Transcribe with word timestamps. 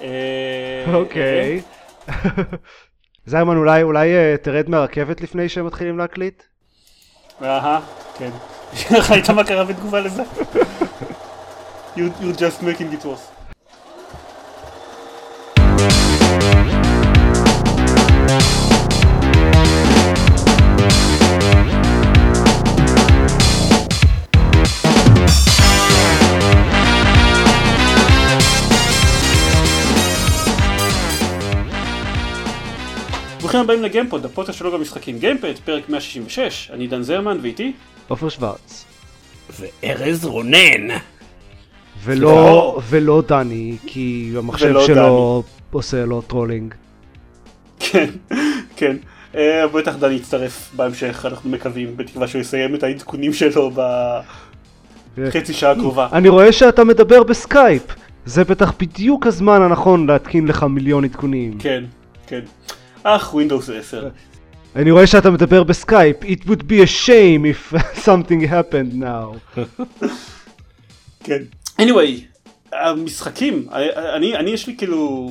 אה, 0.00 0.84
אוקיי. 0.94 1.60
זיימן, 3.26 3.56
אולי 3.56 3.82
אולי 3.82 4.14
אה, 4.16 4.34
תרד 4.42 4.68
מהרכבת 4.70 5.20
לפני 5.20 5.48
שהם 5.48 5.66
מתחילים 5.66 5.98
להקליט? 5.98 6.42
אהה, 7.42 7.80
כן. 8.18 8.30
ראית 9.10 9.30
מה 9.30 9.44
קרה 9.44 9.64
בתגובה 9.64 10.00
לזה? 10.00 10.22
You- 11.96 12.00
You're 12.20 12.36
just 12.38 12.60
making 12.62 12.92
it 12.94 13.04
worse. 13.04 13.35
ברוכים 33.46 33.60
הבאים 33.60 33.82
לגיימפוד, 33.82 34.24
הפודקאסט 34.24 34.58
של 34.58 34.72
אתר 34.72 34.84
המשחקים 34.84 35.18
גיימפד, 35.18 35.52
פרק 35.64 35.88
166, 35.88 36.70
אני 36.72 36.86
דן 36.86 37.02
זרמן 37.02 37.38
ואיתי 37.42 37.72
עופר 38.08 38.28
שוורץ. 38.28 38.84
וארז 39.60 40.24
רונן. 40.24 40.88
ולא, 42.04 42.80
ולא 42.88 43.22
דני, 43.28 43.76
כי 43.86 44.32
המחשב 44.36 44.74
שלו 44.86 45.42
עושה 45.70 46.04
לו 46.04 46.22
trolling. 46.22 46.74
כן, 47.80 48.10
כן. 48.76 48.96
אה, 49.34 49.66
בטח 49.68 49.96
דני 49.96 50.14
יצטרף 50.14 50.70
בהמשך, 50.76 51.26
אנחנו 51.28 51.50
מקווים, 51.50 51.96
בתקווה 51.96 52.28
שהוא 52.28 52.40
יסיים 52.40 52.74
את 52.74 52.82
העדכונים 52.82 53.32
שלו 53.32 53.70
בחצי 55.16 55.52
שעה 55.52 55.70
הקרובה. 55.70 56.08
אני 56.12 56.28
רואה 56.28 56.52
שאתה 56.52 56.84
מדבר 56.84 57.22
בסקייפ. 57.22 57.82
זה 58.24 58.44
בטח 58.44 58.72
בדיוק 58.78 59.26
הזמן 59.26 59.62
הנכון 59.62 60.06
להתקין 60.06 60.46
לך 60.46 60.62
מיליון 60.62 61.04
עדכונים. 61.04 61.58
כן, 61.58 61.84
כן. 62.26 62.40
אך, 63.08 63.34
Windows 63.34 63.72
10. 63.80 64.08
אני 64.76 64.90
רואה 64.90 65.06
שאתה 65.06 65.30
מדבר 65.30 65.62
בסקייפ. 65.62 66.16
It 66.22 66.40
would 66.46 66.62
be 66.62 66.82
a 66.84 67.06
shame 67.06 67.44
if 67.44 67.76
something 68.06 68.50
happened 68.50 69.02
now. 69.02 69.60
כן. 71.24 71.42
anyway, 71.80 72.20
המשחקים, 72.72 73.66
אני, 74.14 74.36
אני 74.36 74.50
יש 74.50 74.66
לי 74.66 74.74
כאילו 74.78 75.28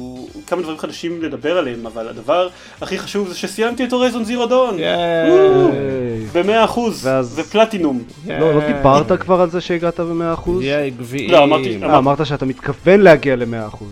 כמה 0.48 0.62
דברים 0.62 0.78
חדשים 0.78 1.22
לדבר 1.22 1.58
עליהם, 1.58 1.86
אבל 1.86 2.08
הדבר 2.08 2.48
הכי 2.82 2.98
חשוב 3.00 3.28
זה 3.28 3.36
שסיימתי 3.36 3.84
את 3.84 3.94
Horizon 3.94 4.24
Zero 4.24 4.46
Dawn. 4.46 4.78
במאה 6.34 6.66
אחוז, 6.66 7.10
ופלטינום. 7.36 8.04
לא, 8.28 8.54
לא 8.56 8.62
דיברת 8.68 9.22
כבר 9.22 9.42
על 9.42 9.50
זה 9.50 9.62
שהגעת 9.62 10.00
ב-100%? 10.00 10.50
יהיה 10.62 10.90
גביעים. 10.90 11.32
לא, 11.32 11.44
אמרתי- 11.44 11.80
אה, 11.84 11.98
אמרת 11.98 12.26
שאתה 12.26 12.46
מתכוון 12.46 13.00
להגיע 13.02 13.36
ל-100%. 13.36 13.84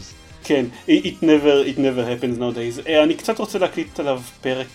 כן, 0.44 0.66
it 0.88 1.22
never, 1.22 1.68
it 1.68 1.78
never 1.78 2.04
happens 2.04 2.40
nowadays. 2.40 2.88
אה, 2.88 3.04
אני 3.04 3.14
קצת 3.14 3.40
רוצה 3.40 3.60
להקליט 3.60 4.00
עליו 4.00 4.22
פרק, 4.42 4.68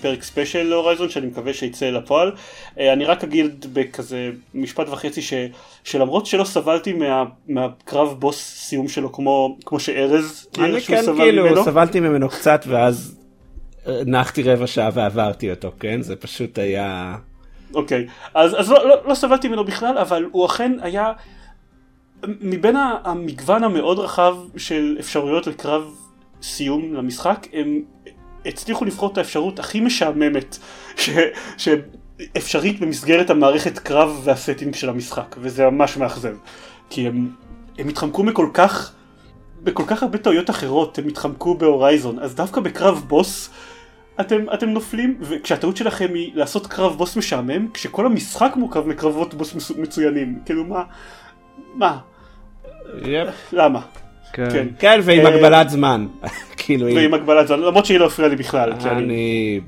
פרק 0.00 0.22
ספיישל 0.22 0.62
להורייזון 0.62 1.08
שאני 1.08 1.26
מקווה 1.26 1.54
שיצא 1.54 1.90
לפועל. 1.90 2.32
אה, 2.78 2.92
אני 2.92 3.04
רק 3.04 3.24
אגיד 3.24 3.66
בכזה 3.72 4.30
משפט 4.54 4.88
וחצי 4.88 5.22
ש, 5.22 5.34
שלמרות 5.84 6.26
שלא 6.26 6.44
סבלתי 6.44 6.92
מה, 6.92 7.24
מהקרב 7.48 8.16
בוס 8.18 8.54
סיום 8.58 8.88
שלו 8.88 9.12
כמו, 9.12 9.58
כמו 9.66 9.80
שארז 9.80 10.46
תיאר 10.52 10.66
אני 10.66 10.80
כן 10.80 11.02
סבל 11.02 11.16
כאילו 11.16 11.44
ממנו. 11.44 11.64
סבלתי 11.64 12.00
ממנו 12.00 12.28
קצת 12.28 12.64
ואז 12.68 13.16
אה, 13.86 14.00
נחתי 14.06 14.42
רבע 14.42 14.66
שעה 14.66 14.90
ועברתי 14.94 15.50
אותו, 15.50 15.72
כן? 15.80 16.02
זה 16.02 16.16
פשוט 16.16 16.58
היה... 16.58 17.16
אוקיי, 17.74 18.06
אז, 18.34 18.60
אז 18.60 18.70
לא, 18.70 18.88
לא, 18.88 18.96
לא 19.08 19.14
סבלתי 19.14 19.48
ממנו 19.48 19.64
בכלל, 19.64 19.98
אבל 19.98 20.26
הוא 20.32 20.46
אכן 20.46 20.72
היה, 20.82 21.12
מבין 22.26 22.76
המגוון 23.04 23.64
המאוד 23.64 23.98
רחב 23.98 24.36
של 24.56 24.96
אפשרויות 25.00 25.46
לקרב 25.46 25.94
סיום 26.42 26.94
למשחק, 26.94 27.46
הם 27.52 27.82
הצליחו 28.46 28.84
לבחור 28.84 29.12
את 29.12 29.18
האפשרות 29.18 29.58
הכי 29.58 29.80
משעממת 29.80 30.58
ש, 30.96 31.10
שאפשרית 31.56 32.80
במסגרת 32.80 33.30
המערכת 33.30 33.78
קרב 33.78 34.20
וה 34.24 34.35
setting 34.35 34.74
של 34.74 34.88
המשחק, 34.88 35.36
וזה 35.38 35.70
ממש 35.70 35.96
מאכזב, 35.96 36.36
כי 36.90 37.06
הם, 37.06 37.30
הם 37.78 37.88
התחמקו 37.88 38.22
מכל 38.22 38.48
כך, 38.54 38.92
בכל 39.62 39.84
כך 39.86 40.02
הרבה 40.02 40.18
טעויות 40.18 40.50
אחרות, 40.50 40.98
הם 40.98 41.08
התחמקו 41.08 41.54
ב 41.54 41.61
Horizon, 41.61 42.18
אז 42.18 42.34
דווקא 42.34 42.60
בקרב 42.60 43.04
בוס, 43.08 43.50
אתם, 44.20 44.44
אתם 44.54 44.68
נופלים, 44.68 45.16
וכשהטעות 45.20 45.76
שלכם 45.76 46.14
היא 46.14 46.32
לעשות 46.34 46.66
קרב 46.66 46.96
בוס 46.96 47.16
משעמם, 47.16 47.68
כשכל 47.74 48.06
המשחק 48.06 48.52
מורכב 48.56 48.86
מקרבות 48.86 49.34
בוס 49.34 49.54
מצו- 49.54 49.74
מצוינים, 49.78 50.38
כאילו 50.44 50.64
מה, 50.64 50.82
מה. 51.74 51.98
למה? 53.52 53.80
כן. 54.32 54.50
כן. 54.52 54.66
כן, 54.78 55.00
ועם 55.02 55.26
אה, 55.26 55.34
הגבלת 55.34 55.70
זמן. 55.70 56.06
כאילו, 56.56 56.86
ועם 56.86 57.14
הגבלת 57.14 57.46
זמן, 57.46 57.60
למרות 57.60 57.86
שהיא 57.86 57.98
לא 57.98 58.06
הפריעה 58.06 58.30
לי 58.30 58.36
בכלל, 58.36 58.72
אני. 58.72 59.60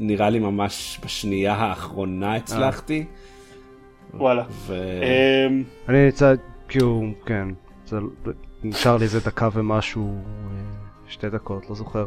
נראה 0.00 0.30
לי 0.30 0.38
ממש 0.38 1.00
בשנייה 1.04 1.54
האחרונה 1.54 2.34
הצלחתי. 2.34 3.04
וואלה. 4.14 4.44
אמ, 4.68 5.62
אני 5.88 6.04
נמצא, 6.04 6.34
כאילו, 6.68 7.04
כן, 7.26 7.48
זה, 7.86 7.98
נשאר 8.64 8.96
לי 8.96 9.04
איזה 9.04 9.20
דקה 9.20 9.48
ומשהו, 9.52 10.14
אה, 10.16 10.52
שתי 11.08 11.30
דקות, 11.30 11.70
לא 11.70 11.74
זוכר. 11.74 12.06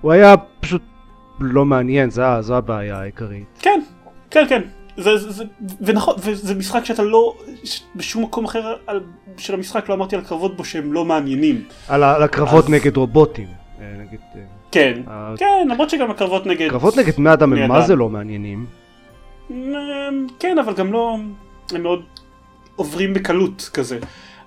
הוא 0.00 0.12
היה 0.12 0.34
פשוט 0.60 0.82
לא 1.40 1.64
מעניין, 1.64 2.10
זו 2.40 2.56
הבעיה 2.56 3.00
העיקרית. 3.00 3.58
כן, 3.58 3.80
כן, 4.30 4.44
כן. 4.48 4.62
זה, 5.02 5.16
זה, 5.18 5.30
זה, 5.32 5.44
ונכון, 5.80 6.14
וזה 6.18 6.54
משחק 6.54 6.84
שאתה 6.84 7.02
לא, 7.02 7.36
בשום 7.96 8.22
מקום 8.22 8.44
אחר 8.44 8.74
על, 8.86 9.00
של 9.38 9.54
המשחק 9.54 9.88
לא 9.88 9.94
אמרתי 9.94 10.16
על 10.16 10.22
קרבות 10.22 10.56
בו 10.56 10.64
שהם 10.64 10.92
לא 10.92 11.04
מעניינים. 11.04 11.64
על, 11.88 12.02
ה- 12.02 12.14
על 12.16 12.22
הקרבות 12.22 12.64
אז- 12.64 12.70
נגד 12.70 12.96
רובוטים. 12.96 13.46
אה, 13.80 13.84
נגד, 13.98 14.18
אה, 14.36 14.40
כן, 14.72 15.02
אה, 15.08 15.34
כן, 15.36 15.66
למרות 15.70 15.90
שגם 15.90 16.10
הקרבות 16.10 16.46
נגד... 16.46 16.70
קרבות 16.70 16.96
נגד 16.96 17.16
בני 17.16 17.32
אדם 17.32 17.52
הם 17.52 17.68
מה. 17.68 17.80
זה 17.80 17.96
לא 17.96 18.08
מעניינים. 18.08 18.66
כן, 20.38 20.58
אבל 20.58 20.74
גם 20.74 20.92
לא, 20.92 21.16
הם 21.72 21.82
מאוד 21.82 22.02
עוברים 22.76 23.14
בקלות 23.14 23.70
כזה. 23.74 23.98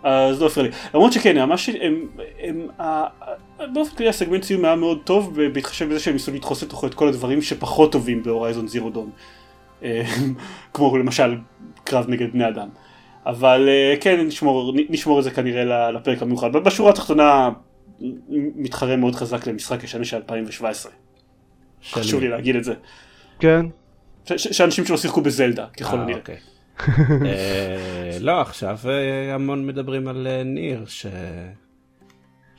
אז 0.04 0.42
לא 0.42 0.48
הפריע 0.48 0.70
לי. 0.70 0.76
למרות 0.94 1.14
שכן, 1.14 1.38
ממש 1.38 1.70
הם, 1.82 1.96
הם, 2.40 2.68
ה- 2.80 2.84
ה- 2.84 3.08
באופן 3.74 3.96
כללי 3.96 4.10
הסגמנט 4.10 4.44
סיום 4.44 4.66
היה 4.66 4.76
מאוד 4.76 5.00
טוב, 5.04 5.42
בהתחשב 5.54 5.90
בזה 5.90 6.00
שהם 6.00 6.14
ניסו 6.14 6.32
לדחוס 6.32 6.64
לתוכו 6.64 6.88
את 6.88 6.94
כל 6.94 7.08
הדברים 7.08 7.42
שפחות 7.42 7.92
טובים 7.92 8.24
בהורייזון 8.24 8.68
זירו 8.68 8.90
דון. 8.90 9.10
אמ, 9.84 10.34
כמו 10.74 10.98
למשל 10.98 11.38
קרב 11.84 12.10
נגד 12.10 12.34
בני 12.34 12.48
אדם. 12.48 12.70
אבל 13.26 13.70
אה, 13.70 13.96
כן, 14.02 14.20
נשמור, 14.28 14.74
נשמור 14.90 15.20
את 15.20 15.24
זה 15.24 15.32
כנראה 15.32 15.92
לפרק 15.92 16.22
המיוחד. 16.22 16.54
בשורה 16.54 16.90
התחתונה 16.92 17.50
מתחרה 18.56 18.96
מאוד 18.96 19.16
חזק 19.16 19.48
למשחק 19.48 19.84
ישן 19.84 20.04
של 20.04 20.18
2017. 20.18 20.92
חשוב 21.92 22.22
לי 22.22 22.30
להגיד 22.30 22.56
את 22.56 22.64
זה. 22.64 22.74
כן. 23.40 23.66
שאנשים 24.26 24.86
שלא 24.86 24.98
שיחקו 24.98 25.22
בזלדה, 25.22 25.66
ככל 25.80 25.98
אה, 25.98 26.02
הנראה. 26.02 26.20
אוקיי. 26.20 26.38
אה, 27.26 28.18
לא, 28.20 28.42
עכשיו 28.42 28.78
המון 29.34 29.68
מדברים 29.68 30.08
על 30.08 30.28
ניר, 30.46 30.84
ש... 30.88 31.06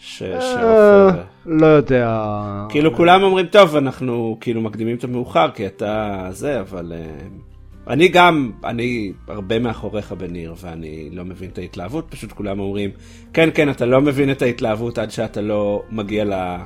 ש... 0.04 0.22
אה. 0.22 1.10
לא 1.46 1.66
יודע. 1.66 2.20
כאילו 2.68 2.94
כולם 2.94 3.22
אומרים 3.22 3.46
טוב 3.46 3.76
אנחנו 3.76 4.36
כאילו 4.40 4.60
מקדימים 4.60 4.96
את 4.96 5.04
המאוחר 5.04 5.50
כי 5.50 5.66
אתה 5.66 6.26
זה 6.30 6.60
אבל 6.60 6.92
אה, 6.96 7.26
אני 7.92 8.08
גם 8.08 8.52
אני 8.64 9.12
הרבה 9.28 9.58
מאחוריך 9.58 10.12
בניר 10.12 10.54
ואני 10.60 11.08
לא 11.12 11.24
מבין 11.24 11.50
את 11.50 11.58
ההתלהבות 11.58 12.06
פשוט 12.10 12.32
כולם 12.32 12.60
אומרים 12.60 12.90
כן 13.32 13.48
כן 13.54 13.70
אתה 13.70 13.86
לא 13.86 14.00
מבין 14.00 14.30
את 14.30 14.42
ההתלהבות 14.42 14.98
עד 14.98 15.10
שאתה 15.10 15.40
לא 15.40 15.82
מגיע 15.90 16.24
ל- 16.24 16.56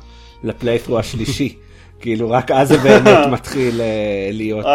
לפלייתרו 0.44 0.99
השלישי 0.99 1.56
כאילו 2.00 2.31
רק 2.31 2.50
אז 2.50 2.69
זה 2.69 2.78
באמת 2.78 3.26
מתחיל 3.32 3.81
אה, 3.81 4.28
להיות 4.32 4.66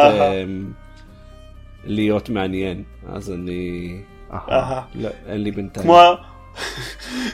להיות 1.85 2.29
מעניין 2.29 2.83
אז 3.09 3.31
אני. 3.31 3.95
לא, 4.95 5.09
אין 5.27 5.41
לי 5.43 5.51
בינתיים. 5.51 5.87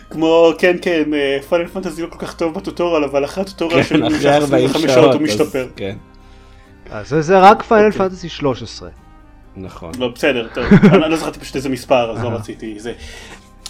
כמו, 0.09 0.52
כן 0.57 0.75
כן, 0.82 1.03
פאנל 1.49 1.67
פנטזי 1.67 2.02
לא 2.02 2.08
כל 2.08 2.20
כך 2.20 2.34
טוב 2.35 2.53
בטוטוריאל, 2.53 3.03
אבל 3.03 3.26
אחרי 3.26 3.43
הטוטוריאל 3.43 3.84
כן, 3.84 4.03
אחרי 4.03 4.09
שנמשך 4.22 4.26
40 4.43 4.66
25 4.70 4.91
שעות 4.91 5.05
הוא 5.05 5.14
אז- 5.14 5.22
משתפר. 5.22 5.67
כן 5.76 5.97
אה, 6.91 7.03
זה 7.03 7.40
רק 7.40 7.64
פיינל 7.64 7.85
אוקיי. 7.88 7.99
פנטסי 7.99 8.29
13. 8.29 8.90
נכון. 9.58 9.91
לא, 9.99 10.08
בסדר, 10.16 10.47
טוב, 10.53 10.64
אני 11.03 11.11
לא 11.11 11.17
זכרתי 11.17 11.40
פשוט 11.40 11.55
איזה 11.55 11.70
מספר, 11.70 12.11
אז 12.11 12.23
לא 12.23 12.29
רציתי 12.29 12.79
זה. 12.79 12.93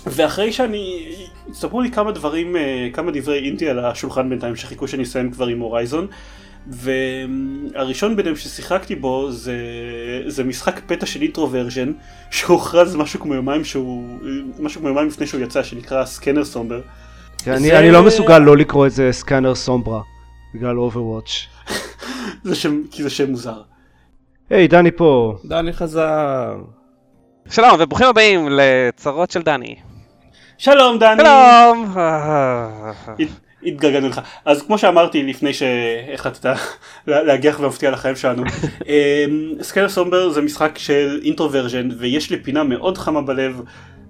ואחרי 0.07 0.51
שאני, 0.51 1.05
הצטברו 1.49 1.81
לי 1.81 1.91
כמה 1.91 2.11
דברים, 2.11 2.55
אה, 2.55 2.87
כמה 2.93 3.11
דברי 3.11 3.39
אינטי 3.45 3.69
על 3.69 3.85
השולחן 3.85 4.29
בינתיים 4.29 4.55
שחיכו 4.55 4.87
שאני 4.87 5.03
אסיים 5.03 5.31
כבר 5.31 5.45
עם 5.47 5.59
הורייזון. 5.59 6.07
והראשון 6.69 8.15
ביניהם 8.15 8.35
ששיחקתי 8.35 8.95
בו 8.95 9.31
זה, 9.31 9.55
זה 10.27 10.43
משחק 10.43 10.81
פתע 10.87 11.05
של 11.05 11.21
אינטרוורז'ן 11.21 11.91
שהוכרז 12.31 12.95
משהו 12.95 13.19
כמו 13.19 13.33
יומיים 13.35 13.63
שהוא, 13.65 14.17
משהו 14.59 14.79
כמו 14.81 14.89
יומיים 14.89 15.07
לפני 15.07 15.27
שהוא 15.27 15.41
יצא 15.41 15.63
שנקרא 15.63 16.05
Scanner 16.05 16.45
Sombre. 16.45 16.81
כן, 17.43 17.51
אני 17.51 17.61
זה- 17.67 17.79
אני 17.79 17.91
לא 17.91 18.03
מסוגל 18.03 18.39
לא 18.39 18.57
לקרוא 18.57 18.87
את 18.87 18.91
זה 18.91 19.09
Scanner 19.11 19.55
Sombre, 19.55 20.01
בגלל 20.55 20.79
Overwatch. 20.79 21.29
זה 22.43 22.55
שם, 22.55 22.81
כי 22.91 23.03
זה 23.03 23.09
שם 23.09 23.29
מוזר. 23.31 23.61
היי, 24.49 24.67
דני 24.67 24.91
פה. 24.91 25.35
דני 25.45 25.73
חזר. 25.73 26.55
שלום 27.49 27.69
וברוכים 27.79 28.07
הבאים 28.07 28.47
לצרות 28.51 29.31
של 29.31 29.41
דני. 29.41 29.75
שלום 30.57 30.99
דני. 30.99 31.21
שלום! 31.23 31.93
התגלגלנו 33.63 34.07
לך. 34.07 34.21
אז 34.45 34.61
כמו 34.61 34.77
שאמרתי 34.77 35.23
לפני 35.23 35.51
שהחלטת 35.53 36.55
להגיח 37.07 37.59
ומפתיע 37.59 37.91
לחיים 37.91 38.15
שלנו, 38.15 38.43
Scanner 39.61 39.87
Sombre 39.87 40.29
זה 40.29 40.41
משחק 40.41 40.77
של 40.77 41.19
Introversion 41.23 41.89
ויש 41.97 42.29
לי 42.31 42.37
פינה 42.39 42.63
מאוד 42.63 42.97
חמה 42.97 43.21
בלב. 43.21 43.61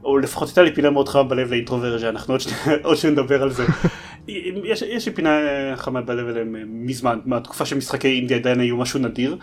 או 0.04 0.18
לפחות 0.18 0.48
הייתה 0.48 0.63
לי 0.63 0.72
פינה 0.75 0.90
מאוד 0.90 1.10
חמה 1.10 1.24
בלב 1.24 1.51
ל 1.51 1.56
Introversion, 1.56 2.07
אנחנו 2.07 2.34
עוד, 2.34 2.42
עוד 2.84 2.98
שנדבר 2.98 3.44
על 3.44 3.51
זה. 3.51 3.66
יש, 4.63 4.81
יש 4.81 5.06
לי 5.06 5.13
פינה 5.13 5.40
חמה 5.75 6.01
בלב 6.01 6.28
אליהם 6.28 6.56
מזמן, 6.68 7.19
מהתקופה 7.25 7.66
שמשחקי 7.66 8.07
אינדיה 8.07 8.38
עדיין 8.38 8.60
היו 8.60 8.78
משהו 8.78 9.00
נדיר. 9.00 9.38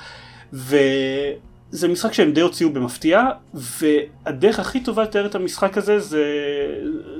וזה 0.53 1.89
משחק 1.89 2.13
שהם 2.13 2.33
די 2.33 2.41
הוציאו 2.41 2.71
במפתיע, 2.71 3.23
והדרך 3.55 4.59
הכי 4.59 4.81
טובה 4.81 5.03
לתאר 5.03 5.27
את 5.27 5.35
המשחק 5.35 5.79
הזה 5.79 5.99
זה, 5.99 6.25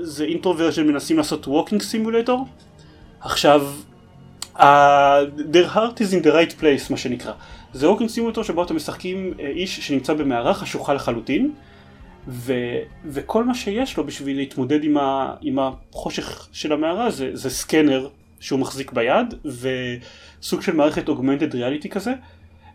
זה 0.01 0.23
Introversion 0.23 0.87
מנסים 0.87 1.17
לעשות 1.17 1.47
walking 1.47 1.81
simulator. 1.81 2.47
עכשיו, 3.21 3.73
uh, 4.55 4.59
their 5.51 5.75
heart 5.75 5.99
is 5.99 6.13
in 6.13 6.25
the 6.25 6.31
right 6.31 6.61
place 6.61 6.91
מה 6.91 6.97
שנקרא. 6.97 7.33
זה 7.73 7.89
walking 7.89 8.09
simulator 8.09 8.43
שבו 8.43 8.63
אתם 8.63 8.75
משחקים 8.75 9.33
uh, 9.37 9.41
איש 9.41 9.79
שנמצא 9.79 10.13
במערה 10.13 10.53
חשוכה 10.53 10.93
לחלוטין. 10.93 11.51
ו, 12.27 12.53
וכל 13.05 13.43
מה 13.43 13.55
שיש 13.55 13.97
לו 13.97 14.03
בשביל 14.03 14.37
להתמודד 14.37 14.83
עם, 14.83 14.97
ה, 14.97 15.33
עם 15.41 15.59
החושך 15.59 16.47
של 16.51 16.73
המערה 16.73 17.11
זה, 17.11 17.29
זה 17.33 17.49
scanner 17.49 18.09
שהוא 18.39 18.59
מחזיק 18.59 18.91
ביד 18.91 19.33
וסוג 19.45 20.61
של 20.61 20.75
מערכת 20.75 21.09
augmented 21.09 21.55
reality 21.55 21.89
כזה 21.89 22.13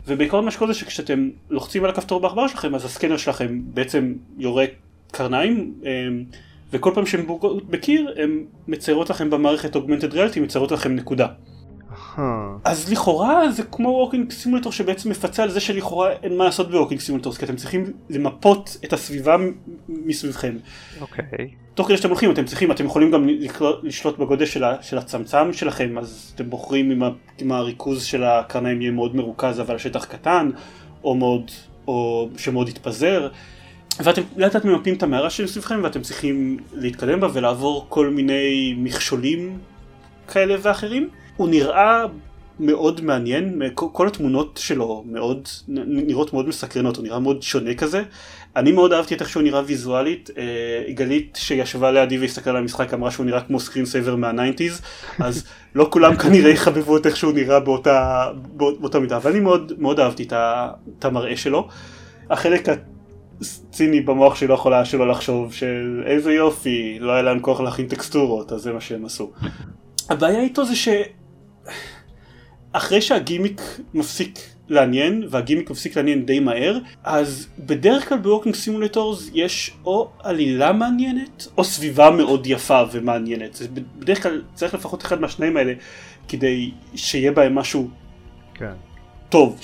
ובעיקרון 0.07 0.45
מה 0.45 0.51
שקורה 0.51 0.73
זה 0.73 0.79
שכשאתם 0.79 1.31
לוחצים 1.51 1.85
על 1.85 1.91
הכפתור 1.91 2.21
בעכבר 2.21 2.49
שלכם 2.49 2.75
אז 2.75 2.85
ה 2.85 2.89
scanner 2.89 3.17
שלכם 3.17 3.61
בעצם 3.65 4.15
יורה 4.39 4.65
קרניים 5.11 5.75
אמ, 5.83 6.25
וכל 6.73 6.91
פעם 6.95 7.07
שהן 7.07 7.27
פוגעות 7.27 7.71
בקיר 7.71 8.15
הן 8.17 8.45
מציירות 8.69 9.11
לכם 9.11 9.31
במערכת 9.31 9.77
augmented 9.77 10.15
reality 10.15 10.41
מציירות 10.41 10.73
לכם 10.73 10.97
נקודה 10.97 11.27
אז 12.65 12.93
לכאורה 12.93 13.51
זה 13.51 13.63
כמו 13.63 13.89
walking 13.89 14.31
simulator 14.31 14.73
שבעצם 14.73 15.11
מפצה 15.11 15.43
על 15.43 15.51
זה 15.51 15.61
שלכאורה 15.61 16.13
אין 16.23 16.37
מה 16.37 16.45
לעשות 16.45 16.71
ב 16.71 16.75
walking 16.75 17.01
simulator 17.01 17.35
כי 17.35 17.45
אתם 17.45 17.57
צריכים 17.57 17.93
למפות 18.11 18.77
את 18.85 18.93
הסביבה 18.93 19.37
מסביבכם. 19.89 20.57
אוקיי. 21.01 21.25
Okay. 21.33 21.43
תוך 21.75 21.89
כדי 21.89 21.97
שאתם 21.97 22.09
הולכים 22.09 22.31
אתם 22.31 22.45
צריכים 22.45 22.73
אתם 22.73 22.85
יכולים 22.85 23.11
גם 23.11 23.29
לשלוט 23.83 24.19
בגודל 24.19 24.47
של, 24.47 24.65
של 24.81 24.99
הצמצם 24.99 25.53
שלכם 25.53 25.99
אז 25.99 26.33
אתם 26.35 26.51
בוחרים 26.51 26.91
אם, 26.91 27.03
אם 27.43 27.53
הריכוז 27.53 28.05
של 28.05 28.25
הקרניים 28.25 28.83
יהיה 28.83 28.93
מאוד 28.93 29.17
מרוכז 29.17 29.61
אבל 29.61 29.75
השטח 29.75 30.05
קטן 30.05 30.51
או 31.05 31.15
מאוד 31.15 31.51
או 31.89 32.29
שמאוד 32.37 32.69
יתפזר. 32.69 33.29
ואתם 34.01 34.23
לאט 34.37 34.55
לאט 34.55 34.65
ממפים 34.65 34.95
את 34.95 35.03
המערה 35.03 35.31
שמסביבכם 35.31 35.81
ואתם 35.83 36.03
צריכים 36.03 36.59
להתקדם 36.73 37.21
בה 37.21 37.29
ולעבור 37.33 37.87
כל 37.89 38.09
מיני 38.09 38.75
מכשולים 38.77 39.59
כאלה 40.29 40.55
ואחרים. 40.63 41.09
הוא 41.37 41.49
נראה 41.49 42.05
מאוד 42.61 43.01
מעניין, 43.05 43.63
כל 43.75 44.07
התמונות 44.07 44.61
שלו 44.63 45.05
מאוד, 45.07 45.49
נראות 45.69 46.33
מאוד 46.33 46.49
מסקרנות, 46.49 46.97
הוא 46.97 47.05
נראה 47.05 47.19
מאוד 47.19 47.43
שונה 47.43 47.75
כזה. 47.75 48.03
אני 48.57 48.73
מאוד 48.73 48.93
אהבתי 48.93 49.15
את 49.15 49.21
איך 49.21 49.29
שהוא 49.29 49.43
נראה 49.43 49.63
ויזואלית, 49.67 50.31
אה, 50.39 50.93
גלית 50.93 51.39
שישבה 51.41 51.91
לידי 51.91 52.19
והסתכלה 52.19 52.53
על 52.53 52.59
המשחק 52.59 52.95
אמרה 52.95 53.11
שהוא 53.11 53.27
נראה 53.27 53.41
כמו 53.41 53.61
screen 53.61 53.87
saver 53.87 54.17
מה 54.17 54.29
nineties, 54.29 54.81
אז 55.19 55.45
לא 55.75 55.89
כולם 55.91 56.17
כנראה 56.17 56.51
יחבבו 56.51 56.97
את 56.97 57.07
איך 57.07 57.17
שהוא 57.17 57.33
נראה 57.33 57.61
באותה, 57.61 58.29
באותה 58.57 59.01
מידה, 59.01 59.17
אבל 59.17 59.31
אני 59.31 59.41
מאוד, 59.41 59.73
מאוד 59.79 60.01
אהבתי 60.01 60.29
את 60.99 61.05
המראה 61.05 61.37
שלו. 61.37 61.69
החלק 62.31 62.69
הציני 63.69 64.01
במוח 64.01 64.10
שלי 64.10 64.19
לא 64.19 64.24
יכול 64.24 64.35
שלא 64.35 65.09
לחשוב 65.09 65.53
של 65.53 66.03
איזה 66.07 66.33
יופי, 66.33 66.99
לא 67.01 67.13
היה 67.13 67.23
להם 67.23 67.41
כוח 67.41 67.61
להכין 67.61 67.87
טקסטורות, 67.87 68.53
אז 68.53 68.61
זה 68.61 68.73
מה 68.73 68.81
שהם 68.81 69.05
עשו. 69.05 69.31
הבעיה 70.09 70.41
איתו 70.41 70.65
זה 70.65 70.77
ש... 70.77 70.89
אחרי 72.73 73.03
שהגימיק 73.03 73.61
מפסיק 73.95 74.39
לעניין, 74.69 75.25
והגימיק 75.31 75.71
מפסיק 75.71 75.97
לעניין 75.97 76.27
די 76.27 76.41
מהר, 76.41 76.79
אז 77.05 77.49
בדרך 77.59 78.09
כלל 78.09 78.19
ב 78.19 78.23
walking 78.23 78.55
simulators 78.55 79.31
יש 79.35 79.75
או 79.85 80.11
עלילה 80.23 80.73
מעניינת, 80.73 81.47
או 81.59 81.65
סביבה 81.65 82.11
מאוד 82.11 82.47
יפה 82.47 82.83
ומעניינת. 82.93 83.59
בדרך 83.99 84.23
כלל 84.23 84.43
צריך 84.55 84.75
לפחות 84.75 85.03
אחד 85.03 85.21
מהשניים 85.21 85.57
האלה, 85.57 85.73
כדי 86.29 86.71
שיהיה 86.95 87.33
בהם 87.33 87.55
משהו 87.55 87.89
כן. 88.55 88.73
טוב, 89.33 89.61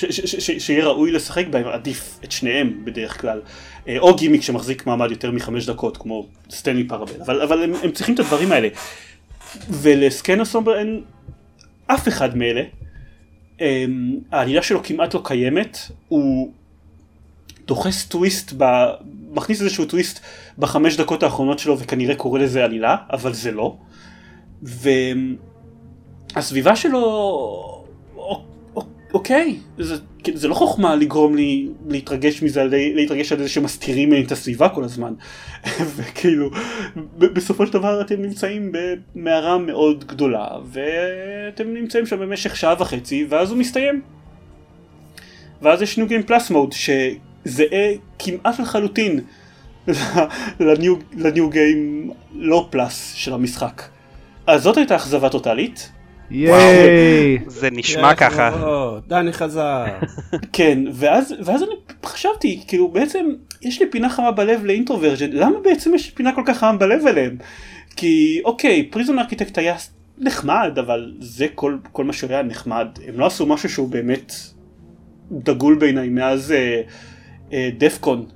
שיהיה 0.59 0.85
ראוי 0.85 1.11
לשחק 1.11 1.47
בהם, 1.51 1.67
עדיף 1.67 2.19
את 2.25 2.33
שניהם 2.33 2.85
בדרך 2.85 3.21
כלל. 3.21 3.41
אה, 3.89 3.99
או 3.99 4.17
גימיק 4.17 4.43
שמחזיק 4.43 4.87
מעמד 4.87 5.11
יותר 5.11 5.31
מחמש 5.31 5.67
דקות, 5.67 5.97
כמו 5.97 6.27
Stanley 6.51 6.85
Parable, 6.85 7.23
אבל, 7.23 7.43
אבל 7.43 7.63
הם, 7.63 7.73
הם 7.83 7.91
צריכים 7.91 8.15
את 8.15 8.21
הדברים 8.21 8.53
האלה. 8.53 8.69
ולסקן 9.71 10.41
הסומבר 10.41 10.79
אין 10.79 11.03
אף 11.87 12.09
אחד 12.09 12.37
מאלה. 12.37 12.63
אמ, 13.61 14.17
העלילה 14.33 14.63
שלו 14.63 14.83
כמעט 14.83 15.15
לא 15.15 15.21
קיימת, 15.25 15.79
הוא 16.09 16.53
דוחס 17.67 18.05
טוויסט, 18.07 18.53
ב... 18.59 18.65
מכניס 19.31 19.61
איזשהו 19.61 19.85
טוויסט 19.85 20.21
בחמש 20.59 20.97
דקות 20.97 21.23
האחרונות 21.23 21.59
שלו 21.59 21.79
וכנראה 21.79 22.15
קורא 22.15 22.39
לזה 22.39 22.65
עלילה, 22.65 22.97
אבל 23.13 23.33
זה 23.33 23.51
לא. 23.53 23.77
והסביבה 26.37 26.77
שלו 26.77 27.85
אוקיי, 29.15 29.57
זה, 29.79 29.97
זה 30.35 30.49
לא 30.49 30.55
חוכמה 30.55 30.97
לגרום 30.97 31.37
לי 31.37 31.69
להתרגש 31.89 32.43
מזה, 32.43 32.65
להתרגש 32.71 33.33
על 33.33 33.39
זה 33.39 33.49
שמסתירים 33.49 34.25
את 34.27 34.33
הסביבה 34.33 34.69
כל 34.69 34.85
הזמן. 34.85 35.15
וכאילו, 35.97 36.51
בסופו 37.17 37.67
של 37.67 37.73
דבר 37.73 38.01
אתם 38.01 38.23
נמצאים 38.23 38.73
במערה 39.15 39.59
מאוד 39.59 40.05
גדולה, 40.05 40.47
ואתם 40.65 41.75
נמצאים 41.75 42.07
שם 42.07 42.21
במשך 42.21 42.57
שעה 42.57 42.75
וחצי, 42.79 43.27
ואז 43.29 43.51
הוא 43.51 43.59
מסתיים. 43.59 44.03
ואז 45.63 45.83
יש 45.83 45.99
ניו 45.99 46.07
גיים 46.07 46.23
פלאס 46.23 46.51
מוד, 46.51 46.73
שזהה 46.73 47.93
כמעט 48.19 48.59
לחלוטין 48.61 49.21
לניו 51.17 51.51
גיים 51.51 52.11
לא 52.33 52.69
פלאס 52.71 53.13
של 53.15 53.35
המשחק. 53.35 53.83
אז 54.47 54.63
זאת 54.63 54.77
הייתה 54.77 54.97
אכזבה 54.97 55.29
טוטאלית. 55.29 55.93
ייי! 56.31 57.39
זה 57.47 57.71
נשמע 57.71 58.15
ככה. 58.15 58.51
דני 59.07 59.33
חזר. 59.33 59.85
כן, 60.53 60.79
ואז, 60.93 61.35
ואז 61.45 61.63
אני 61.63 61.73
חשבתי, 62.05 62.65
כאילו 62.69 62.89
בעצם 62.89 63.27
יש 63.63 63.83
לי 63.83 63.91
פינה 63.91 64.11
חמה 64.11 64.31
בלב 64.31 64.65
לאינטרוורז'ן, 64.65 65.31
למה 65.33 65.61
בעצם 65.65 65.95
יש 65.95 66.11
פינה 66.11 66.35
כל 66.35 66.43
כך 66.47 66.59
חמה 66.59 66.79
בלב 66.79 67.07
אליהם? 67.07 67.37
כי 67.97 68.41
אוקיי, 68.45 68.89
פריזון 68.91 69.19
ארכיטקט 69.19 69.59
היה 69.59 69.77
נחמד, 70.19 70.79
אבל 70.79 71.15
זה 71.21 71.47
כל, 71.55 71.77
כל 71.93 72.05
מה 72.05 72.13
שהיה 72.13 72.43
נחמד. 72.43 72.89
הם 73.09 73.21
לא 73.21 73.27
עשו 73.27 73.47
משהו 73.47 73.69
שהוא 73.69 73.89
באמת 73.89 74.33
דגול 75.33 75.75
בעיניי 75.75 76.09
מאז 76.09 76.53
אה, 76.53 76.83
אה, 77.53 77.71
דפקון. 77.79 78.27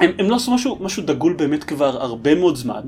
הם, 0.00 0.10
הם 0.18 0.30
לא 0.30 0.36
עשו 0.36 0.54
משהו, 0.54 0.78
משהו 0.80 1.02
דגול 1.02 1.32
באמת 1.32 1.64
כבר 1.64 2.02
הרבה 2.02 2.34
מאוד 2.34 2.56
זמן. 2.56 2.80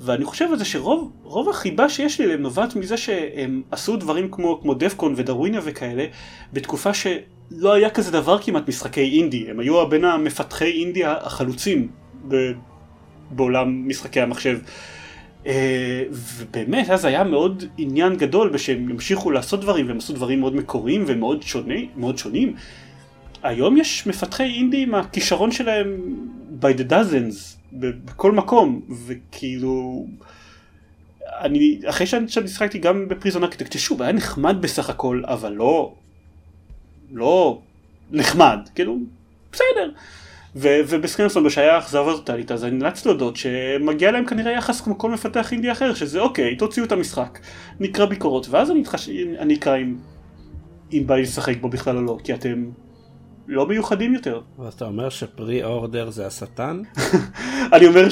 ואני 0.00 0.24
חושב 0.24 0.48
על 0.50 0.58
זה 0.58 0.64
שרוב 0.64 1.48
החיבה 1.50 1.88
שיש 1.88 2.20
לי 2.20 2.26
להם 2.26 2.42
נובעת 2.42 2.76
מזה 2.76 2.96
שהם 2.96 3.62
עשו 3.70 3.96
דברים 3.96 4.28
כמו, 4.30 4.60
כמו 4.62 4.74
דפקון 4.74 5.14
ודרוויניה 5.16 5.60
וכאלה 5.64 6.04
בתקופה 6.52 6.94
שלא 6.94 7.72
היה 7.72 7.90
כזה 7.90 8.10
דבר 8.10 8.38
כמעט 8.38 8.68
משחקי 8.68 9.18
אינדי, 9.18 9.50
הם 9.50 9.60
היו 9.60 9.88
בין 9.88 10.04
המפתחי 10.04 10.70
אינדי 10.70 11.04
החלוצים 11.04 11.88
ב, 12.28 12.52
בעולם 13.30 13.88
משחקי 13.88 14.20
המחשב. 14.20 14.58
Uh, 15.44 15.48
ובאמת 16.12 16.90
אז 16.90 17.04
היה 17.04 17.24
מאוד 17.24 17.64
עניין 17.78 18.16
גדול 18.16 18.48
בשהם 18.48 18.90
ימשיכו 18.90 19.30
לעשות 19.30 19.60
דברים 19.60 19.88
והם 19.88 19.98
עשו 19.98 20.12
דברים 20.12 20.40
מאוד 20.40 20.56
מקוריים 20.56 21.04
ומאוד 21.06 21.42
שונה, 21.42 21.74
מאוד 21.96 22.18
שונים. 22.18 22.54
היום 23.42 23.76
יש 23.76 24.06
מפתחי 24.06 24.42
אינדי 24.42 24.82
עם 24.82 24.94
הכישרון 24.94 25.52
שלהם 25.52 25.96
by 26.60 26.78
the 26.78 26.90
dozens 26.90 27.56
בכל 27.72 28.32
מקום, 28.32 28.80
וכאילו... 29.06 30.06
אני, 31.40 31.80
אחרי 31.86 32.06
שאני 32.06 32.28
שחקתי 32.28 32.78
גם 32.78 33.08
בפריזון 33.08 33.44
ארכיטקט, 33.44 33.78
שוב, 33.78 34.02
היה 34.02 34.12
נחמד 34.12 34.56
בסך 34.60 34.90
הכל, 34.90 35.22
אבל 35.24 35.52
לא... 35.52 35.94
לא 37.12 37.60
נחמד, 38.10 38.58
כאילו, 38.74 38.98
בסדר. 39.52 39.90
ובסקרנסון 40.56 41.50
שהיה 41.50 41.78
אכזבה 41.78 42.12
טוטאלית, 42.12 42.52
אז 42.52 42.64
אני 42.64 42.76
נאלץ 42.76 43.06
להודות 43.06 43.36
שמגיע 43.36 44.10
להם 44.10 44.26
כנראה 44.26 44.52
יחס 44.52 44.80
כמו 44.80 44.98
כל 44.98 45.10
מפתח 45.10 45.52
אינדי 45.52 45.72
אחר, 45.72 45.94
שזה 45.94 46.20
אוקיי, 46.20 46.56
תוציאו 46.56 46.86
את 46.86 46.92
המשחק, 46.92 47.38
נקרא 47.80 48.04
ביקורות, 48.04 48.48
ואז 48.48 48.70
אני, 48.70 48.82
אתחש... 48.82 49.08
אני 49.38 49.54
אקרא 49.54 49.76
אם, 49.76 49.96
אם 50.92 51.02
בא 51.06 51.14
לי 51.14 51.22
לשחק 51.22 51.56
בו 51.60 51.68
בכלל 51.68 51.96
או 51.96 52.02
לא, 52.02 52.18
כי 52.24 52.34
אתם 52.34 52.64
לא 53.50 53.66
מיוחדים 53.66 54.14
יותר. 54.14 54.40
אז 54.66 54.74
אתה 54.74 54.84
אומר 54.84 55.08
שפרי 55.08 55.64
אורדר 55.64 56.10
זה 56.10 56.26
השטן? 56.26 56.82
אני 57.74 57.86
אומר 57.86 58.08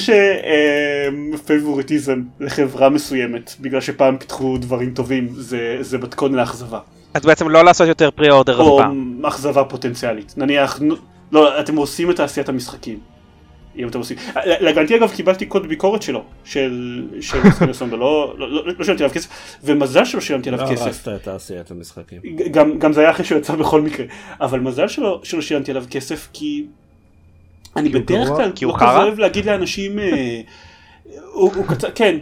שפייבוריטיזם 1.34 2.22
לחברה 2.40 2.88
מסוימת, 2.88 3.54
בגלל 3.60 3.80
שפעם 3.80 4.18
פיתחו 4.18 4.58
דברים 4.58 4.94
טובים, 4.94 5.28
זה, 5.36 5.78
זה 5.80 5.98
מתכון 5.98 6.34
לאכזבה. 6.34 6.80
אז 7.14 7.22
בעצם 7.22 7.48
לא 7.48 7.64
לעשות 7.64 7.88
יותר 7.88 8.10
פרי 8.10 8.30
אורדר 8.30 8.62
אף 8.62 8.66
פעם. 8.78 9.20
או 9.22 9.28
אכזבה 9.28 9.64
פוטנציאלית. 9.64 10.34
נניח, 10.36 10.80
לא, 11.32 11.60
אתם 11.60 11.76
עושים 11.76 12.10
את 12.10 12.16
תעשיית 12.16 12.48
המשחקים. 12.48 12.98
אם 13.78 13.88
אתם 13.88 13.98
עושים, 13.98 14.16
להגנתי 14.44 14.96
אגב 14.96 15.10
קיבלתי 15.10 15.46
קוד 15.46 15.66
ביקורת 15.66 16.02
שלו, 16.02 16.24
של 16.44 17.02
של 17.20 17.38
סקנסון, 17.56 17.90
לא 17.90 17.98
לא- 18.38 18.50
לא- 18.52 18.62
לא 18.78 18.84
שילמתי 18.84 19.02
עליו 19.04 19.14
כסף, 19.14 19.28
ומזל 19.64 20.04
שלא 20.04 20.20
שילמתי 20.20 20.48
עליו 20.48 20.60
לא 20.66 20.70
כסף, 20.72 20.82
הרסת 20.86 21.08
את 21.08 21.22
תעשיית 21.22 21.70
המשחקים. 21.70 22.20
גם, 22.50 22.78
גם 22.78 22.92
זה 22.92 23.00
היה 23.00 23.10
אחרי 23.10 23.24
שהוא 23.24 23.38
יצא 23.38 23.54
בכל 23.54 23.80
מקרה, 23.80 24.06
אבל 24.40 24.60
מזל 24.60 24.88
שלא, 24.88 25.20
שלא 25.24 25.40
שילמתי 25.40 25.70
עליו 25.70 25.84
כסף 25.90 26.28
כי 26.32 26.64
אני 27.76 27.88
בדרך? 27.88 28.28
כלל 28.28 28.52
כי 28.54 28.64
הוא 28.64 28.72
לא 28.72 28.78
כזה? 28.78 28.96
אוהב 28.98 29.18
להגיד 29.18 29.46
לאנשים, 29.46 29.98
אה, 29.98 30.40
הוא, 31.32 31.52
הוא 31.54 31.66
קצר, 31.66 31.88
כן, 31.94 32.16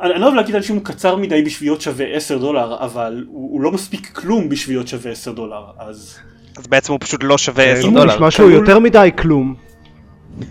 אני, 0.00 0.12
אני 0.12 0.20
לא 0.20 0.26
אוהב 0.26 0.34
להגיד 0.36 0.54
לאנשים 0.54 0.76
הוא 0.76 0.84
קצר 0.84 1.16
מדי 1.16 1.42
בשביל 1.42 1.68
להיות 1.68 1.80
שווה 1.80 2.06
10 2.06 2.38
דולר, 2.38 2.76
אבל 2.84 3.24
הוא, 3.28 3.52
הוא 3.52 3.60
לא 3.60 3.72
מספיק 3.72 4.06
כלום 4.06 4.48
בשביל 4.48 4.76
להיות 4.76 4.88
שווה 4.88 5.10
10 5.12 5.32
דולר, 5.32 5.62
אז 5.78 6.18
אז 6.56 6.66
בעצם 6.66 6.92
הוא 6.92 7.00
פשוט 7.00 7.20
לא 7.24 7.38
שווה 7.38 7.64
10 7.72 7.82
אם 7.88 7.92
הוא 7.92 8.00
דולר. 8.00 8.14
נשמע 8.14 8.30
שהוא 8.30 8.50
יותר 8.50 8.78
מדי 8.78 9.10
כלום. 9.18 9.54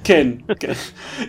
כן, 0.04 0.28
כן. 0.60 0.74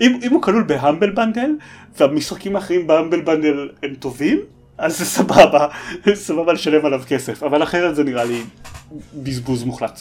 אם, 0.01 0.19
הוא 0.31 0.43
כלול 0.43 0.63
ב 0.63 0.70
Humble 0.70 1.11
Bundle, 1.11 1.51
והמשחקים 1.99 2.57
האחרים 2.57 2.87
ב 2.87 2.92
Humble 2.92 3.21
Bundle 3.21 3.69
הם 3.83 3.95
טובים, 3.95 4.41
אז 4.79 4.99
זה 4.99 5.05
סבבה, 5.05 5.67
סבבה 6.15 6.53
לשלם 6.53 6.87
עליו 6.87 7.03
כסף, 7.09 7.43
אבל 7.43 7.63
אחרת 7.63 7.97
זה 7.97 8.05
נראה 8.05 8.25
לי 8.25 8.43
בזבוז 9.15 9.65
מוחלט. 9.65 10.01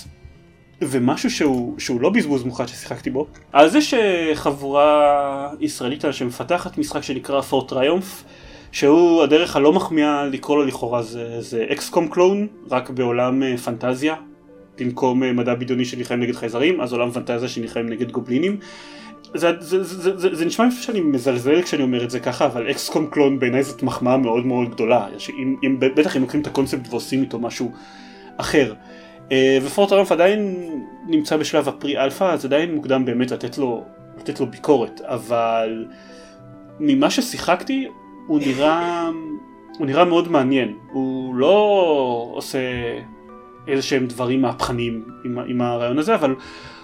ומשהו 0.81 1.29
שהוא, 1.29 1.79
שהוא 1.79 2.01
לא 2.01 2.09
בזבוז 2.09 2.43
מוחלט 2.43 2.67
ששיחקתי 2.67 3.09
בו, 3.09 3.27
אז 3.53 3.75
יש 3.75 3.93
אה, 3.93 4.31
חבורה 4.33 5.49
ישראלית 5.59 6.03
שמפתחת 6.11 6.77
משחק 6.77 7.03
שנקרא 7.03 7.41
פורט 7.41 7.69
טריומף, 7.69 8.23
שהוא 8.71 9.23
הדרך 9.23 9.55
הלא 9.55 9.73
מחמיאה 9.73 10.25
לקרוא 10.25 10.57
לו 10.57 10.65
לכאורה 10.65 11.03
זה, 11.03 11.41
זה 11.41 11.65
אקסקום 11.71 12.07
קלון, 12.07 12.47
רק 12.71 12.89
בעולם 12.89 13.43
אה, 13.43 13.57
פנטזיה, 13.57 14.15
במקום 14.81 15.23
אה, 15.23 15.33
מדע 15.33 15.55
בדיוני 15.55 15.85
שנלחם 15.85 16.15
נגד 16.15 16.35
חייזרים, 16.35 16.81
אז 16.81 16.93
עולם 16.93 17.11
פנטזיה 17.11 17.49
שנלחם 17.49 17.79
נגד 17.79 18.11
גובלינים. 18.11 18.57
זה, 19.33 19.51
זה, 19.59 19.83
זה, 19.83 20.01
זה, 20.01 20.17
זה, 20.17 20.35
זה 20.35 20.45
נשמע 20.45 20.71
שאני 20.71 21.01
מזלזל 21.01 21.61
כשאני 21.61 21.83
אומר 21.83 22.03
את 22.03 22.09
זה 22.09 22.19
ככה, 22.19 22.45
אבל 22.45 22.71
אקסקום 22.71 23.07
קלון 23.07 23.39
בעיניי 23.39 23.63
זאת 23.63 23.83
מחמאה 23.83 24.17
מאוד 24.17 24.45
מאוד 24.45 24.69
גדולה. 24.69 25.07
אם, 25.39 25.55
אם, 25.63 25.79
בטח 25.79 26.17
אם 26.17 26.21
לוקחים 26.21 26.41
את 26.41 26.47
הקונספט 26.47 26.89
ועושים 26.89 27.21
איתו 27.21 27.39
משהו 27.39 27.71
אחר. 28.37 28.73
אה, 29.31 29.57
ו 29.63 29.69
Fort 29.69 29.91
Triumph 29.91 30.11
עדיין 30.11 30.69
נמצא 31.07 31.37
בשלב 31.37 31.67
ה 31.67 31.75
pre 31.75 31.97
alpha, 31.97 32.23
אז 32.23 32.45
עדיין 32.45 32.75
מוקדם 32.75 33.05
באמת 33.05 33.31
לתת 33.31 33.57
לו, 33.57 33.83
לתת 34.17 34.39
לו 34.39 34.47
ביקורת, 34.47 35.01
אבל 35.01 35.85
ממה 36.79 37.09
ששיחקתי 37.09 37.87
הוא 38.27 38.39
נראה, 38.39 39.09
הוא 39.77 39.87
נראה 39.87 40.05
מאוד 40.05 40.31
מעניין. 40.31 40.73
הוא 40.91 41.35
לא 41.35 42.31
עושה 42.33 42.59
איזה 43.67 43.81
שהם 43.81 44.07
דברים 44.07 44.41
מהפכניים 44.41 45.05
עם, 45.25 45.39
עם 45.47 45.61
הרעיון 45.61 45.99
הזה, 45.99 46.15
אבל 46.15 46.35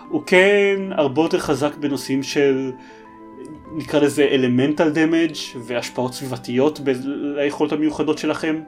הוא 0.09 0.23
כן 0.25 0.79
הרבה 0.91 1.21
יותר 1.21 1.39
חזק 1.39 1.75
בנושאים 1.75 2.23
של 2.23 2.71
נקרא 3.75 3.99
לזה 3.99 4.27
elemental 4.31 4.89
damage 4.89 5.35
והשפעות 5.65 6.13
סביבתיות 6.13 6.79
ליכולות 7.11 7.73
המיוחדות 7.73 8.17
שלכם. 8.17 8.61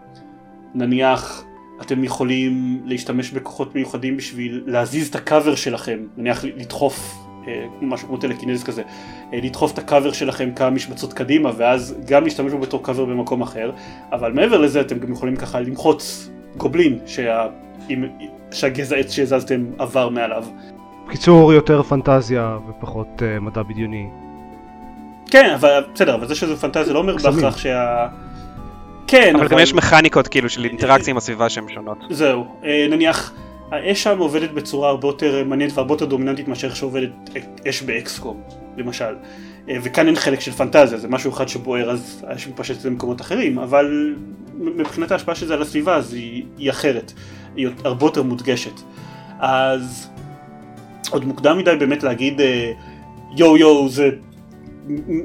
נניח 0.75 1.43
אתם 1.81 2.03
יכולים 2.03 2.81
להשתמש 2.85 3.31
בכוחות 3.31 3.75
מיוחדים 3.75 4.17
בשביל 4.17 4.63
להזיז 4.65 5.07
את 5.07 5.15
הקאבר 5.15 5.55
שלכם, 5.55 5.99
נניח 6.17 6.43
לדחוף, 6.43 7.15
אה, 7.47 7.65
משהו 7.81 8.07
כמו 8.07 8.17
טלקינז 8.17 8.63
כזה, 8.63 8.83
אה, 9.33 9.39
לדחוף 9.43 9.73
את 9.73 9.77
הקאבר 9.77 10.11
שלכם 10.11 10.49
כמה 10.55 10.69
משבצות 10.69 11.13
קדימה 11.13 11.51
ואז 11.57 11.95
גם 12.07 12.23
להשתמש 12.23 12.51
בו 12.51 12.57
בתור 12.57 12.83
קאבר 12.83 13.05
במקום 13.05 13.41
אחר, 13.41 13.71
אבל 14.11 14.31
מעבר 14.33 14.57
לזה 14.57 14.81
אתם 14.81 14.99
גם 14.99 15.11
יכולים 15.11 15.35
ככה 15.35 15.59
למחוץ 15.59 16.29
גובלין 16.57 16.99
שה... 17.05 17.47
עם... 17.89 18.05
שהגזע 18.51 18.95
עץ 18.95 19.11
שהזזתם 19.11 19.65
עבר 19.79 20.09
מעליו. 20.09 20.45
בקיצור, 21.07 21.53
יותר 21.53 21.83
פנטזיה 21.83 22.57
ופחות 22.69 23.07
אה, 23.21 23.39
מדע 23.39 23.63
בדיוני. 23.63 24.07
כן, 25.31 25.49
אבל 25.55 25.83
בסדר, 25.93 26.15
אבל 26.15 26.27
זה 26.27 26.35
שזה 26.35 26.55
פנטזיה 26.55 26.93
לא 26.93 26.99
אומר. 26.99 27.15
בהכרח 27.17 27.57
שה... 27.57 28.07
כן, 29.07 29.35
אבל 29.35 29.47
גם 29.47 29.59
יש 29.59 29.73
מכניקות 29.73 30.27
כאילו 30.27 30.49
של 30.49 30.65
אינטראקציה 30.65 31.11
עם 31.11 31.17
הסביבה 31.17 31.49
שהן 31.49 31.65
שונות. 31.73 31.97
זהו, 32.09 32.45
אה, 32.63 32.87
נניח 32.89 33.33
האש 33.71 34.03
שם 34.03 34.17
עובדת 34.17 34.51
בצורה 34.51 34.89
הרבה 34.89 35.07
יותר 35.07 35.43
מעניינת 35.45 35.77
והרבה 35.77 35.93
יותר 35.93 36.05
דומיננטית 36.05 36.47
מאשר 36.47 36.67
איך 36.67 36.75
שעובדת 36.75 37.09
אש 37.69 37.81
באקסקום, 37.81 38.41
למשל. 38.77 39.15
אה, 39.69 39.77
וכאן 39.83 40.07
אין 40.07 40.15
חלק 40.15 40.39
של 40.39 40.51
פנטזיה, 40.51 40.97
זה 40.97 41.07
משהו 41.07 41.31
אחד 41.31 41.47
שבוער 41.47 41.91
אז 41.91 42.25
האש 42.27 42.47
מתפשטת 42.47 42.85
למקומות 42.85 43.21
אחרים, 43.21 43.59
אבל 43.59 44.15
מבחינת 44.57 45.11
ההשפעה 45.11 45.35
של 45.35 45.47
זה 45.47 45.53
על 45.53 45.61
הסביבה 45.61 45.95
אז 45.95 46.13
היא, 46.13 46.43
היא 46.57 46.69
אחרת, 46.69 47.13
היא 47.55 47.67
הרבה 47.83 48.05
יותר 48.05 48.23
מודגשת. 48.23 48.81
אז 49.39 50.09
עוד 51.11 51.25
מוקדם 51.25 51.57
מדי 51.57 51.75
באמת 51.79 52.03
להגיד 52.03 52.41
אה, 52.41 52.71
יואו 53.35 53.57
יואו 53.57 53.89
זה 53.89 54.09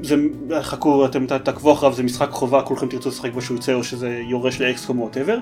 זה, 0.01 0.15
חכו, 0.61 1.05
אתם 1.05 1.25
תעקבו 1.25 1.73
אחריו, 1.73 1.93
זה 1.93 2.03
משחק 2.03 2.29
חובה, 2.29 2.61
כולכם 2.61 2.87
תרצו 2.87 3.09
לשחק 3.09 3.33
בו 3.33 3.41
שהוא 3.41 3.57
יצא, 3.57 3.73
או 3.73 3.83
שזה 3.83 4.21
יורש 4.29 4.61
ל 4.61 4.69
XCOM 4.69 4.99
או 4.99 5.03
whatever, 5.03 5.37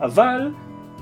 אבל, 0.00 0.50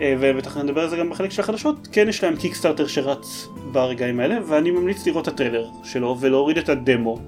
אה, 0.01 0.15
ובטח 0.21 0.57
נדבר 0.57 0.81
על 0.81 0.89
זה 0.89 0.97
גם 0.97 1.11
בחלק 1.11 1.31
של 1.31 1.43
החדשות, 1.43 1.89
כן 1.93 2.09
יש 2.09 2.25
להם 2.25 2.37
Kickstarter 2.37 2.87
שרץ 2.87 3.49
ברגעים 3.73 4.21
האלה, 4.21 4.39
ואני 4.47 4.71
ממליץ 4.71 5.07
לראות 5.07 5.29
את 5.29 5.33
הטריילר 5.33 5.67
שלו, 5.85 6.17
ולהוריד 6.21 6.59
את 6.59 6.69
הדמו, 6.69 7.19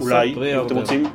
אולי, 0.00 0.34
פרי 0.34 0.60
אם 0.60 0.66
אתם. 0.66 0.76
רוצים, 0.76 1.06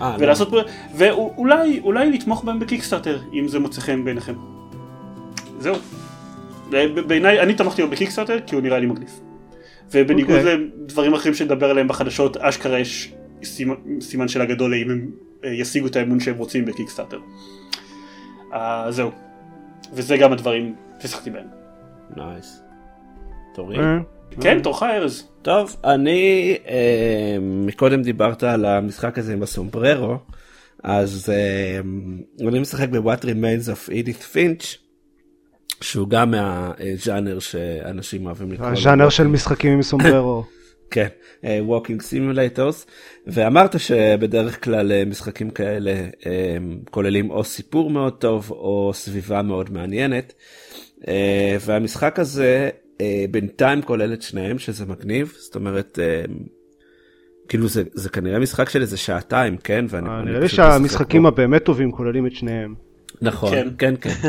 אה, 0.00 0.16
לא. 0.18 0.24
ולעשות, 0.24 0.50
פר- 0.50 0.66
ואולי, 0.94 1.80
אולי 1.84 2.10
לתמוך 2.10 2.44
בהם 2.44 2.58
ב 2.58 2.63
Kickstarter, 2.63 3.18
אם 3.32 3.48
זה 3.48 3.58
מוצא 3.58 3.80
חן 3.80 4.04
בעיניכם. 4.04 4.34
זהו. 5.64 5.74
ב- 6.70 7.00
בעיניי, 7.00 7.40
אני 7.40 7.54
תמכתי 7.54 7.82
בו 7.82 7.88
ב 7.88 7.92
Kickstarter, 7.92 8.38
כי 8.46 8.54
הוא 8.54 8.62
נראה 8.62 8.78
לי 8.78 8.86
מגניב. 8.86 9.20
ובניגוד 9.92 10.36
אוקיי. 10.36 10.56
לדברים 10.56 11.14
אחרים 11.14 11.34
שנדבר 11.34 11.70
עליהם 11.70 11.88
בחדשות, 11.88 12.36
אשכרה 12.36 12.78
יש 12.78 13.12
סימן, 13.44 13.74
סימן 14.00 14.28
שאלה 14.28 14.44
גדול 14.44 14.74
אם 14.74 14.90
הם 14.90 15.10
אה, 15.44 15.50
ישיגו 15.50 15.86
את 15.86 15.96
המימון 15.96 16.20
שהם 16.20 16.36
רוצים 16.36 16.64
ב 16.64 16.68
Kickstarter. 16.68 17.18
אה, 18.52 18.86
זהו. 18.90 19.10
וזה 19.92 20.16
גם 20.16 20.32
הדברים 20.32 20.74
ששיחקתי 21.00 21.30
בהם. 21.30 21.46
nice. 22.16 22.62
תורי. 23.54 23.78
אה, 23.78 23.98
כן, 24.40 24.60
תורך 24.62 24.82
ארז. 24.82 25.28
טוב, 25.42 25.76
אני, 25.84 26.56
אה, 26.68 27.36
מקודם 27.40 28.02
דיברת 28.02 28.42
על 28.42 28.64
המשחק 28.64 29.18
הזה 29.18 29.32
עם 29.32 29.42
הסומבררו, 29.42 30.16
אז 30.82 31.30
אה, 31.32 31.80
אני 32.48 32.58
משחק 32.58 32.88
ב-What 32.88 33.22
Remains 33.22 33.66
of 33.68 33.90
Edith 33.90 34.34
Finch, 34.34 34.83
שהוא 35.80 36.08
גם 36.08 36.30
מהז'אנר 36.30 37.38
שאנשים 37.38 38.26
אוהבים 38.26 38.52
לקרוא. 38.52 38.68
הז'אנר 38.68 39.08
של 39.08 39.26
משחקים 39.26 39.72
עם 39.72 39.82
סומבררו. 39.82 40.44
כן, 40.90 41.08
אה, 41.44 41.60
Walking 41.68 42.00
Simulators, 42.00 42.86
ואמרת 43.26 43.80
שבדרך 43.80 44.64
כלל 44.64 44.92
אה, 44.92 45.04
משחקים 45.04 45.50
כאלה 45.50 45.90
אה, 46.26 46.56
כוללים 46.90 47.30
או 47.30 47.44
סיפור 47.44 47.90
מאוד 47.90 48.12
טוב 48.12 48.50
או 48.50 48.90
סביבה 48.94 49.42
מאוד 49.42 49.72
מעניינת, 49.72 50.32
והמשחק 51.60 52.18
הזה 52.18 52.70
בינתיים 53.30 53.82
כולל 53.82 54.12
את 54.12 54.22
שניהם 54.22 54.58
שזה 54.58 54.86
מגניב, 54.86 55.32
זאת 55.36 55.54
אומרת, 55.54 55.98
כאילו 57.48 57.68
זה, 57.68 57.82
זה 57.92 58.08
כנראה 58.08 58.38
משחק 58.38 58.68
של 58.68 58.80
איזה 58.80 58.96
שעתיים, 58.96 59.56
כן? 59.56 59.84
אה, 59.94 60.22
נראה 60.24 60.40
לי 60.40 60.48
שהמשחקים. 60.48 61.26
הבאמת 61.26 61.64
טובים 61.64 61.92
כוללים 61.92 62.26
את 62.26 62.32
שניהם. 62.32 62.74
נכון, 63.22 63.50
כן. 63.52 63.68
כן, 63.78 63.94
כן. 64.00 64.28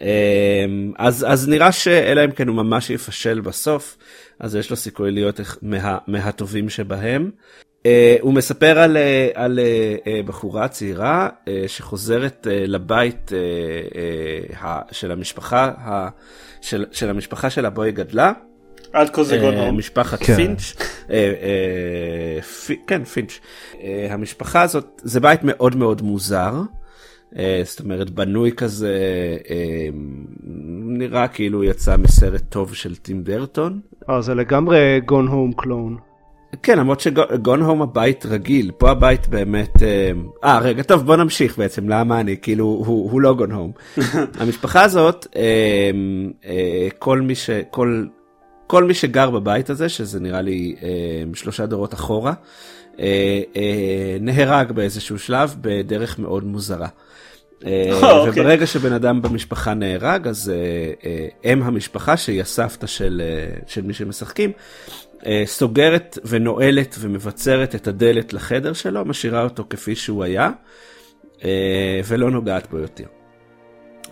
אמ, 0.00 0.92
אז, 0.98 1.26
אז 1.28 1.48
נראה 1.48 1.72
שאלא 1.72 2.24
אם 2.24 2.30
כן 2.30 2.48
הוא 2.48 2.56
ממש 2.56 2.90
יפשל 2.90 3.40
בסוף, 3.40 3.96
אז 4.40 4.54
יש 4.56 4.70
לו 4.70 4.76
סיכוי 4.76 5.10
להיות 5.10 5.40
מה, 5.62 5.98
מהטובים 6.06 6.68
שבהם. 6.68 7.30
Uh, 7.78 7.82
הוא 8.20 8.34
מספר 8.34 8.78
על, 8.78 8.96
uh, 8.96 9.00
על 9.34 9.58
uh, 9.58 10.04
uh, 10.06 10.26
בחורה 10.28 10.68
צעירה 10.68 11.28
uh, 11.28 11.48
שחוזרת 11.66 12.46
uh, 12.46 12.68
לבית 12.68 13.28
uh, 13.28 13.94
uh, 14.52 14.64
ה, 14.64 14.80
של 14.92 15.10
המשפחה, 15.12 15.64
ה, 15.78 16.08
של, 16.60 16.84
של 16.92 17.10
המשפחה 17.10 17.50
שלה 17.50 17.70
בו 17.70 17.82
היא 17.82 17.92
גדלה. 17.92 18.32
עד 18.92 19.10
כה 19.10 19.24
זה 19.24 19.38
גון 19.38 19.54
הום. 19.54 19.78
משפחת 19.78 20.22
כן. 20.22 20.36
פינץ', 20.36 20.72
אה, 21.10 21.32
אה, 21.42 22.42
פי- 22.42 22.80
כן 22.86 23.04
פינץ', 23.04 23.40
אה, 23.82 24.06
המשפחה 24.10 24.62
הזאת 24.62 25.00
זה 25.04 25.20
בית 25.20 25.40
מאוד 25.44 25.76
מאוד 25.76 26.02
מוזר, 26.02 26.52
זאת 27.64 27.80
אומרת 27.80 28.10
בנוי 28.10 28.52
כזה, 28.52 28.96
אה, 29.50 29.88
נראה 30.98 31.28
כאילו 31.28 31.64
יצא 31.64 31.96
מסרט 31.96 32.42
טוב 32.48 32.74
של 32.74 32.96
טים 32.96 33.24
ברטון. 33.24 33.80
אה, 34.10 34.22
זה 34.22 34.34
לגמרי 34.34 35.00
גון 35.06 35.28
הום 35.28 35.52
קלון. 35.52 35.96
כן 36.62 36.78
למרות 36.78 37.00
שגון 37.00 37.62
הום 37.62 37.82
הבית 37.82 38.26
רגיל 38.26 38.70
פה 38.78 38.90
הבית 38.90 39.28
באמת 39.28 39.82
אה, 39.82 40.10
אה 40.44 40.58
רגע 40.58 40.82
טוב 40.82 41.06
בוא 41.06 41.16
נמשיך 41.16 41.58
בעצם 41.58 41.88
למה 41.88 42.20
אני 42.20 42.36
כאילו 42.42 42.64
הוא, 42.64 43.10
הוא 43.10 43.20
לא 43.20 43.34
גון 43.34 43.52
הום. 43.52 43.72
המשפחה 44.40 44.82
הזאת 44.82 45.26
אה, 45.36 45.90
אה, 46.44 46.88
כל 46.98 47.20
מי 47.20 47.34
שכל 47.34 48.04
כל 48.66 48.84
מי 48.84 48.94
שגר 48.94 49.30
בבית 49.30 49.70
הזה 49.70 49.88
שזה 49.88 50.20
נראה 50.20 50.40
לי 50.40 50.76
אה, 50.82 50.88
שלושה 51.34 51.66
דורות 51.66 51.94
אחורה 51.94 52.32
אה, 53.00 53.40
אה, 53.56 54.16
נהרג 54.20 54.72
באיזשהו 54.72 55.18
שלב 55.18 55.56
בדרך 55.60 56.18
מאוד 56.18 56.44
מוזרה. 56.44 56.88
אה, 57.66 57.92
אוקיי. 58.02 58.42
וברגע 58.42 58.66
שבן 58.66 58.92
אדם 58.92 59.22
במשפחה 59.22 59.74
נהרג, 59.74 60.28
אז 60.28 60.52
אה, 60.54 60.92
אה, 61.44 61.52
אם 61.52 61.62
המשפחה, 61.62 62.16
שהיא 62.16 62.40
הסבתא 62.40 62.86
של, 62.86 63.22
אה, 63.24 63.56
של 63.66 63.82
מי 63.82 63.94
שמשחקים, 63.94 64.52
אה, 65.26 65.42
סוגרת 65.46 66.18
ונועלת 66.24 66.96
ומבצרת 66.98 67.74
את 67.74 67.88
הדלת 67.88 68.32
לחדר 68.32 68.72
שלו, 68.72 69.04
משאירה 69.04 69.42
אותו 69.42 69.64
כפי 69.70 69.94
שהוא 69.94 70.24
היה, 70.24 70.50
אה, 71.44 72.00
ולא 72.04 72.30
נוגעת 72.30 72.70
בו 72.70 72.78
יותר. 72.78 73.04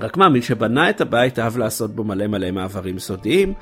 רק 0.01 0.17
מה, 0.17 0.29
מי 0.29 0.43
שבנה 0.43 0.91
את 0.91 1.01
הבית 1.01 1.39
אהב 1.39 1.59
לעשות 1.59 1.95
בו 1.95 2.05
מלא 2.05 2.27
מלא 2.27 2.51
מעברים 2.51 2.99
סודיים, 2.99 3.55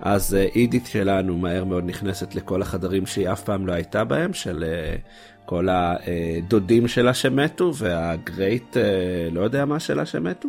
אז 0.00 0.34
אה, 0.34 0.46
אידית 0.54 0.86
שלנו 0.86 1.36
מהר 1.36 1.64
מאוד 1.64 1.84
נכנסת 1.86 2.34
לכל 2.34 2.62
החדרים 2.62 3.06
שהיא 3.06 3.32
אף 3.32 3.42
פעם 3.42 3.66
לא 3.66 3.72
הייתה 3.72 4.04
בהם, 4.04 4.32
של 4.32 4.64
אה, 4.66 4.96
כל 5.46 5.68
הדודים 5.70 6.88
שלה 6.88 7.14
שמתו, 7.14 7.72
והגרייט, 7.74 8.76
אה, 8.76 8.82
לא 9.32 9.40
יודע 9.40 9.64
מה 9.64 9.80
שלה 9.80 10.06
שמתו. 10.06 10.48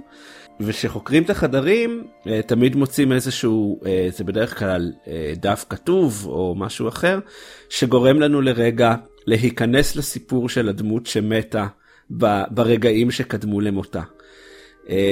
וכשחוקרים 0.60 1.24
את 1.24 1.30
החדרים, 1.30 2.04
אה, 2.28 2.42
תמיד 2.42 2.76
מוצאים 2.76 3.12
איזשהו, 3.12 3.80
אה, 3.86 4.08
זה 4.12 4.24
בדרך 4.24 4.60
כלל 4.60 4.92
דף 5.36 5.66
כתוב 5.70 6.26
או 6.26 6.56
משהו 6.58 6.88
אחר, 6.88 7.20
שגורם 7.70 8.20
לנו 8.20 8.42
לרגע 8.42 8.96
להיכנס 9.28 9.96
לסיפור 9.96 10.50
של 10.50 10.70
הדמות 10.70 11.06
שמתה 11.06 11.68
ברגעים 12.50 13.12
שקדמו 13.12 13.62
למותה. 13.62 14.02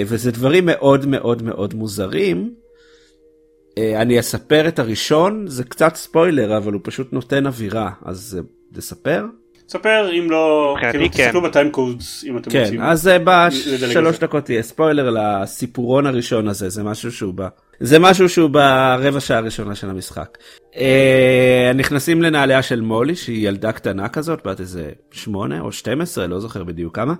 וזה 0.05 0.31
דברים 0.31 0.65
מאוד 0.65 1.05
מאוד 1.05 1.41
מאוד 1.41 1.73
מוזרים. 1.73 2.53
אני 3.77 4.19
אספר 4.19 4.67
את 4.67 4.79
הראשון, 4.79 5.47
זה 5.47 5.63
קצת 5.63 5.95
ספוילר, 5.95 6.57
אבל 6.57 6.73
הוא 6.73 6.81
פשוט 6.83 7.13
נותן 7.13 7.45
אווירה, 7.45 7.91
אז 8.05 8.39
תספר? 8.73 9.25
ספר 9.67 10.09
אם 10.19 10.31
לא, 10.31 10.75
כאילו 10.91 11.05
כן. 11.11 11.23
תסתכלו 11.23 11.41
בטיים 11.41 11.71
קודס 11.71 12.23
אם 12.23 12.37
אתם 12.37 12.51
כן, 12.51 12.63
רוצים. 12.63 12.81
אז 12.81 13.07
אה, 13.07 13.17
בשלוש. 13.19 14.19
דקות 14.19 14.49
יהיה 14.49 14.63
ספוילר 14.63 15.09
לסיפורון 15.09 16.05
הראשון 16.05 16.47
הזה, 16.47 16.69
זה 16.69 16.83
משהו 16.83 17.11
שהוא 17.11 17.33
ב... 17.35 17.47
זה 17.79 17.99
משהו 17.99 18.29
שהוא 18.29 18.49
ברבע 18.49 19.19
שעה 19.19 19.37
הראשונה 19.37 19.75
של 19.75 19.89
המשחק. 19.89 20.37
אה, 20.75 21.71
נכנסים 21.75 22.21
לנעליה 22.21 22.61
של 22.61 22.81
מולי, 22.81 23.15
שהיא 23.15 23.47
ילדה 23.47 23.71
קטנה 23.71 24.09
כזאת, 24.09 24.47
בת 24.47 24.59
איזה 24.59 24.89
שמונה 25.11 25.59
או 25.59 25.71
12, 25.71 26.27
לא 26.27 26.39
זוכר 26.39 26.63
בדיוק 26.63 26.95
כמה, 26.95 27.13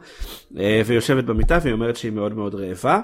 אה, 0.59 0.81
ויושבת 0.85 1.23
במיטה 1.23 1.57
והיא 1.61 1.73
אומרת 1.73 1.95
שהיא 1.95 2.11
מאוד 2.11 2.33
מאוד 2.33 2.55
רעבה. 2.55 2.99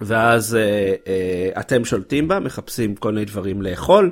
ואז 0.00 0.54
אה, 0.54 0.94
אה, 1.06 1.60
אתם 1.60 1.84
שולטים 1.84 2.28
בה, 2.28 2.40
מחפשים 2.40 2.94
כל 2.94 3.12
מיני 3.12 3.24
דברים 3.24 3.62
לאכול, 3.62 4.10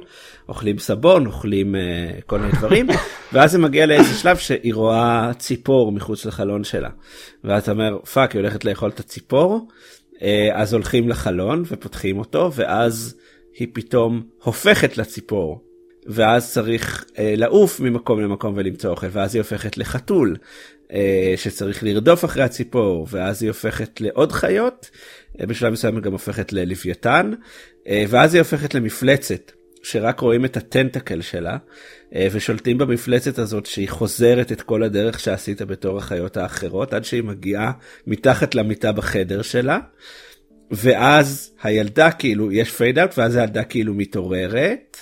אוכלים 0.49 0.79
סבון, 0.79 1.27
אוכלים 1.27 1.77
אה, 1.77 2.11
כל 2.27 2.39
מיני 2.39 2.53
דברים, 2.53 2.87
ואז 3.33 3.53
זה 3.53 3.59
מגיע 3.59 3.87
לאיזה 3.87 4.15
שלב 4.15 4.37
שהיא 4.37 4.75
רואה 4.75 5.31
ציפור 5.39 5.93
מחוץ 5.93 6.25
לחלון 6.25 6.65
שלה. 6.65 6.91
ואז 7.45 7.63
אתה 7.63 7.73
אומר, 7.73 7.99
fuck, 8.13 8.33
היא 8.33 8.41
הולכת 8.41 8.65
לאכול 8.65 8.91
את 8.91 9.01
הציפור, 9.01 9.69
אה, 10.23 10.51
אז 10.53 10.73
הולכים 10.73 11.09
לחלון 11.09 11.63
ופותחים 11.67 12.19
אותו, 12.19 12.51
ואז 12.55 13.15
היא 13.59 13.69
פתאום 13.73 14.23
הופכת 14.43 14.99
לציפור. 14.99 15.65
ואז 16.11 16.53
צריך 16.53 17.05
אה, 17.19 17.35
לעוף 17.37 17.81
ממקום 17.81 18.21
למקום 18.21 18.55
ולמצוא 18.57 18.91
אוכל, 18.91 19.07
ואז 19.13 19.35
היא 19.35 19.41
הופכת 19.41 19.79
לחתול, 19.79 20.37
שצריך 21.37 21.85
לרדוף 21.85 22.25
אחרי 22.25 22.43
הציפור, 22.43 23.07
ואז 23.11 23.43
היא 23.43 23.51
הופכת 23.51 24.01
לעוד 24.01 24.33
חיות, 24.33 24.91
אה, 25.41 25.47
בשלב 25.47 25.73
מסוים 25.73 25.95
היא 25.95 26.03
גם 26.03 26.13
הופכת 26.13 26.53
ללוויתן, 26.53 27.31
אה, 27.89 28.05
ואז 28.09 28.35
היא 28.35 28.41
הופכת 28.41 28.75
למפלצת, 28.75 29.53
שרק 29.83 30.21
רואים 30.21 30.45
את 30.45 30.57
הטנטקל 30.57 31.21
שלה, 31.21 31.57
אה, 32.15 32.29
ושולטים 32.33 32.79
במפלצת 32.79 33.39
הזאת 33.39 33.67
שהיא 33.67 33.89
חוזרת 33.89 34.53
את 34.53 34.63
כל 34.63 34.83
הדרך 34.83 35.21
שעשית 35.21 35.63
בתור 35.63 35.99
החיות 35.99 36.37
האחרות, 36.37 36.93
עד 36.93 37.05
שהיא 37.05 37.23
מגיעה 37.23 37.73
מתחת 38.07 38.55
למיטה 38.55 38.93
בחדר 38.93 39.43
שלה. 39.43 39.79
ואז 40.71 41.53
הילדה 41.63 42.11
כאילו 42.11 42.53
יש 42.53 42.71
פייד 42.71 42.99
אאוט 42.99 43.19
ואז 43.19 43.37
הילדה 43.37 43.65
כאילו 43.65 43.95
מתעוררת 43.95 44.97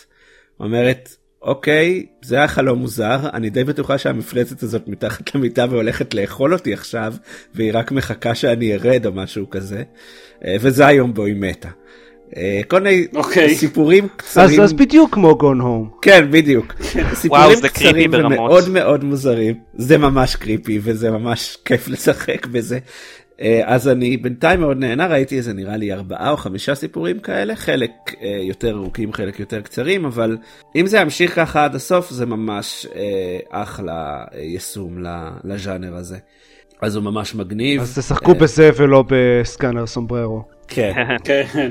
אומרת 0.60 1.16
אוקיי 1.46 2.06
זה 2.22 2.36
היה 2.36 2.48
חלום 2.48 2.78
מוזר 2.78 3.18
אני 3.34 3.50
די 3.50 3.64
בטוחה 3.64 3.98
שהמפלצת 3.98 4.62
הזאת 4.62 4.88
מתחת 4.88 5.34
למיטה 5.34 5.66
והולכת 5.70 6.14
לאכול 6.14 6.52
אותי 6.52 6.72
עכשיו 6.72 7.14
והיא 7.54 7.70
רק 7.74 7.92
מחכה 7.92 8.34
שאני 8.34 8.74
ארד 8.74 9.06
או 9.06 9.12
משהו 9.12 9.50
כזה 9.50 9.82
אה, 10.44 10.56
וזה 10.60 10.86
היום 10.86 11.14
בו 11.14 11.24
היא 11.24 11.36
מתה. 11.36 11.68
אה, 12.36 12.60
כל 12.68 12.80
מיני 12.80 13.06
אוקיי. 13.14 13.54
סיפורים 13.54 14.08
קצרים 14.16 14.60
אז, 14.60 14.70
אז 14.70 14.72
בדיוק 14.72 15.14
כמו 15.14 15.38
גון 15.38 15.60
הום. 15.60 15.90
כן 16.02 16.30
בדיוק 16.30 16.74
סיפורים 17.14 17.60
קריפי 17.60 17.68
קצרים. 17.68 18.10
ומאוד 18.14 18.68
מאוד 18.68 19.04
מוזרים 19.04 19.54
זה 19.74 19.98
ממש 19.98 20.36
קריפי 20.36 20.80
וזה 20.82 21.10
ממש 21.10 21.58
כיף 21.64 21.88
לשחק 21.88 22.46
בזה. 22.46 22.78
אה, 23.40 23.60
אז 23.64 23.88
אני 23.88 24.16
בינתיים 24.16 24.60
מאוד 24.60 24.78
נהנה 24.78 25.06
ראיתי 25.06 25.36
איזה 25.36 25.52
נראה 25.52 25.76
לי 25.76 25.92
ארבעה 25.92 26.30
או 26.30 26.36
חמישה 26.36 26.74
סיפורים 26.74 27.18
כאלה 27.18 27.56
חלק 27.56 27.90
אה, 28.22 28.38
יותר 28.42 28.70
ארוכים 28.76 29.12
חלק 29.12 29.40
יותר 29.40 29.60
קצרים 29.60 30.04
אבל 30.04 30.36
אם 30.76 30.86
זה 30.86 30.98
ימשיך 30.98 31.36
ככה 31.36 31.64
עד 31.64 31.74
הסוף 31.74 32.10
זה 32.10 32.26
ממש 32.26 32.86
אה, 32.94 33.02
אחלה 33.62 34.24
אה, 34.34 34.40
יישום 34.40 35.02
ל- 35.02 35.28
לז'אנר 35.44 35.94
הזה. 35.94 36.18
אז 36.82 36.96
הוא 36.96 37.04
ממש 37.04 37.34
מגניב. 37.34 37.80
אז 37.80 37.98
תשחקו 37.98 38.34
בזה 38.34 38.70
ולא 38.76 39.04
בסקאנר 39.08 39.86
סומבררו. 39.86 40.42
כן. 40.68 40.92
כן. 41.24 41.70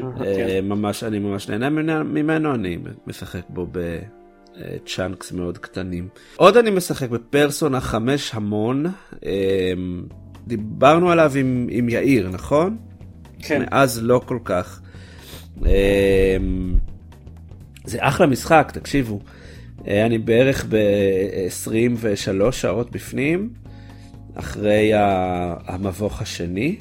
ממש 0.64 1.04
אני 1.04 1.20
ממש 1.20 1.50
נהנה 1.50 1.70
ממנו- 1.70 2.04
ממנו 2.06 2.56
אני 2.56 2.78
משחק 3.08 3.42
בו 3.50 3.68
בצ'אנקס 3.72 5.32
מאוד 5.32 5.58
קטנים. 5.58 6.08
עוד 6.36 6.58
אני 6.58 6.70
משחק 6.72 7.10
בפרסונה 7.10 7.82
5 7.82 8.32
המון 8.36 8.86
אה, 9.26 9.32
דיברנו 10.48 11.12
עליו 11.12 11.32
עם, 11.36 11.68
עם 11.72 11.90
יאיר 11.90 12.30
נכון? 12.30 12.78
כן. 13.40 13.62
מאז 13.62 14.04
לא 14.04 14.22
כל 14.26 14.40
כך. 14.44 14.82
אה, 15.66 16.38
זה 17.86 17.98
אחלה 18.02 18.28
משחק 18.28 18.72
תקשיבו 18.74 19.20
אה, 19.88 20.06
אני 20.06 20.18
בערך 20.18 20.66
ב-23 20.70 22.52
שעות 22.52 22.92
בפנים 22.92 23.50
אחרי 24.36 24.92
המבוך 25.68 26.22
השני. 26.22 26.76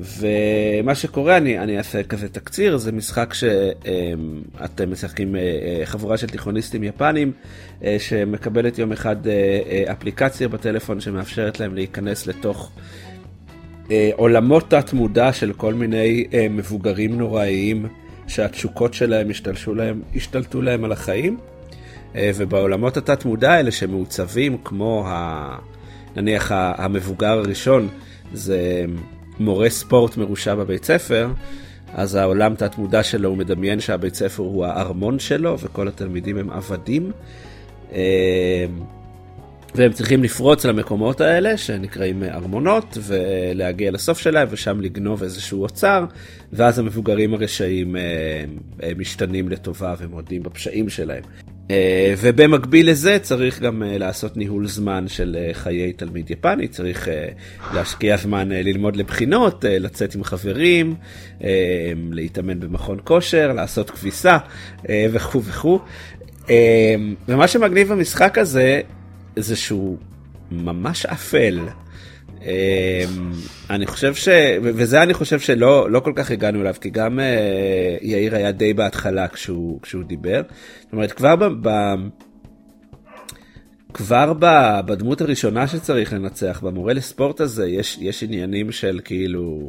ומה 0.00 0.94
שקורה, 0.94 1.36
אני, 1.36 1.58
אני 1.58 1.78
אעשה 1.78 2.02
כזה 2.02 2.28
תקציר, 2.28 2.76
זה 2.76 2.92
משחק 2.92 3.34
שאתם 3.34 4.92
משחקים 4.92 5.36
אה, 5.36 5.40
אה, 5.40 5.86
חבורה 5.86 6.16
של 6.16 6.26
תיכוניסטים 6.26 6.84
יפנים, 6.84 7.32
אה, 7.84 7.96
שמקבלת 7.98 8.78
יום 8.78 8.92
אחד 8.92 9.16
אפליקציה 9.92 10.48
בטלפון 10.48 11.00
שמאפשרת 11.00 11.60
להם 11.60 11.74
להיכנס 11.74 12.26
לתוך 12.26 12.70
עולמות 14.12 14.70
תת 14.70 14.92
מודע 14.92 15.32
של 15.32 15.52
כל 15.52 15.74
מיני 15.74 16.24
מבוגרים 16.50 17.18
נוראיים, 17.18 17.86
שהתשוקות 18.26 18.94
שלהם 18.94 19.28
להם, 19.74 20.02
השתלטו 20.16 20.62
להם 20.62 20.84
על 20.84 20.92
החיים. 20.92 21.38
ובעולמות 22.14 22.96
התת 22.96 23.24
מודע 23.24 23.52
האלה 23.52 23.70
שמעוצבים 23.70 24.58
כמו 24.64 25.04
ה... 25.08 25.58
נניח 26.16 26.52
המבוגר 26.54 27.38
הראשון 27.38 27.88
זה 28.32 28.84
מורה 29.38 29.70
ספורט 29.70 30.16
מרושע 30.16 30.54
בבית 30.54 30.84
ספר, 30.84 31.28
אז 31.94 32.14
העולם 32.14 32.54
תת 32.54 32.78
מודע 32.78 33.02
שלו 33.02 33.28
הוא 33.28 33.36
מדמיין 33.36 33.80
שהבית 33.80 34.14
ספר 34.14 34.42
הוא 34.42 34.66
הארמון 34.66 35.18
שלו 35.18 35.58
וכל 35.58 35.88
התלמידים 35.88 36.38
הם 36.38 36.50
עבדים. 36.50 37.12
אה, 37.92 38.66
והם 39.74 39.92
צריכים 39.92 40.22
לפרוץ 40.22 40.64
למקומות 40.64 41.20
האלה 41.20 41.56
שנקראים 41.56 42.22
ארמונות 42.22 42.98
ולהגיע 43.02 43.90
לסוף 43.90 44.18
שלהם 44.18 44.48
ושם 44.50 44.80
לגנוב 44.80 45.22
איזשהו 45.22 45.62
אוצר 45.62 46.04
ואז 46.52 46.78
המבוגרים 46.78 47.34
הרשעים 47.34 47.96
אה, 47.96 48.02
אה, 48.82 48.92
משתנים 48.96 49.48
לטובה 49.48 49.94
ומודים 49.98 50.42
בפשעים 50.42 50.88
שלהם. 50.88 51.22
אה, 51.70 52.14
ובמקביל 52.18 52.90
לזה 52.90 53.18
צריך 53.22 53.60
גם 53.60 53.82
אה, 53.82 53.98
לעשות 53.98 54.36
ניהול 54.36 54.66
זמן 54.66 55.08
של 55.08 55.36
אה, 55.38 55.54
חיי 55.54 55.92
תלמיד 55.92 56.30
יפני, 56.30 56.68
צריך 56.68 57.08
להשקיע 57.74 58.16
זמן 58.16 58.48
ללמוד 58.48 58.96
לבחינות, 58.96 59.64
לצאת 59.68 60.14
עם 60.14 60.24
חברים, 60.24 60.94
להתאמן 62.10 62.60
במכון 62.60 62.98
כושר, 63.04 63.52
לעשות 63.52 63.90
כביסה 63.90 64.38
וכו' 64.88 65.42
וכו'. 65.42 65.78
ומה 67.28 67.48
שמגניב 67.48 67.92
במשחק 67.92 68.38
הזה 68.38 68.80
זה 69.36 69.56
שהוא 69.56 69.98
ממש 70.50 71.06
אפל. 71.06 71.60
אה, 72.46 73.04
אני 73.70 73.86
חושב 73.86 74.14
ש... 74.14 74.28
וזה 74.62 75.02
אני 75.02 75.14
חושב 75.14 75.40
שלא 75.40 75.90
לא 75.90 76.00
כל 76.00 76.12
כך 76.16 76.30
הגענו 76.30 76.60
אליו, 76.60 76.74
כי 76.80 76.90
גם 76.90 77.20
אה, 77.20 77.96
יאיר 78.02 78.34
היה 78.34 78.52
די 78.52 78.74
בהתחלה 78.74 79.28
כשהוא, 79.28 79.80
כשהוא 79.82 80.04
דיבר. 80.04 80.42
זאת 80.82 80.92
אומרת, 80.92 81.12
כבר 81.12 81.36
ב... 81.36 81.68
ב... 81.68 81.94
כבר 83.94 84.32
ב, 84.38 84.46
בדמות 84.86 85.20
הראשונה 85.20 85.66
שצריך 85.66 86.12
לנצח, 86.12 86.60
במורה 86.62 86.92
לספורט 86.92 87.40
הזה, 87.40 87.66
יש, 87.66 87.98
יש 88.00 88.22
עניינים 88.22 88.72
של 88.72 89.00
כאילו 89.04 89.68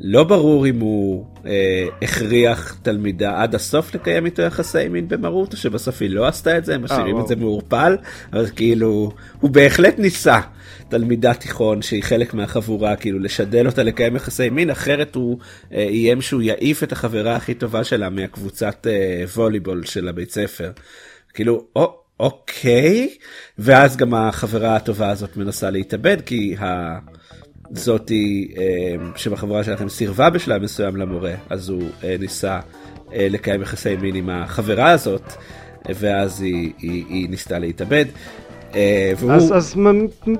לא 0.00 0.24
ברור 0.24 0.66
אם 0.66 0.80
הוא 0.80 1.26
אה, 1.46 1.86
הכריח 2.02 2.78
תלמידה 2.82 3.42
עד 3.42 3.54
הסוף 3.54 3.94
לקיים 3.94 4.26
איתו 4.26 4.42
יחסי 4.42 4.88
מין 4.88 5.08
במרות, 5.08 5.52
או 5.52 5.58
שבסוף 5.58 6.02
היא 6.02 6.10
לא 6.10 6.26
עשתה 6.26 6.58
את 6.58 6.64
זה, 6.64 6.74
הם 6.74 6.84
משאירים 6.84 7.20
את 7.20 7.26
זה 7.26 7.36
מעורפל, 7.36 7.96
אבל 8.32 8.46
כאילו, 8.56 9.12
הוא 9.40 9.50
בהחלט 9.50 9.98
ניסה 9.98 10.40
תלמידה 10.94 11.34
תיכון 11.34 11.82
שהיא 11.82 12.02
חלק 12.02 12.34
מהחבורה, 12.34 12.96
כאילו 12.96 13.18
לשדל 13.18 13.66
אותה 13.66 13.82
לקיים 13.82 14.16
יחסי 14.16 14.50
מין, 14.50 14.70
אחרת 14.70 15.14
הוא 15.14 15.38
אה, 15.72 15.82
איים 15.82 16.22
שהוא 16.22 16.42
יעיף 16.42 16.82
את 16.82 16.92
החברה 16.92 17.36
הכי 17.36 17.54
טובה 17.54 17.84
שלה 17.84 18.10
מהקבוצת 18.10 18.86
אה, 18.90 19.24
ווליבול 19.34 19.84
של 19.84 20.08
הבית 20.08 20.30
ספר. 20.30 20.70
כאילו, 21.34 21.64
או, 21.76 21.98
אוקיי, 22.20 23.08
ואז 23.58 23.96
גם 23.96 24.14
החברה 24.14 24.76
הטובה 24.76 25.10
הזאת 25.10 25.36
מנסה 25.36 25.70
להתאבד, 25.70 26.16
כי 26.26 26.56
ה... 26.60 26.98
זאתי 27.70 28.54
אה, 28.58 29.06
שבחבורה 29.16 29.64
שלכם 29.64 29.88
סירבה 29.88 30.30
בשלב 30.30 30.62
מסוים 30.62 30.96
למורה, 30.96 31.34
אז 31.50 31.68
הוא 31.68 31.82
אה, 32.04 32.16
ניסה 32.20 32.60
אה, 33.12 33.26
לקיים 33.30 33.62
יחסי 33.62 33.96
מין 33.96 34.14
עם 34.14 34.30
החברה 34.30 34.90
הזאת, 34.90 35.32
ואז 35.88 36.40
היא, 36.40 36.72
היא, 36.78 37.04
היא 37.08 37.28
ניסתה 37.28 37.58
להתאבד. 37.58 38.04
והוא... 39.16 39.32
אז, 39.32 39.56
אז 39.56 39.76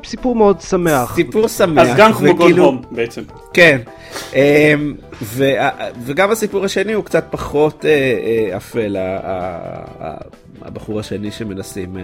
סיפור 0.05 0.37
מאוד 0.37 0.61
שמח. 0.61 1.15
סיפור 1.15 1.49
שמח. 1.49 1.87
אז 1.87 1.97
גם 1.97 2.13
כמו 2.13 2.35
גולד 2.35 2.59
הום 2.59 2.83
בעצם. 2.91 3.23
כן. 3.53 3.81
ו, 5.23 5.45
וגם 6.05 6.31
הסיפור 6.31 6.65
השני 6.65 6.93
הוא 6.93 7.05
קצת 7.05 7.25
פחות 7.31 7.85
אפל, 8.57 8.97
הבחור 10.63 11.01
השני 11.01 11.31
שמנסים... 11.31 11.97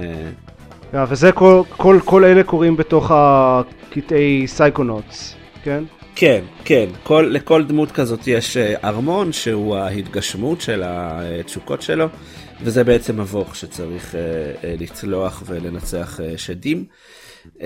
וזה 1.09 1.33
כל, 1.33 1.63
כל, 1.77 1.99
כל 2.05 2.25
אלה 2.25 2.43
קורים 2.43 2.77
בתוך 2.77 3.11
הקטעי 3.15 4.47
Psychonauts, 4.47 5.35
כן? 5.63 5.85
כן, 6.15 6.41
כן, 6.65 6.87
כל, 7.03 7.29
לכל 7.31 7.65
דמות 7.65 7.93
כזאת 7.93 8.27
יש 8.27 8.57
אה, 8.57 8.75
ארמון 8.85 9.33
שהוא 9.33 9.77
ההתגשמות 9.77 10.61
של 10.61 10.83
התשוקות 10.85 11.83
שלו, 11.83 12.07
וזה 12.63 12.85
בעצם 12.85 13.21
מבוך 13.21 13.57
שצריך 13.57 14.15
uh, 14.15 14.15
uh, 14.15 14.83
לצלוח 14.83 15.43
ולנצח 15.47 16.21
uh, 16.21 16.39
שדים. 16.39 16.85
Uh, 17.59 17.61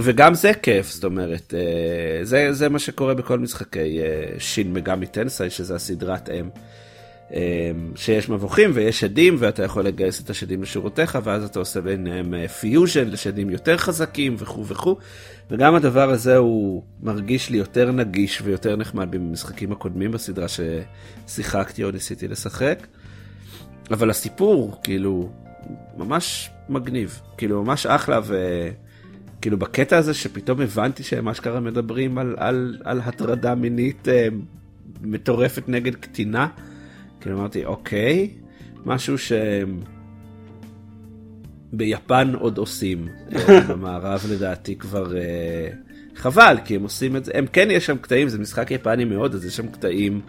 וגם 0.00 0.34
זה 0.34 0.54
כיף, 0.54 0.90
זאת 0.90 1.04
אומרת, 1.04 1.54
זה, 2.22 2.52
זה 2.52 2.68
מה 2.68 2.78
שקורה 2.78 3.14
בכל 3.14 3.38
משחקי 3.38 3.98
Shin 4.38 4.72
Megami 4.72 5.06
Tensei, 5.06 5.50
שזה 5.50 5.74
הסדרת 5.74 6.28
אם. 6.28 6.48
אמ, 7.30 7.92
שיש 7.96 8.28
מבוכים 8.28 8.70
ויש 8.74 9.00
שדים 9.00 9.36
ואתה 9.38 9.64
יכול 9.64 9.84
לגייס 9.84 10.20
את 10.20 10.30
השדים 10.30 10.62
לשורותיך 10.62 11.18
ואז 11.24 11.44
אתה 11.44 11.58
עושה 11.58 11.80
ביניהם 11.80 12.46
פיוז'ן 12.48 13.08
לשדים 13.08 13.50
יותר 13.50 13.76
חזקים 13.76 14.36
וכו' 14.38 14.66
וכו' 14.66 14.96
וגם 15.50 15.74
הדבר 15.74 16.10
הזה 16.10 16.36
הוא 16.36 16.82
מרגיש 17.02 17.50
לי 17.50 17.58
יותר 17.58 17.92
נגיש 17.92 18.42
ויותר 18.44 18.76
נחמד 18.76 19.10
מהמשחקים 19.10 19.72
הקודמים 19.72 20.10
בסדרה 20.10 20.46
ששיחקתי 20.48 21.84
או 21.84 21.90
ניסיתי 21.90 22.28
לשחק. 22.28 22.86
אבל 23.90 24.10
הסיפור 24.10 24.80
כאילו 24.82 25.30
ממש 25.96 26.50
מגניב. 26.68 27.20
כאילו 27.36 27.62
ממש 27.62 27.86
אחלה 27.86 28.20
וכאילו 29.38 29.58
בקטע 29.58 29.98
הזה 29.98 30.14
שפתאום 30.14 30.60
הבנתי 30.60 31.02
שהם 31.02 31.28
אשכרה 31.28 31.60
מדברים 31.60 32.18
על, 32.18 32.34
על, 32.38 32.78
על 32.84 33.00
הטרדה 33.00 33.54
מינית 33.54 34.08
אה, 34.08 34.28
מטורפת 35.02 35.68
נגד 35.68 35.94
קטינה. 35.94 36.48
כאילו 37.20 37.38
אמרתי, 37.38 37.64
אוקיי, 37.64 38.30
משהו 38.84 39.16
שביפן 41.72 42.32
עוד 42.34 42.58
עושים, 42.58 43.08
אה, 43.32 43.60
במערב 43.68 44.26
לדעתי 44.30 44.76
כבר 44.76 45.16
אה, 45.16 45.68
חבל, 46.16 46.56
כי 46.64 46.76
הם 46.76 46.82
עושים 46.82 47.16
את 47.16 47.24
זה, 47.24 47.32
הם 47.34 47.46
כן 47.52 47.68
יש 47.70 47.86
שם 47.86 47.96
קטעים, 47.96 48.28
זה 48.28 48.38
משחק 48.38 48.70
יפני 48.70 49.04
מאוד, 49.04 49.34
אז 49.34 49.44
יש 49.44 49.56
שם 49.56 49.68
קטעים 49.68 50.20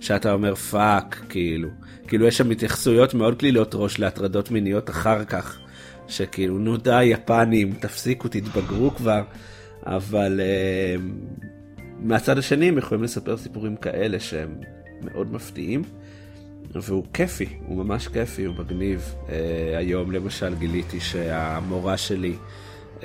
שאתה 0.00 0.32
אומר 0.32 0.54
fuck, 0.54 1.22
כאילו, 1.28 1.68
כאילו 2.12 2.26
יש 2.26 2.38
שם 2.38 2.50
התייחסויות 2.50 3.14
מאוד 3.14 3.38
קלילות 3.40 3.74
ראש 3.74 3.98
להטרדות 3.98 4.50
מיניות 4.50 4.90
אחר 4.90 5.24
כך, 5.24 5.58
שכאילו 6.08 6.58
נו 6.58 6.76
די 6.76 7.04
יפנים, 7.04 7.72
תפסיקו, 7.72 8.28
תתבגרו 8.28 8.90
כבר, 8.90 9.22
אבל 9.86 10.40
uh, 10.40 11.00
מהצד 11.98 12.38
השני 12.38 12.68
הם 12.68 12.78
יכולים 12.78 13.04
לספר 13.04 13.36
סיפורים 13.36 13.76
כאלה 13.76 14.20
שהם 14.20 14.54
מאוד 15.02 15.32
מפתיעים. 15.32 15.82
והוא 16.74 17.04
כיפי, 17.14 17.46
הוא 17.66 17.84
ממש 17.84 18.08
כיפי, 18.08 18.44
הוא 18.44 18.54
מגניב. 18.58 19.14
Uh, 19.26 19.30
היום 19.76 20.10
למשל 20.10 20.54
גיליתי 20.54 21.00
שהמורה 21.00 21.96
שלי, 21.96 22.34
um, 23.00 23.04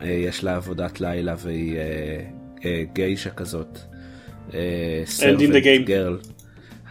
uh, 0.00 0.04
יש 0.04 0.44
לה 0.44 0.56
עבודת 0.56 1.00
לילה 1.00 1.34
והיא 1.38 1.76
uh, 1.76 2.58
uh, 2.58 2.64
גיישה 2.92 3.30
כזאת. 3.30 3.78
servant 5.04 5.84
girl. 5.84 6.18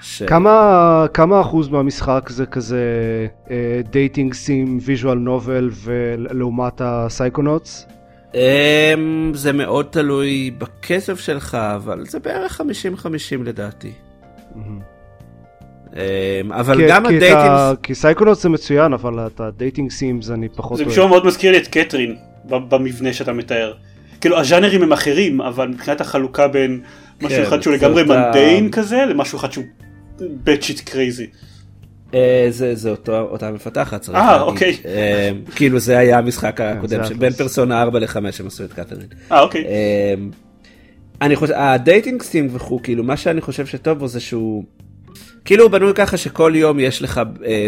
ש... 0.01 0.23
כמה, 0.23 1.05
כמה 1.13 1.41
אחוז 1.41 1.69
מהמשחק 1.69 2.29
זה 2.29 2.45
כזה 2.45 2.83
dating 3.91 4.33
sim 4.33 4.79
visual 4.81 5.17
novel 5.17 5.69
ולעומת 5.83 6.81
ה 6.83 6.91
Psychonauts? 6.91 7.87
Um, 8.31 8.37
זה 9.33 9.53
מאוד 9.53 9.85
תלוי 9.89 10.51
בכסף 10.57 11.19
שלך, 11.19 11.57
אבל 11.75 12.05
זה 12.05 12.19
בערך 12.19 12.61
50-50 12.61 12.63
לדעתי. 13.43 13.91
Mm-hmm. 13.91 14.57
אמ, 15.95 16.51
אבל 16.51 16.77
כי, 16.77 16.87
גם 16.87 17.05
ה 17.05 17.12
dating... 17.12 17.75
כי 17.83 17.95
סייקונות 17.95 18.39
זה 18.39 18.49
מצוין, 18.49 18.93
אבל 18.93 19.27
את 19.27 19.39
ה 19.39 19.47
dating 19.47 19.91
sims 19.91 20.29
אני 20.29 20.49
פחות 20.49 20.77
זה 20.77 20.85
משום 20.85 21.09
מאוד 21.09 21.25
מזכיר 21.25 21.51
לי 21.51 21.57
את 21.57 21.67
Catherine 21.67 22.15
במבנה 22.45 23.13
שאתה 23.13 23.33
מתאר. 23.33 23.73
כאילו 24.21 24.39
הז'אנרים 24.39 24.83
הם 24.83 24.93
אחרים, 24.93 25.41
אבל 25.41 25.67
מבחינת 25.67 26.01
החלוקה 26.01 26.47
בין 26.47 26.81
משהו 27.21 27.37
כן, 27.37 27.43
אחד 27.43 27.61
שהוא 27.61 27.73
לגמרי 27.73 28.03
mundane 28.03 28.71
כזה, 28.71 29.05
למשהו 29.05 29.37
אחד 29.37 29.51
שהוא 29.51 29.65
batshit 30.43 30.79
crazy. 30.79 31.27
זה, 32.49 32.75
זה 32.75 32.89
אותו, 32.89 33.19
אותה 33.19 33.51
מפתחת, 33.51 34.01
צריך 34.01 34.17
להגיד. 34.17 34.31
אה, 34.31 34.41
אוקיי. 34.41 34.77
אה, 34.85 35.31
כאילו 35.55 35.79
זה 35.79 35.97
היה 35.97 36.17
המשחק 36.17 36.57
כן, 36.57 36.63
הקודם, 36.77 37.01
בין 37.19 37.33
פרסונה 37.33 37.81
4 37.81 37.99
ל-5 37.99 38.15
הם 38.15 38.47
עשו 38.47 38.63
את 38.63 38.73
Catherine. 38.73 39.07
אה, 39.31 39.39
אוקיי. 39.39 39.65
אני 41.21 41.35
חושב, 41.35 41.53
ה 41.57 41.66
dating 41.66 42.21
sim 42.21 42.47
וכו', 42.51 42.79
כאילו 42.83 43.03
מה 43.03 43.17
שאני 43.17 43.41
חושב 43.41 43.65
שטוב 43.65 43.99
בו 43.99 44.07
זה 44.07 44.19
שהוא 44.19 44.63
כאילו 45.45 45.63
הוא 45.63 45.71
בנוי 45.71 45.93
ככה 45.95 46.17
שכל 46.17 46.51
יום 46.55 46.79
יש 46.79 47.01
לך, 47.01 47.21
אה, 47.45 47.67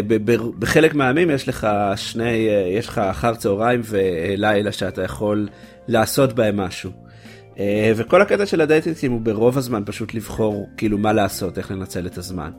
בחלק 0.58 0.94
מהימים 0.94 1.30
יש 1.30 1.48
לך 1.48 1.68
שני, 1.96 2.48
אה, 2.48 2.66
יש 2.68 2.88
לך 2.88 2.98
אחר 2.98 3.34
צהריים 3.34 3.80
ולילה 3.84 4.72
שאתה 4.72 5.02
יכול 5.02 5.48
לעשות 5.88 6.32
בהם 6.32 6.56
משהו. 6.56 6.90
אה, 7.58 7.92
וכל 7.96 8.22
הקטע 8.22 8.46
של 8.46 8.60
ה 8.60 8.66
dating 8.66 9.00
ים 9.00 9.12
הוא 9.12 9.20
ברוב 9.20 9.58
הזמן 9.58 9.82
פשוט 9.86 10.14
לבחור 10.14 10.68
כאילו 10.76 10.98
מה 10.98 11.12
לעשות, 11.12 11.58
איך 11.58 11.70
לנצל 11.70 12.06
את 12.06 12.18
הזמן. 12.18 12.50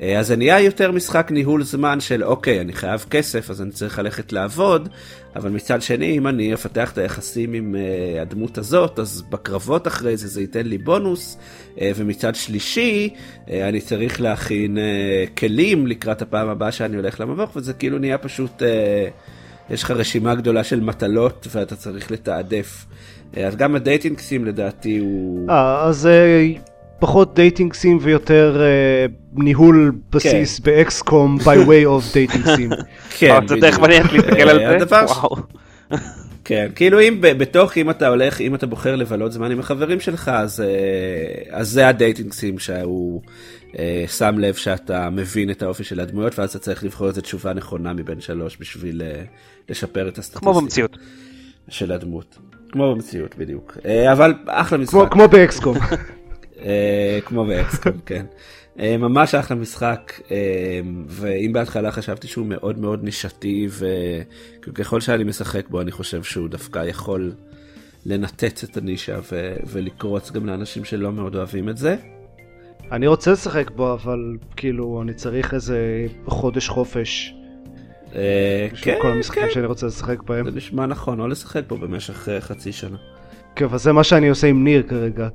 אה, 0.00 0.18
אז 0.18 0.26
זה 0.26 0.36
נהיה 0.36 0.60
יותר 0.60 0.92
משחק 0.92 1.28
ניהול 1.30 1.62
זמן 1.62 2.00
של 2.00 2.24
אוקיי, 2.24 2.60
אני 2.60 2.72
חייב 2.72 3.04
כסף 3.10 3.50
אז 3.50 3.62
אני 3.62 3.70
צריך 3.70 3.98
ללכת 3.98 4.32
לעבוד, 4.32 4.88
אבל 5.36 5.50
מצד 5.50 5.82
שני 5.82 6.18
אם 6.18 6.26
אני 6.26 6.54
אפתח 6.54 6.92
את 6.92 6.98
היחסים 6.98 7.52
עם 7.52 7.74
uh, 7.74 8.22
הדמות 8.22 8.58
הזאת, 8.58 8.98
אז 8.98 9.22
בקרבות 9.30 9.86
אחרי 9.86 10.16
זה 10.16 10.28
זה 10.28 10.40
ייתן 10.40 10.66
לי 10.66 10.78
בונוס, 10.78 11.38
uh, 11.76 11.80
ומצד 11.96 12.34
שלישי 12.34 13.10
uh, 13.14 13.50
אני 13.68 13.80
צריך 13.80 14.20
להכין 14.20 14.76
uh, 14.76 15.38
כלים 15.38 15.86
לקראת 15.86 16.22
הפעם 16.22 16.48
הבאה 16.48 16.72
שאני 16.72 16.96
הולך 16.96 17.20
למבוך, 17.20 17.56
וזה 17.56 17.72
כאילו 17.72 17.98
נהיה 17.98 18.18
פשוט, 18.18 18.62
uh, 18.62 18.64
יש 19.70 19.82
לך 19.82 19.90
רשימה 19.90 20.34
גדולה 20.34 20.64
של 20.64 20.80
מטלות 20.80 21.46
ואתה 21.50 21.76
צריך 21.76 22.10
לתעדף. 22.10 22.86
אז 23.36 23.56
גם 23.56 23.74
ה 23.74 23.80
dating 23.80 24.18
sim 24.18 24.44
לדעתי 24.44 24.98
הוא... 24.98 25.50
אה, 25.50 25.84
אז 25.84 26.08
פחות 26.98 27.34
dating 27.34 27.72
sim 27.72 27.98
ויותר 28.00 28.62
ניהול 29.34 29.92
בסיס 30.12 30.58
כן. 30.58 30.64
ב 30.64 30.79
XCOM 30.79 31.38
by 31.40 31.44
way 31.68 31.86
of 31.86 32.12
dating 32.12 32.44
sim. 32.56 32.70
כן, 33.18 33.46
זה 33.48 33.56
דרך 33.56 33.78
מעניינת 33.78 34.12
להסתכל 34.12 34.48
על 34.48 34.78
זה. 34.78 34.96
כן, 36.44 36.68
כאילו 36.74 37.00
אם 37.00 37.18
בתוך, 37.20 37.76
אם 37.76 37.90
אתה 37.90 38.08
הולך, 38.08 38.40
אם 38.40 38.54
אתה 38.54 38.66
בוחר 38.66 38.96
לבלות 38.96 39.32
זמן 39.32 39.50
עם 39.50 39.60
החברים 39.60 40.00
שלך, 40.00 40.28
אז, 40.28 40.64
אז 41.50 41.68
זה 41.68 41.88
ה 41.88 41.94
dating 41.94 42.32
sim 42.32 42.58
שהוא 42.58 43.22
שם 44.06 44.38
לב 44.38 44.54
שאתה 44.54 45.10
מבין 45.10 45.50
את 45.50 45.62
האופי 45.62 45.84
של 45.84 46.00
הדמויות, 46.00 46.38
ואז 46.38 46.50
אתה 46.50 46.58
צריך 46.58 46.84
לבחור 46.84 47.08
איזה 47.08 47.22
תשובה 47.22 47.52
נכונה 47.52 47.92
מבין 47.92 48.20
שלוש 48.20 48.56
בשביל 48.60 49.02
לשפר 49.68 50.08
את 50.08 50.18
הסטטיסטיקה. 50.18 50.52
כמו 50.52 50.60
במציאות. 50.60 50.98
של 51.68 51.92
הדמות. 51.92 52.38
כמו 52.72 52.94
במציאות 52.94 53.38
בדיוק. 53.38 53.78
אבל 54.12 54.34
אחלה 54.46 54.78
משחק. 54.78 54.94
כמו, 55.10 55.28
באקסקום. 55.28 55.76
כמו 57.26 57.46
באקסקום, 57.46 57.92
כן. 58.06 58.26
אה, 58.80 58.96
ממש 58.96 59.34
אחלה 59.34 59.56
משחק, 59.56 60.12
אה, 60.30 60.80
ואם 61.06 61.52
בהתחלה 61.52 61.92
חשבתי 61.92 62.28
שהוא 62.28 62.46
מאוד 62.46 62.78
מאוד 62.78 63.04
נישתי, 63.04 63.68
וככל 64.62 65.00
שאני 65.00 65.24
משחק 65.24 65.68
בו 65.68 65.80
אני 65.80 65.90
חושב 65.90 66.22
שהוא 66.22 66.48
דווקא 66.48 66.78
יכול 66.78 67.32
לנתץ 68.06 68.64
את 68.64 68.76
הנישה 68.76 69.18
ו- 69.32 69.56
ולקרוץ 69.66 70.30
גם 70.30 70.46
לאנשים 70.46 70.84
שלא 70.84 71.12
מאוד 71.12 71.36
אוהבים 71.36 71.68
את 71.68 71.76
זה. 71.76 71.96
אני 72.92 73.06
רוצה 73.06 73.32
לשחק 73.32 73.70
בו, 73.70 73.92
אבל 73.92 74.36
כאילו 74.56 75.02
אני 75.02 75.14
צריך 75.14 75.54
איזה 75.54 76.06
חודש 76.26 76.68
חופש. 76.68 77.34
כן, 78.82 78.96
כל 79.02 79.10
המשחקים 79.10 79.42
כן. 79.42 79.50
שאני 79.50 79.66
רוצה 79.66 79.86
לשחק 79.86 80.22
בהם. 80.22 80.50
זה 80.50 80.56
נשמע 80.56 80.86
נכון, 80.86 81.20
או 81.20 81.28
לשחק 81.28 81.62
בו 81.68 81.76
במשך 81.76 82.28
חצי 82.40 82.72
שנה. 82.72 82.96
כן, 83.56 83.64
אבל 83.64 83.78
זה 83.78 83.92
מה 83.92 84.04
שאני 84.04 84.28
עושה 84.28 84.46
עם 84.46 84.64
ניר 84.64 84.82
כרגע. 84.82 85.28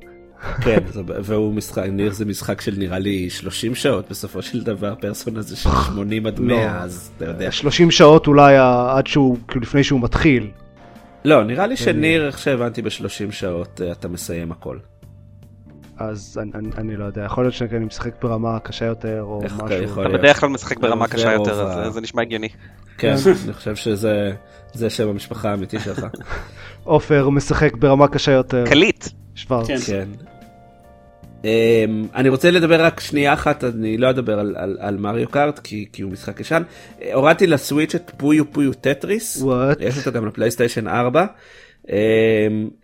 כן, 0.60 0.78
והוא 0.96 1.54
משחק, 1.54 1.82
ניר 1.92 2.12
זה 2.12 2.24
משחק 2.24 2.60
של 2.60 2.74
נראה 2.78 2.98
לי 2.98 3.30
30 3.30 3.74
שעות 3.74 4.10
בסופו 4.10 4.42
של 4.42 4.62
דבר, 4.62 4.94
פרסונה 5.00 5.42
זה 5.42 5.56
של 5.56 5.70
80 5.86 6.26
עד 6.26 6.40
100, 6.40 6.56
לא. 6.56 6.70
אז 6.70 7.10
אתה 7.16 7.24
יודע. 7.24 7.50
30 7.52 7.90
שעות 7.90 8.26
אולי 8.26 8.56
עד 8.88 9.06
שהוא, 9.06 9.36
כאילו 9.48 9.60
לפני 9.60 9.84
שהוא 9.84 10.00
מתחיל. 10.00 10.50
לא, 11.24 11.44
נראה 11.44 11.66
לי 11.66 11.76
שניר, 11.76 12.26
איך 12.26 12.38
שהבנתי, 12.38 12.82
ב-30 12.82 13.32
שעות 13.32 13.80
אה, 13.84 13.92
אתה 13.92 14.08
מסיים 14.08 14.52
הכל. 14.52 14.76
אז 15.98 16.38
אני, 16.42 16.50
אני, 16.54 16.68
אני 16.78 16.96
לא 16.96 17.04
יודע, 17.04 17.24
יכול 17.24 17.44
להיות 17.44 17.54
שאני 17.54 17.84
משחק 17.84 18.22
ברמה 18.22 18.58
קשה 18.58 18.84
יותר 18.84 19.22
או 19.22 19.42
משהו. 19.64 20.02
אתה 20.02 20.08
בדרך 20.08 20.40
כלל 20.40 20.48
משחק 20.48 20.78
ברמה 20.78 21.08
קשה 21.08 21.32
יותר, 21.32 21.62
אז 21.62 21.92
זה 21.94 22.00
נשמע 22.00 22.22
הגיוני. 22.22 22.48
כן, 22.98 23.14
אני 23.44 23.52
חושב 23.52 23.76
שזה 23.76 24.90
שם 24.90 25.08
המשפחה 25.08 25.50
האמיתי 25.50 25.80
שלך. 25.80 26.06
עופר 26.84 27.28
משחק 27.28 27.74
ברמה 27.76 28.08
קשה 28.08 28.32
יותר. 28.32 28.64
קליט. 28.66 29.04
שוורץ. 29.34 29.66
כן. 29.66 29.78
כן. 29.86 30.08
Um, 31.42 31.46
אני 32.14 32.28
רוצה 32.28 32.50
לדבר 32.50 32.84
רק 32.84 33.00
שנייה 33.00 33.32
אחת, 33.32 33.64
אני 33.64 33.98
לא 33.98 34.10
אדבר 34.10 34.38
על, 34.38 34.54
על, 34.58 34.76
על 34.80 34.96
מריו 34.96 35.28
קארט 35.28 35.58
כי, 35.58 35.86
כי 35.92 36.02
הוא 36.02 36.12
משחק 36.12 36.40
ישן. 36.40 36.62
הורדתי 37.12 37.46
לסוויץ' 37.46 37.94
את 37.94 38.10
פויו 38.16 38.52
פויו 38.52 38.72
טטריס, 38.72 39.42
What? 39.42 39.76
יש 39.80 39.98
אותו 39.98 40.12
גם 40.12 40.26
לפלייסטיישן 40.26 40.88
4. 40.88 41.26
Um, 41.86 41.88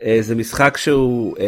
uh, 0.01 0.05
זה 0.21 0.35
משחק 0.35 0.77
שהוא 0.77 1.37
um, 1.37 1.41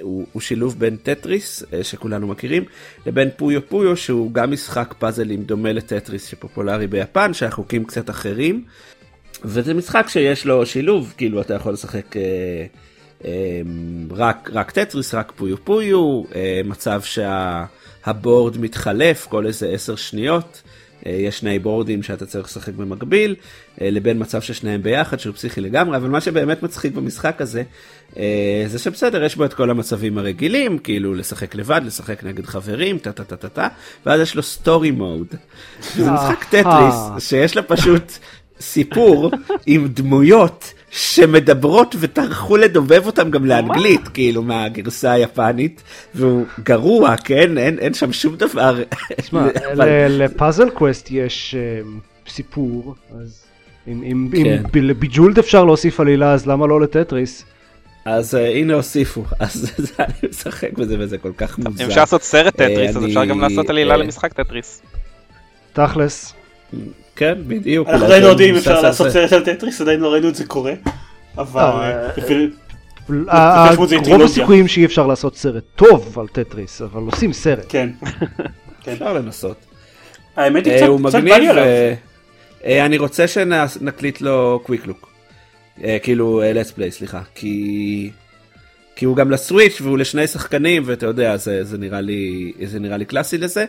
הוא, 0.00 0.26
הוא 0.32 0.42
שילוב 0.42 0.78
בין 0.78 0.96
טטריס 0.96 1.62
uh, 1.62 1.66
שכולנו 1.82 2.26
מכירים 2.26 2.64
לבין 3.06 3.28
Puyo 3.36 3.68
Puyo 3.68 3.96
שהוא 3.96 4.32
גם 4.32 4.50
משחק 4.50 4.94
פאזלים 4.98 5.42
דומה 5.42 5.72
לטטריס 5.72 6.26
שפופולרי 6.26 6.86
ביפן 6.86 7.34
שהחוקים 7.34 7.84
קצת 7.84 8.10
אחרים. 8.10 8.64
וזה 9.44 9.74
משחק 9.74 10.06
שיש 10.08 10.46
לו 10.46 10.66
שילוב 10.66 11.14
כאילו 11.16 11.40
אתה 11.40 11.54
יכול 11.54 11.72
לשחק. 11.72 12.16
Uh, 12.16 12.76
אמ, 13.24 14.08
רק, 14.10 14.50
רק 14.52 14.70
טטריס, 14.70 15.14
רק 15.14 15.32
Puyo 15.36 15.64
Puyo, 15.64 16.22
אה, 16.34 16.60
מצב 16.64 17.02
שה 17.02 17.61
board 17.61 18.58
מתחלף 18.58 19.26
כל 19.26 19.46
איזה 19.46 19.68
עשר 19.68 19.96
שניות. 19.96 20.62
אה, 21.06 21.12
יש 21.12 21.38
שני 21.38 21.58
board 21.58 21.89
ים 21.89 22.02
שאתה 22.02 22.26
צריך 22.26 22.46
לשחק 22.46 22.74
במקביל, 22.74 23.34
אה, 23.80 23.90
לבין 23.90 24.22
מצב 24.22 24.40
ששניהם 24.40 24.82
ביחד 24.82 25.20
שהוא 25.20 25.34
פסיכי 25.34 25.60
לגמרי, 25.60 25.96
אבל 25.96 26.08
מה 26.08 26.20
שבאמת 26.20 26.62
מצחיק 26.62 26.92
במשחק 26.92 27.40
הזה, 27.40 27.62
זה 28.66 28.78
שבסדר, 28.78 29.24
יש 29.24 29.36
בו 29.36 29.44
את 29.44 29.54
כל 29.54 29.70
המצבים 29.70 30.18
הרגילים, 30.18 30.78
כאילו 30.78 31.14
לשחק 31.14 31.54
לבד, 31.54 31.80
לשחק 31.84 32.24
נגד 32.24 32.46
חברים, 32.46 32.98
טה 32.98 33.12
טה 33.12 33.24
טה 33.24 33.36
טה 33.36 33.48
טה, 33.48 33.68
ואז 34.06 34.20
יש 34.20 34.34
לו 34.34 34.42
story 34.42 34.90
mode. 34.90 35.26
זה 35.96 36.10
משחק 36.10 36.44
טטריס, 36.44 37.28
שיש 37.28 37.56
לו 37.56 37.68
פשוט 37.68 38.12
סיפור 38.60 39.30
עם 39.66 39.88
דמויות 39.88 40.72
שמדברות 40.96 41.96
וטרחו 42.00 42.56
לדובב 42.56 43.06
אותם 43.06 43.30
גם 43.30 43.44
לאנגלית, 43.44 44.08
כאילו 44.08 44.42
מהגרסה 44.42 45.12
היפנית, 45.12 45.82
והוא 46.14 46.44
גרוע, 46.62 47.16
כן? 47.16 47.58
אין, 47.58 47.78
אין 47.78 47.94
שם 47.94 48.12
שום 48.12 48.36
דבר. 48.36 48.82
תשמע, 49.16 49.46
ל 50.18 50.25
Puzzle 50.25 50.70
Quest 50.70 51.08
יש 51.10 51.54
uh, 51.54 52.30
סיפור, 52.30 52.94
אז 53.20 53.44
אם, 53.88 54.02
אם, 54.02 54.28
כן. 54.32 54.62
אם 54.78 54.84
ל 54.84 54.89
Bejeweled 54.89 55.38
אפשר 55.38 55.64
להוסיף 55.64 56.00
עלילה, 56.00 56.32
אז 56.32 56.46
למה 56.46 56.66
לא 56.66 56.80
לטטריס? 56.80 57.44
אז 58.04 58.34
uh, 58.34 58.38
הנה 58.38 58.74
הוסיפו, 58.74 59.24
אז 59.38 59.70
אני 59.98 60.28
משחק 60.30 60.72
בזה 60.72 60.96
וזה 60.98 61.18
כל 61.18 61.32
כך 61.36 61.58
מוזר. 61.58 61.84
אם 61.84 61.88
אפשר 61.88 62.00
לעשות 62.00 62.22
סרט 62.22 62.54
טטריס, 62.56 62.96
אז 62.96 63.04
אפשר 63.04 63.24
גם 63.24 63.40
לעשות 63.40 63.70
עלילה 63.70 63.96
למשחק 63.96 64.32
טטריס. 64.32 64.82
תכלס. 65.72 66.34
כן, 67.16 67.34
בדיוק. 67.46 67.88
אנחנו 67.88 68.06
עדיין 68.06 68.22
לא 68.22 68.28
יודעים 68.28 68.54
אם 68.54 68.58
אפשר 68.58 68.80
לעשות 68.80 69.10
סרט 69.10 69.32
על 69.32 69.44
טטריס, 69.44 69.80
עדיין 69.80 70.00
לא 70.00 70.12
ראינו 70.12 70.28
את 70.28 70.34
זה 70.34 70.46
קורה. 70.46 70.72
אבל... 71.38 71.60
אה, 73.10 73.68
אה, 73.68 73.74
רוב 74.06 74.22
הסיכויים 74.22 74.68
שאי 74.68 74.84
אפשר 74.84 75.06
לעשות 75.06 75.36
סרט 75.36 75.64
טוב 75.76 76.18
על 76.18 76.28
טטריס, 76.28 76.82
אבל 76.82 77.02
עושים 77.02 77.32
סרט. 77.32 77.66
כן. 77.68 77.90
אפשר 78.92 79.12
לנסות. 79.12 79.56
האמת 80.36 80.66
היא 80.66 80.72
אה, 80.72 80.78
קצת 81.08 81.22
בא 81.22 81.36
לי 81.36 81.48
עליו. 81.48 81.64
אני 82.64 82.98
רוצה 82.98 83.28
שנקליט 83.28 84.20
לו 84.20 84.60
quick 84.64 84.86
look. 84.86 85.12
כאילו 86.02 86.42
let's 86.54 86.78
play 86.78 86.90
סליחה. 86.90 87.20
כי... 87.34 88.10
כי 88.96 89.04
הוא 89.04 89.16
גם 89.16 89.30
ל 89.30 89.37
Switch 89.37 89.80
והוא 89.80 89.98
לשני 89.98 90.26
שחקנים 90.26 90.82
ואתה 90.86 91.06
יודע 91.06 91.36
זה, 91.36 91.64
זה 91.64 91.78
נראה 91.78 92.00
לי 92.00 92.52
זה 92.64 92.80
נראה 92.80 92.96
לי 92.96 93.04
קלאסי 93.04 93.38
לזה 93.38 93.60
אה, 93.60 93.66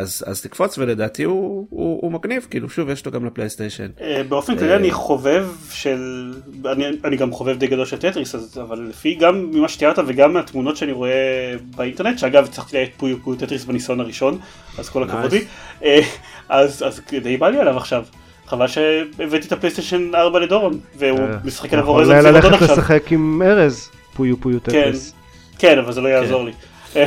אז, 0.00 0.24
אז 0.26 0.42
תקפוץ 0.42 0.78
ולדעתי 0.78 1.22
הוא, 1.22 1.66
הוא, 1.70 1.98
הוא 2.02 2.12
מגניב 2.12 2.46
כאילו 2.50 2.68
שוב 2.68 2.88
יש 2.88 3.06
לו 3.06 3.12
גם 3.12 3.26
לפלייסטיישן. 3.26 3.88
אה, 4.00 4.22
באופן 4.28 4.58
כללי 4.58 4.76
אני 4.76 4.90
חובב 4.90 5.48
של 5.70 6.32
אני, 6.64 6.84
אני 7.04 7.16
גם 7.16 7.32
חובב 7.32 7.58
די 7.58 7.66
גדול 7.66 7.86
של 7.86 7.96
טטריס 7.96 8.34
אבל 8.62 8.86
לפי 8.90 9.14
גם 9.14 9.50
ממה 9.52 9.68
שתיארת 9.68 9.98
וגם 10.06 10.32
מהתמונות 10.32 10.76
שאני 10.76 10.92
רואה 10.92 11.54
באינטרנט 11.76 12.18
שאגב 12.18 12.44
הצלחתי 12.44 12.76
לאיית 12.76 12.90
Puyo 12.96 13.16
Puyo 13.22 13.38
Tetris 13.38 13.64
בניסיון 13.64 14.00
הראשון 14.00 14.38
אז 14.78 14.88
כל 14.88 15.02
הכבוד 15.02 15.32
לי 15.32 15.44
אה, 15.84 16.00
אז, 16.48 16.82
אז 16.86 17.00
די 17.22 17.36
בא 17.36 17.48
לי 17.48 17.58
עליו 17.58 17.76
עכשיו. 17.76 18.04
חבל 18.46 18.66
שהבאתי 18.66 19.46
את 19.46 19.52
הפלייסטיישן 19.52 20.14
4 20.14 20.38
לדורון 20.38 20.80
והוא 20.98 21.20
משחק 21.44 21.72
עליו 21.72 21.86
אורז. 21.86 22.08
יכול 22.08 22.30
ללכת 22.30 22.60
לשחק 22.60 23.12
עם 23.12 23.42
ארז 23.42 23.90
פויו 24.14 24.40
פויו 24.40 24.60
טטריס. 24.60 25.14
כן, 25.58 25.68
כן 25.68 25.78
אבל 25.78 25.92
זה 25.92 26.00
לא 26.00 26.08
יעזור 26.08 26.50
כן. 26.92 27.00
לי. 27.00 27.06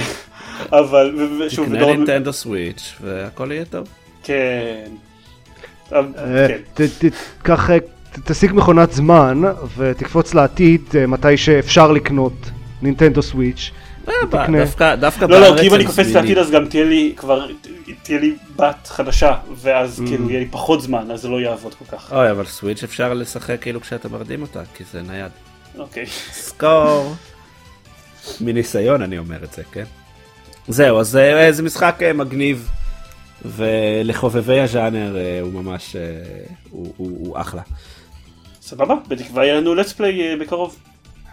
אבל 0.72 1.30
שוב, 1.50 1.66
תקנה 1.66 1.86
נינטנדו 1.86 2.34
סוויץ' 2.34 2.94
והכל 3.02 3.52
יהיה 3.52 3.66
טוב. 3.66 3.88
כן. 4.24 4.90
אה, 5.94 6.48
קח, 7.44 7.70
אה, 7.70 7.78
תשיג 8.26 8.52
מכונת 8.54 8.92
זמן 8.92 9.42
ותקפוץ 9.78 10.34
לעתיד 10.34 10.82
אה, 10.96 11.08
מתי 11.08 11.38
שאפשר 11.38 11.92
לקנות 11.92 12.50
נינטנדו 12.82 13.22
סוויץ'. 13.22 13.72
דווקא 14.52 14.96
דווקא 14.96 15.26
לא 15.26 15.40
לא 15.40 15.62
כי 15.62 15.68
אם 15.68 15.74
אני 15.74 15.86
קופץ 15.86 16.08
לעתיד 16.08 16.38
אז 16.38 16.52
גם 16.52 16.66
תהיה 16.66 16.86
לי 16.86 17.14
כבר 17.18 17.48
תהיה 18.04 18.20
לי 18.20 18.36
בת 18.56 18.88
חדשה 18.88 19.36
ואז 19.56 20.00
mm. 20.00 20.08
כאילו 20.08 20.30
יהיה 20.30 20.40
לי 20.40 20.48
פחות 20.52 20.82
זמן 20.82 21.12
אז 21.12 21.22
זה 21.22 21.28
לא 21.28 21.42
יעבוד 21.42 21.74
כל 21.74 21.98
כך. 21.98 22.14
אוי 22.14 22.32
אבל 22.32 22.46
סוויץ' 22.46 22.84
אפשר 22.84 23.14
לשחק 23.14 23.62
כאילו 23.62 23.82
כשאתה 23.82 24.10
מרדים 24.10 24.42
אותה 24.42 24.62
כי 24.76 24.84
זה 24.92 25.02
נייד. 25.02 25.32
אוקיי. 25.78 26.06
סקור. 26.32 27.16
מניסיון 28.42 29.02
אני 29.02 29.18
אומר 29.18 29.44
את 29.44 29.54
זה 29.54 29.64
כן. 29.72 29.84
זהו, 30.68 31.00
אז 31.00 31.16
אה, 31.18 31.52
זה 31.52 31.64
משחק 31.64 31.96
אה, 32.02 32.14
מגניב, 32.14 32.70
ולחובבי 33.46 34.60
הז'אנר 34.60 35.18
אה, 35.18 35.40
הוא 35.42 35.54
ממש, 35.54 35.96
הוא, 36.70 36.94
הוא, 36.98 37.18
הוא 37.20 37.42
אחלה. 37.42 37.62
סבבה, 38.62 38.96
בתקווה 39.08 39.46
יהיה 39.46 39.62
לנו 39.62 39.82
let's 39.82 39.94
play 39.98 40.42
בקרוב. 40.42 40.76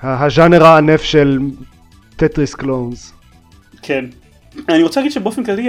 הז'אנר 0.03 0.65
הענף 0.65 1.03
של 1.03 1.39
Tetris 2.17 2.55
clones. 2.55 3.13
כן. 3.83 4.05
אני 4.69 4.83
רוצה 4.83 5.01
להגיד 5.01 5.13
שבאופן 5.13 5.45
כללי 5.45 5.69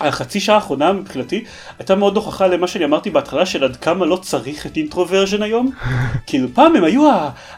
החצי 0.00 0.40
שעה 0.40 0.54
האחרונה 0.54 0.92
מבחינתי 0.92 1.44
הייתה 1.78 1.94
מאוד 1.94 2.16
הוכחה 2.16 2.46
למה 2.46 2.66
שאני 2.66 2.84
אמרתי 2.84 3.10
בהתחלה 3.10 3.46
של 3.46 3.64
עד 3.64 3.76
כמה 3.76 4.06
לא 4.06 4.16
צריך 4.16 4.66
את 4.66 4.76
Introversion 4.76 5.42
היום. 5.42 5.70
כאילו 6.26 6.48
פעם 6.54 6.76
הם 6.76 6.84
היו 6.84 7.10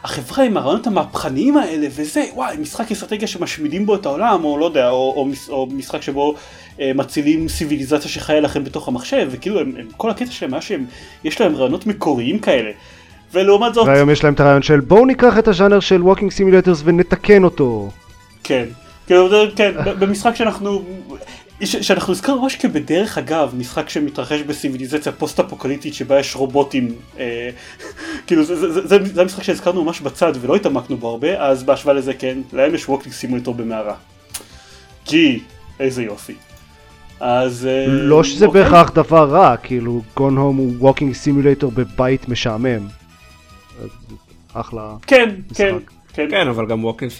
החברה 0.03 0.43
עם 0.43 0.57
הרעיונות 0.57 0.87
המהפכניים 0.87 1.57
האלה 1.57 1.87
וזה 1.91 2.23
וואי 2.33 2.57
משחק 2.57 2.91
אסטרטגיה 2.91 3.27
שמשמידים 3.27 3.85
בו 3.85 3.95
את 3.95 4.05
העולם 4.05 4.43
או 4.43 4.57
לא 4.57 4.65
יודע 4.65 4.89
או, 4.89 5.13
או, 5.15 5.27
או 5.49 5.67
משחק 5.71 6.01
שבו 6.01 6.35
אה, 6.79 6.91
מצילים 6.95 7.49
סיביליזציה 7.49 8.09
שחיה 8.11 8.39
לכם 8.39 8.63
בתוך 8.63 8.87
המחשב 8.87 9.27
וכאילו 9.31 9.59
הם, 9.59 9.73
הם, 9.79 9.87
כל 9.97 10.09
הקטע 10.09 10.31
שלהם 10.31 10.53
היה 10.53 10.61
שהם 10.61 10.85
יש 11.23 11.41
להם 11.41 11.55
רעיונות 11.55 11.87
מקוריים 11.87 12.39
כאלה. 12.39 12.71
ולעומת 13.33 13.73
זאת... 13.73 13.87
והיום 13.87 14.09
יש 14.09 14.23
להם 14.23 14.33
את 14.33 14.39
הרעיון 14.39 14.61
של 14.61 14.79
בואו 14.79 15.05
ניקח 15.05 15.37
את 15.37 15.47
הז'אנר 15.47 15.79
של 15.79 16.03
walking 16.03 16.31
simulators 16.31 16.81
ונתקן 16.85 17.43
אותו. 17.43 17.89
כן. 18.43 18.65
כאילו, 19.07 19.29
כן, 19.55 19.71
במשחק 19.99 20.35
שאנחנו, 20.35 20.83
שאנחנו 21.61 22.13
נזכר 22.13 22.35
ממש 22.35 22.55
כבדרך 22.55 23.17
אגב 23.17 23.53
משחק 23.57 23.89
שמתרחש 23.89 24.41
בסיביליזציה 24.41 25.11
פוסט 25.11 25.39
אפוקליפטית 25.39 25.93
שבה 25.93 26.19
יש 26.19 26.35
רובוטים 26.35 26.95
אה, 27.19 27.49
כאילו 28.27 28.43
זה, 28.43 28.55
זה, 28.55 28.87
זה, 28.87 28.97
זה 29.13 29.21
המשחק 29.21 29.43
שהזכרנו 29.43 29.83
ממש 29.83 30.01
בצד 30.01 30.33
ולא 30.41 30.55
התעמקנו 30.55 30.97
בו 30.97 31.09
הרבה 31.09 31.41
אז 31.45 31.63
בהשוואה 31.63 31.95
לזה 31.95 32.13
כן 32.13 32.37
להם 32.53 32.75
יש 32.75 32.89
walking 32.89 33.13
simulator 33.13 33.53
במערה. 33.55 33.95
gee 35.07 35.39
איזה 35.79 36.03
יופי. 36.03 36.35
אז 37.19 37.65
אה, 37.65 37.85
לא 37.87 38.23
שזה 38.23 38.45
אוקיי. 38.45 38.63
בהכרח 38.63 38.91
דבר 38.91 39.29
רע 39.29 39.57
כאילו 39.57 40.01
Gone 40.15 40.37
Home 40.37 40.57
הוא 40.57 40.73
walking 40.79 41.13
simulator 41.13 41.71
בבית 41.71 42.29
משעמם. 42.29 42.87
אחלה 44.53 44.95
כן 45.07 45.29
כן 45.55 45.75
כן 46.13 46.27
כן 46.31 46.47
אבל 46.47 46.65
גם 46.65 46.85
walking 46.85 47.11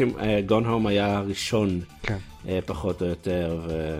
Gone 0.45 0.65
Home 0.65 0.87
היה 0.87 1.17
הראשון 1.17 1.79
כן. 2.03 2.17
אה, 2.47 2.59
פחות 2.65 3.01
או 3.01 3.07
יותר. 3.07 3.59
ו... 3.67 3.99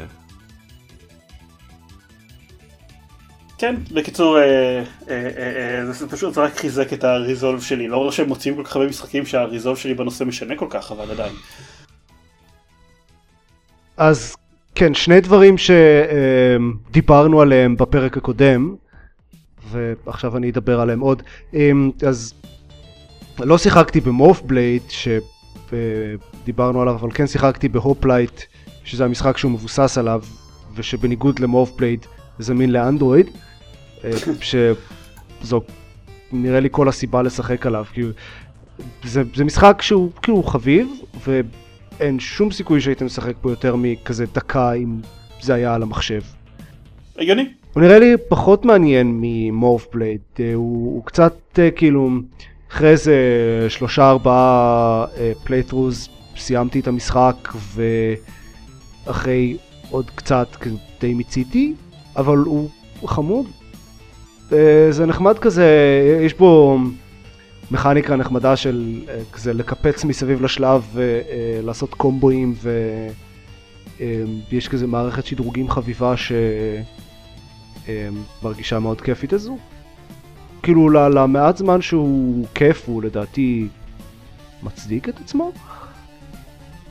כן, 3.63 3.76
בקיצור, 3.91 4.38
אה, 4.38 4.43
אה, 4.43 4.84
אה, 5.10 5.91
זה 5.91 6.10
פשוט 6.10 6.38
רק 6.38 6.56
חיזק 6.56 6.93
את 6.93 7.04
ה 7.04 7.11
resolve 7.11 7.62
שלי. 7.62 7.88
לא 7.88 8.12
שהם 8.12 8.28
מוצאים 8.28 8.56
כל 8.56 8.63
כך 8.63 8.76
הרבה 8.76 8.89
משחקים 8.89 9.26
שה 9.26 9.40
resolve 9.40 9.76
שלי 9.76 9.93
בנושא 9.93 10.23
משנה 10.23 10.56
כל 10.56 10.65
כך, 10.69 10.91
אבל 10.91 11.12
עדיין. 11.12 11.34
אז 13.97 14.36
כן, 14.76 14.93
שני 14.93 15.21
דברים 15.21 15.56
שדיברנו 15.58 17.41
עליהם 17.41 17.78
בפרק 17.78 18.17
הקודם, 18.17 18.76
ועכשיו 19.71 20.38
אני 20.38 20.49
אדבר 20.49 20.80
עליהם 20.80 20.99
עוד. 20.99 21.23
אז 22.08 22.34
לא 23.39 23.58
שיחקתי 23.58 24.02
ב 24.02 24.41
Morphblade, 24.41 24.84
דיברנו 26.45 26.82
עליו, 26.82 26.95
אבל 26.95 27.12
כן 27.12 27.28
שיחקתי 27.28 27.69
ב 27.69 27.78
Hoplite, 27.78 28.41
שזה 28.84 29.06
המשחק 29.06 29.38
שהוא 29.38 29.52
מבוסס 29.52 29.97
עליו, 29.97 30.23
ושבניגוד 30.76 31.39
ל 31.39 31.72
Morphblade 31.76 32.06
זמין 32.39 32.71
לאנדרואיד, 32.71 33.30
שזו 34.42 35.62
נראה 36.32 36.60
לי 36.60 36.70
כל 36.72 36.89
הסיבה 36.89 37.22
לשחק 37.22 37.66
עליו, 37.66 37.86
כי 37.94 38.02
זה, 39.04 39.24
זה 39.36 39.46
משחק 39.46 39.82
שהוא 39.82 40.12
כאילו 40.22 40.44
חביב, 40.44 40.88
ואין 41.28 42.20
שום 42.20 42.52
סיכוי 42.52 42.82
שהייתם 42.82 43.06
משחק 43.06 43.34
בו 43.42 43.50
יותר 43.50 43.76
מכזה 43.76 44.26
דקה 44.34 44.74
אם 44.74 45.00
זה 45.42 45.54
היה 45.54 45.76
על 45.76 45.84
המחשב. 45.84 46.22
הגיוני. 47.18 47.46
הוא 47.74 47.84
נראה 47.84 48.00
לי 48.00 48.13
פחות 48.30 48.66
מעניין 48.66 49.20
מ 49.22 49.88
Morphblade, 49.93 50.22
הוא, 50.38 50.96
הוא 50.96 51.06
קצת 51.06 51.60
כאילו, 51.76 52.10
אחרי 52.72 52.89
איזה 52.89 53.16
שלושה 53.70 54.10
ארבעה 54.10 55.06
playthroughs 55.43 56.10
סיימתי 56.38 56.80
את 56.80 56.88
המשחק 56.88 57.54
ואחרי 59.06 59.58
עוד 59.89 60.12
קצת 60.16 60.48
די 61.02 61.13
מיציתי, 61.13 61.74
אבל 62.16 62.38
הוא 62.38 62.70
חמוד. 63.06 63.46
זה 64.89 65.06
נחמד 65.06 65.39
כזה, 65.39 65.68
יש 66.22 66.34
בו 66.34 66.80
מכניקה 67.72 68.16
נחמדה 68.16 68.56
של 68.56 69.02
כזה 69.32 69.54
לקפץ 69.54 70.04
מסביב 70.04 70.42
לשלב 70.42 70.88
ולעשות 70.94 71.94
קומבואים 71.94 72.56
ויש 74.52 74.68
כזה 74.68 74.88
מערכת 74.88 75.26
שדרוגים 75.26 75.70
חביבה 75.70 76.13
שמרגישה 78.42 78.80
מאוד 78.80 79.02
כיפית 79.02 79.34
הזו. 79.34 79.58
כאילו 80.63 80.89
למעט 80.89 81.58
זמן 81.58 81.82
שהוא 81.82 82.46
כיף 82.54 82.84
הוא 82.86 83.04
לדעתי 83.04 83.68
מצדיק 84.63 85.10
את 85.10 85.20
עצמו. 85.20 85.52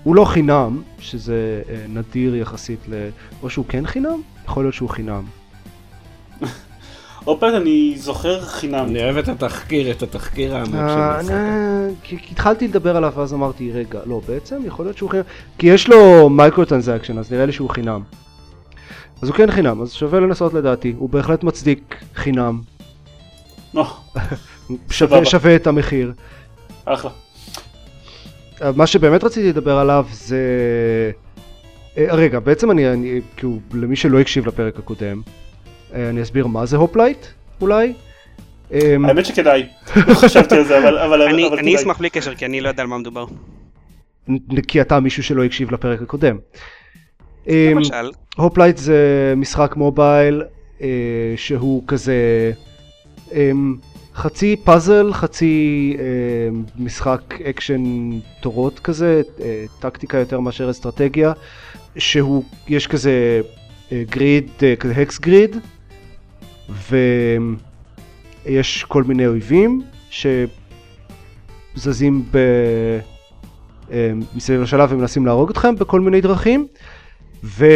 הוא 0.03 0.16
לא 0.16 0.25
חינם, 0.25 0.83
שזה 0.98 1.62
נדיר 1.88 2.37
יחסית 2.37 2.81
ל... 2.88 3.09
או 3.42 3.51
שהוא 3.51 3.64
כן 3.68 3.87
חינם? 3.87 4.20
יכול 4.44 4.64
להיות 4.64 4.75
שהוא 4.75 4.88
חינם. 4.88 5.25
אופן 7.26 7.54
אני 7.54 7.94
זוכר 7.96 8.40
חינם. 8.44 8.87
אני 8.88 9.04
אוהב 9.04 9.16
את 9.16 9.28
התחקיר, 9.28 9.90
את 9.90 10.02
התחקיר 10.02 10.56
העמוק 10.56 10.74
של 10.74 10.80
המשחק. 10.80 11.35
כי 12.02 12.16
התחלתי 12.30 12.68
לדבר 12.68 12.96
עליו 12.96 13.12
ואז 13.16 13.35
אמרתי 13.35 13.72
רגע, 13.72 14.00
לא 14.06 14.20
בעצם 14.28 14.62
יכול 14.66 14.85
להיות 14.85 14.96
שהוא 14.96 15.11
חינם, 15.11 15.22
כי 15.58 15.66
יש 15.66 15.88
לו 15.88 16.30
microtransactions 16.31 17.18
אז 17.18 17.32
נראה 17.32 17.46
לי 17.46 17.52
שהוא 17.52 17.70
חינם. 17.70 18.00
אז 19.22 19.28
הוא 19.28 19.37
כן 19.37 19.50
חינם, 19.50 19.82
אז 19.82 19.92
שווה 19.92 20.20
לנסות 20.20 20.54
לדעתי, 20.54 20.94
הוא 20.98 21.08
בהחלט 21.08 21.44
מצדיק 21.44 21.96
חינם. 22.14 22.61
שווה, 24.90 25.24
שווה 25.24 25.56
את 25.56 25.66
המחיר. 25.66 26.12
אחלה. 26.85 27.11
מה 28.76 28.87
שבאמת 28.87 29.24
רציתי 29.24 29.48
לדבר 29.48 29.78
עליו 29.78 30.06
זה... 30.12 30.40
רגע, 31.96 32.40
בעצם 32.40 32.70
אני, 32.70 32.92
אני 32.92 33.20
כאילו, 33.37 33.58
למי 33.74 33.96
שלא 33.96 34.20
הקשיב 34.20 34.46
לפרק 34.46 34.78
הקודם, 34.78 35.22
אני 35.94 36.22
אסביר 36.22 36.46
מה 36.46 36.66
זה 36.66 36.76
Hoplite 36.76 37.26
אולי. 37.61 37.92
האמת 38.70 39.26
שכדאי, 39.26 39.66
לא 39.96 40.14
חשבתי 40.14 40.55
על 40.55 40.64
זה, 40.64 40.78
אבל 40.78 41.28
כדאי. 41.31 41.59
אני 41.59 41.76
אשמח 41.76 41.98
בלי 41.98 42.11
קשר, 42.11 42.35
כי 42.35 42.46
אני 42.46 42.61
לא 42.61 42.68
יודע 42.68 42.83
על 42.83 42.88
מה 42.88 42.98
מדובר. 42.98 43.26
כי 44.68 44.81
אתה 44.81 45.00
מישהו 45.00 45.22
שלא 45.22 45.44
הקשיב 45.44 45.72
לפרק 45.72 46.02
הקודם. 46.02 46.37
למשל. 47.46 48.11
Hoplite 48.37 48.76
זה 48.76 49.35
משחק 49.37 49.76
mobile 49.76 50.42
שהוא 51.37 51.83
כזה 51.87 52.52
חצי 54.14 54.57
פאזל, 54.64 55.12
חצי 55.12 55.96
משחק 56.78 57.20
אקשן 57.44 57.83
תורות 58.40 58.78
כזה, 58.78 59.22
טקטיקה 59.81 60.18
יותר 60.18 60.40
מאשר 60.40 60.70
אסטרטגיה, 60.70 61.33
שהוא, 61.96 62.44
יש 62.68 62.87
כזה 62.87 63.40
grid, 63.92 64.50
כזה 64.81 64.92
hex 64.92 65.18
grid, 65.18 65.57
ויש 68.46 68.85
כל 68.88 69.05
מיני 69.05 69.27
אויבים 69.27 69.83
שזזים 70.11 72.25
ב... 72.31 72.38
מסביב 74.35 74.61
לשלב 74.61 74.92
ומנסים 74.92 75.27
להרוג 75.27 75.51
אתכם 75.51 75.77
בכל 75.77 76.01
מיני 76.01 76.20
דרכים, 76.20 76.66
ו... 77.44 77.66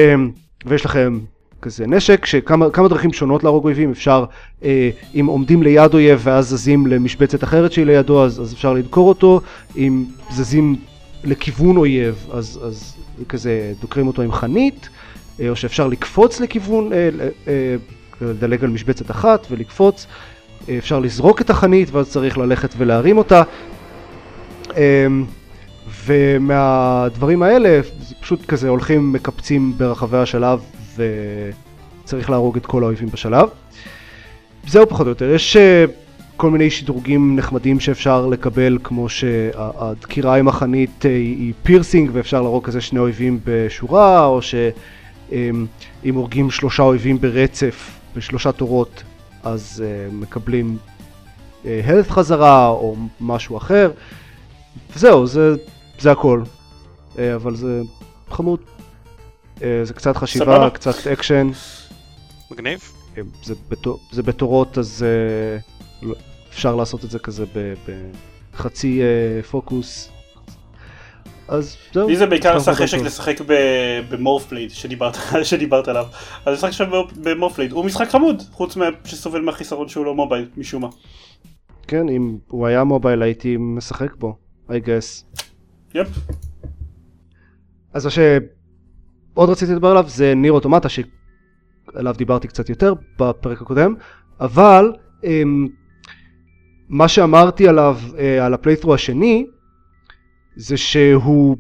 ויש 0.67 0.85
לכם 0.85 1.19
כזה 1.63 1.87
נשק, 1.87 2.27
שכמה 2.27 2.89
דרכים 2.89 3.13
שונות 3.13 3.45
להרוג 3.45 3.65
אויבים, 3.65 3.91
אפשר, 3.91 4.25
אה, 4.65 4.91
אם 5.21 5.27
עומדים 5.27 5.63
ליד 5.63 5.95
אויב 5.95 6.21
ואז 6.23 6.49
זזים 6.49 6.87
למשבצת 6.87 7.45
אחרת 7.45 7.73
שהיא 7.73 7.87
לידו, 7.87 8.25
אז, 8.25 8.41
אז 8.41 8.53
אפשר 8.53 8.73
לדקור 8.73 9.09
אותו, 9.09 9.41
אם 9.77 10.05
זזים 10.31 10.77
לכיוון 11.25 11.77
אויב, 11.77 12.27
אז, 12.33 12.61
אז 12.63 12.97
כזה 13.29 13.73
דוקרים 13.81 14.07
אותו 14.07 14.23
עם 14.23 14.33
חנית, 14.33 14.89
אה, 15.41 15.49
או 15.49 15.57
שאפשר 15.57 15.89
לקפוץ 15.89 16.41
לכיוון, 16.41 16.93
אה, 16.93 17.09
אה, 17.49 17.77
לדלג 18.21 18.65
על 18.65 18.71
משבצת 18.71 19.11
אחת 19.11 19.47
ולקפוץ, 19.51 20.07
אה, 20.69 20.79
אפשר 20.79 20.99
לזרוק 20.99 21.41
את 21.41 21.51
החנית 21.51 21.91
ואז 21.91 22.11
צריך 22.11 22.39
ללכת 22.39 22.75
ולהרים 22.79 23.19
אותה. 23.19 23.43
אה, 24.77 25.07
ומהדברים 26.07 27.43
האלה, 27.43 27.81
זה 28.01 28.15
פשוט 28.21 28.47
כזה 28.47 28.69
הולכים 28.69 29.13
מקפצים 29.13 29.73
ברחבי 29.77 30.17
השלב 30.17 30.61
וצריך 30.97 32.31
להרוג 32.31 32.57
את 32.57 32.67
כל 32.67 32.83
האויבים 32.83 33.09
בשלב. 33.09 33.49
זהו 34.67 34.87
פחות 34.87 35.07
או 35.07 35.11
יותר, 35.11 35.31
יש 35.31 35.57
כל 36.37 36.51
מיני 36.51 36.71
שדרוגים 36.71 37.37
נחמדים 37.37 37.81
שאפשר 37.81 38.27
לקבל 38.27 38.79
כמו 38.85 39.09
שהדקירה 39.09 40.37
עם 40.37 40.49
החנית 40.49 41.03
היא 41.03 41.53
פירסינג 41.63 42.11
ואפשר 42.13 42.43
להרוג 42.43 42.65
כזה 42.65 42.81
שני 42.81 42.99
אויבים 42.99 43.39
בשורה 43.45 44.25
או 44.25 44.43
שאם 44.43 46.15
הורגים 46.15 46.51
שלושה 46.51 46.83
אויבים 46.83 47.21
ברצף 47.21 47.96
בשלושה 48.17 48.53
תורות 48.53 49.03
אז 49.43 49.85
מקבלים 50.13 50.79
health 51.65 52.09
חזרה 52.09 52.69
או 52.69 52.97
משהו 53.21 53.57
אחר 53.57 53.91
וזהו 54.95 55.27
זה, 55.27 55.55
זה 55.99 56.13
הכל 56.13 56.43
אבל 57.35 57.57
זה 57.57 57.83
חמוד 58.31 58.61
זה 59.59 59.95
קצת 59.95 60.17
חשיבה, 60.17 60.45
סבבה. 60.45 60.71
קצת 60.71 61.07
אקשן. 61.07 61.51
מגניב. 62.51 62.93
זה, 63.43 63.55
בתור, 63.69 63.99
זה 64.13 64.23
בתורות 64.23 64.79
אז 64.79 65.05
אה, 66.03 66.07
אפשר 66.51 66.75
לעשות 66.77 67.05
את 67.05 67.11
זה 67.11 67.19
כזה 67.19 67.45
בחצי 68.55 69.01
אה, 69.01 69.47
פוקוס. 69.47 70.11
אז 71.49 71.77
זהו. 71.93 72.09
לי 72.09 72.17
זה 72.17 72.27
בעיקר 72.27 72.57
עשה 72.57 72.75
חשק 72.75 72.99
לשחק 72.99 73.37
ב 74.11 74.16
Morphblade 74.16 74.71
שדיברת, 74.71 75.17
שדיברת 75.43 75.89
עליו. 75.89 76.07
אז 76.47 76.55
לשחק 76.55 76.69
עכשיו 76.69 76.87
במורפלייד. 77.23 77.73
הוא 77.73 77.85
משחק 77.85 78.09
חמוד, 78.09 78.43
חוץ 78.53 78.77
שסובל 79.05 79.41
מהחיסרון 79.41 79.89
שהוא 79.89 80.05
לא 80.05 80.15
mobile, 80.15 80.49
משום 80.57 80.83
מה. 80.83 80.89
כן, 81.89 82.09
אם 82.09 82.39
הוא 82.49 82.67
היה 82.67 82.85
מובייל 82.85 83.23
הייתי 83.23 83.57
משחק 83.57 84.17
בו, 84.17 84.37
I 84.69 84.73
guess. 84.73 85.41
יפ. 85.95 86.09
אז 87.95 88.05
מה 88.05 88.11
ש... 88.11 88.19
עוד 89.35 89.51
רציתי 89.51 89.73
לדבר 89.73 89.91
עליו 89.91 90.05
זה 90.09 90.35
ניר 90.35 90.53
אוטומטה 90.53 90.89
שעליו 90.89 92.15
דיברתי 92.19 92.49
קצת 92.49 92.69
יותר 92.69 92.95
בפרק 93.19 93.63
הקודם 93.63 93.95
אבל 94.41 94.93
אמ, 95.25 95.69
מה 96.89 97.09
שאמרתי 97.09 97.69
עליו 97.69 97.99
אה, 98.19 98.47
על 98.47 98.55
הפלייתרו 98.55 98.95
השני 98.95 99.47
זה 100.57 100.77
שהוא 100.77 101.57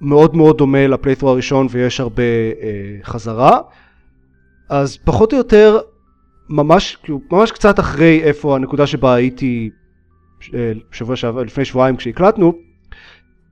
מאוד 0.00 0.36
מאוד 0.36 0.58
דומה 0.58 0.86
לפלייתרו 0.86 1.30
הראשון 1.30 1.66
ויש 1.70 2.00
הרבה 2.00 2.22
אה, 2.22 2.98
חזרה 3.04 3.60
אז 4.68 4.96
פחות 5.04 5.32
או 5.32 5.38
יותר 5.38 5.78
ממש, 6.48 6.96
כאילו, 7.02 7.20
ממש 7.30 7.52
קצת 7.52 7.80
אחרי 7.80 8.22
איפה 8.22 8.56
הנקודה 8.56 8.86
שבה 8.86 9.14
הייתי 9.14 9.70
אה, 10.54 10.72
שבוע 10.92 11.16
שעבר, 11.16 11.42
לפני 11.42 11.64
שבועיים 11.64 11.96
כשהקלטנו 11.96 12.54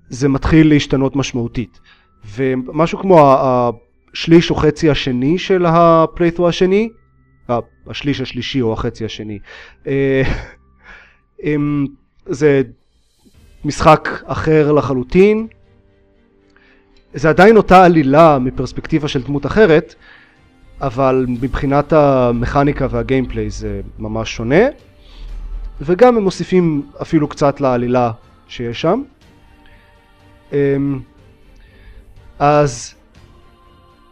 זה 0.09 0.29
מתחיל 0.29 0.69
להשתנות 0.69 1.17
משמעותית. 1.17 1.81
ומשהו 2.37 2.99
כמו 2.99 3.35
השליש 4.15 4.51
או 4.51 4.55
חצי 4.55 4.91
השני 4.91 5.39
של 5.39 5.67
הפלייתרו 5.67 6.49
השני, 6.49 6.89
השליש 7.87 8.21
השלישי 8.21 8.61
או 8.61 8.73
החצי 8.73 9.05
השני, 9.05 9.39
אה, 9.87 10.23
זה 12.27 12.63
משחק 13.65 14.09
אחר 14.25 14.73
לחלוטין, 14.73 15.47
זה 17.15 17.29
עדיין 17.29 17.57
אותה 17.57 17.85
עלילה 17.85 18.39
מפרספקטיבה 18.39 19.09
של 19.09 19.23
דמות 19.23 19.47
אחרת, 19.47 19.95
אבל 20.81 21.27
מבחינת 21.29 21.93
המכניקה 21.93 22.87
וה 22.91 23.03
gameplay 23.03 23.51
זה 23.51 23.81
ממש 23.99 24.37
שונה, 24.37 24.65
וגם 25.81 26.17
הם 26.17 26.23
מוסיפים 26.23 26.87
אפילו 27.03 27.29
קצת 27.29 27.61
לעלילה 27.61 28.11
שיש 28.49 28.81
שם. 28.81 29.03
אז 32.39 32.95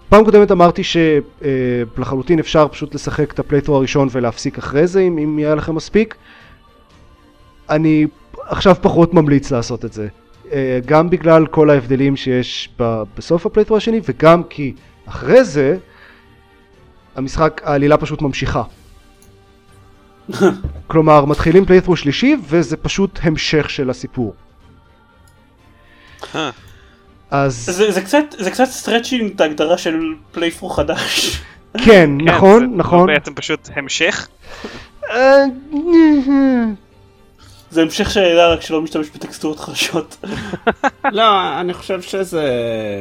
פעם 0.09 0.24
קודמת 0.24 0.51
אמרתי 0.51 0.82
שלחלוטין 0.84 2.38
אפשר 2.38 2.68
פשוט 2.68 2.94
לשחק 2.94 3.32
את 3.32 3.38
ה 3.38 3.42
playthrough 3.42 3.76
הראשון 3.76 4.09
ולהפסיק 4.12 4.59
אחרי 4.59 4.86
זה 4.86 5.01
אם, 5.01 5.18
אם 5.18 5.38
יהיה 5.38 5.55
לכם 5.55 5.74
מספיק. 5.74 6.14
אני 7.70 8.07
עכשיו 8.39 8.76
פחות 8.81 9.14
ממליץ 9.14 9.51
לעשות 9.51 9.85
את 9.85 9.93
זה. 9.93 10.09
אה, 10.53 10.78
גם 10.87 11.11
בגלל 11.11 11.47
כל 11.47 11.70
ההבדלים 11.70 12.16
שיש 12.16 12.68
בסוף 13.16 13.47
ה 13.46 13.49
playthrough 13.49 13.76
השני, 13.76 14.01
וגם 14.05 14.43
כי 14.43 14.74
אחרי 15.07 15.45
זה, 15.45 15.76
המשחק, 17.16 17.61
העלילה 17.64 17.97
פשוט 17.97 18.22
ממשיכה. 18.22 18.62
כלומר, 20.91 21.24
מתחילים 21.24 21.64
playthrough 21.64 21.96
שלישי, 21.97 22.37
וזה 22.49 22.76
פשוט 22.76 23.18
המשך 23.22 23.70
של 23.70 23.91
הסיפור. 23.91 24.35
אה, 26.35 26.51
אז 27.31 27.55
זה, 27.66 27.93
זה 27.93 28.01
קצת, 28.01 28.24
זה 28.39 28.51
קצת 28.51 28.64
stretching 28.64 29.32
את 29.35 29.41
ההגדרה 29.41 29.78
של 29.78 30.01
playthrough 30.32 30.68
חדש. 30.68 31.41
כן, 31.72 31.85
כן, 31.85 32.11
נכון, 32.24 32.70
זה 32.70 32.76
נכון. 32.76 33.07
בעצם 33.07 33.35
פשוט 33.35 33.68
המשך. 33.74 34.28
אה, 37.70 37.74
זה 37.74 37.82
המשך 37.82 38.10
שאלה 38.10 38.48
רק 38.48 38.60
שלא 38.60 38.82
משתמש 38.82 39.10
בטקסטורות 39.10 39.60
חדשות. 39.60 40.16
לא, 41.12 41.60
אני 41.60 41.74
חושב 41.74 42.02
שזה 42.02 42.44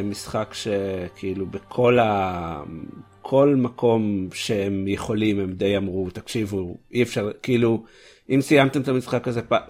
משחק 0.03 0.53
שכאילו 0.53 1.45
בכל 1.45 1.99
ה... 1.99 2.63
כל 3.21 3.55
מקום 3.57 4.27
שהם 4.33 4.87
יכולים 4.87 5.39
הם 5.39 5.51
די 5.51 5.77
אמרו 5.77 6.09
תקשיבו 6.09 6.77
אי 6.91 7.03
אפשר 7.03 7.29
כאילו 7.43 7.83
אם 8.29 8.41
סיימתם 8.41 8.81
את 8.81 8.87
המשחק 8.87 9.27
הזה 9.27 9.41
פעם 9.41 9.61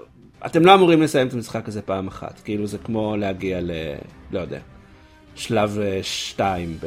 אתם 0.45 0.65
לא 0.65 0.73
אמורים 0.73 1.01
לסיים 1.01 1.27
את 1.27 1.33
המשחק 1.33 1.67
הזה 1.67 1.81
פעם 1.81 2.07
אחת 2.07 2.39
כאילו 2.43 2.67
זה 2.67 2.77
כמו 2.77 3.17
להגיע 3.17 3.61
ל... 3.61 3.71
לא 4.31 4.39
יודע. 4.39 4.59
שלב 5.35 5.79
2 6.01 6.77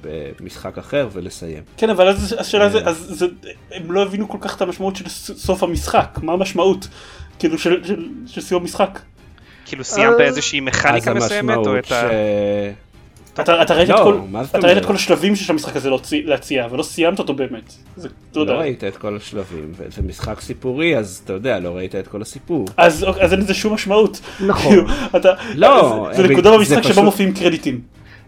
במשחק 0.00 0.78
אחר 0.78 1.08
ולסיים. 1.12 1.62
כן, 1.76 1.90
אבל 1.90 2.08
אז 2.08 2.36
השאלה 2.38 2.70
זה, 2.70 2.84
אז 2.84 2.96
זה, 2.96 3.26
הם 3.70 3.92
לא 3.92 4.02
הבינו 4.02 4.28
כל 4.28 4.38
כך 4.40 4.56
את 4.56 4.62
המשמעות 4.62 4.96
של 4.96 5.08
סוף 5.36 5.62
המשחק, 5.62 6.18
מה 6.22 6.32
המשמעות? 6.32 6.88
כאילו 7.38 7.58
של, 7.58 7.84
של, 7.84 8.08
של 8.26 8.40
סיום 8.40 8.62
המשחק. 8.62 9.00
כאילו 9.66 9.84
סיימת 9.84 10.20
אה, 10.20 10.24
איזושהי 10.24 10.60
מכניקה 10.60 11.14
מסוימת, 11.14 11.56
או 11.56 11.78
את 11.78 11.92
ה... 11.92 12.08
אתה, 13.40 13.62
אתה 13.62 13.74
ראית, 13.74 13.88
לא, 13.88 13.94
את, 13.96 14.02
כל, 14.02 14.18
אתה 14.58 14.66
ראית 14.66 14.78
את? 14.78 14.84
כל 14.86 14.94
השלבים 14.94 15.36
שיש 15.36 15.50
למשחק 15.50 15.76
הזה 15.76 15.90
להציע, 16.24 16.66
ולא 16.70 16.82
סיימת 16.82 17.18
אותו 17.18 17.34
באמת. 17.34 17.72
זה, 17.96 18.08
לא. 18.36 18.46
לא 18.46 18.52
ראית 18.52 18.84
את 18.84 18.96
כל 18.96 19.16
השלבים 19.16 19.72
וזה 19.76 20.02
משחק 20.02 20.40
סיפורי 20.40 20.98
אז 20.98 21.20
אתה 21.24 21.32
יודע 21.32 21.58
לא 21.58 21.76
ראית 21.76 21.94
את 21.94 22.08
כל 22.08 22.22
הסיפור. 22.22 22.66
אז, 22.76 23.06
אז 23.20 23.32
אין 23.32 23.40
לזה 23.40 23.54
שום 23.54 23.74
משמעות. 23.74 24.20
נכון. 24.46 24.72
כאילו, 24.72 24.82
אתה, 25.16 25.28
לא, 25.54 26.06
זה, 26.10 26.16
זה 26.16 26.22
אבל 26.22 26.32
נקודה 26.32 26.50
במשחק 26.58 26.78
פשוט- 26.78 26.92
שבה 26.92 27.02
מופיעים 27.02 27.34
קרדיטים. 27.34 27.80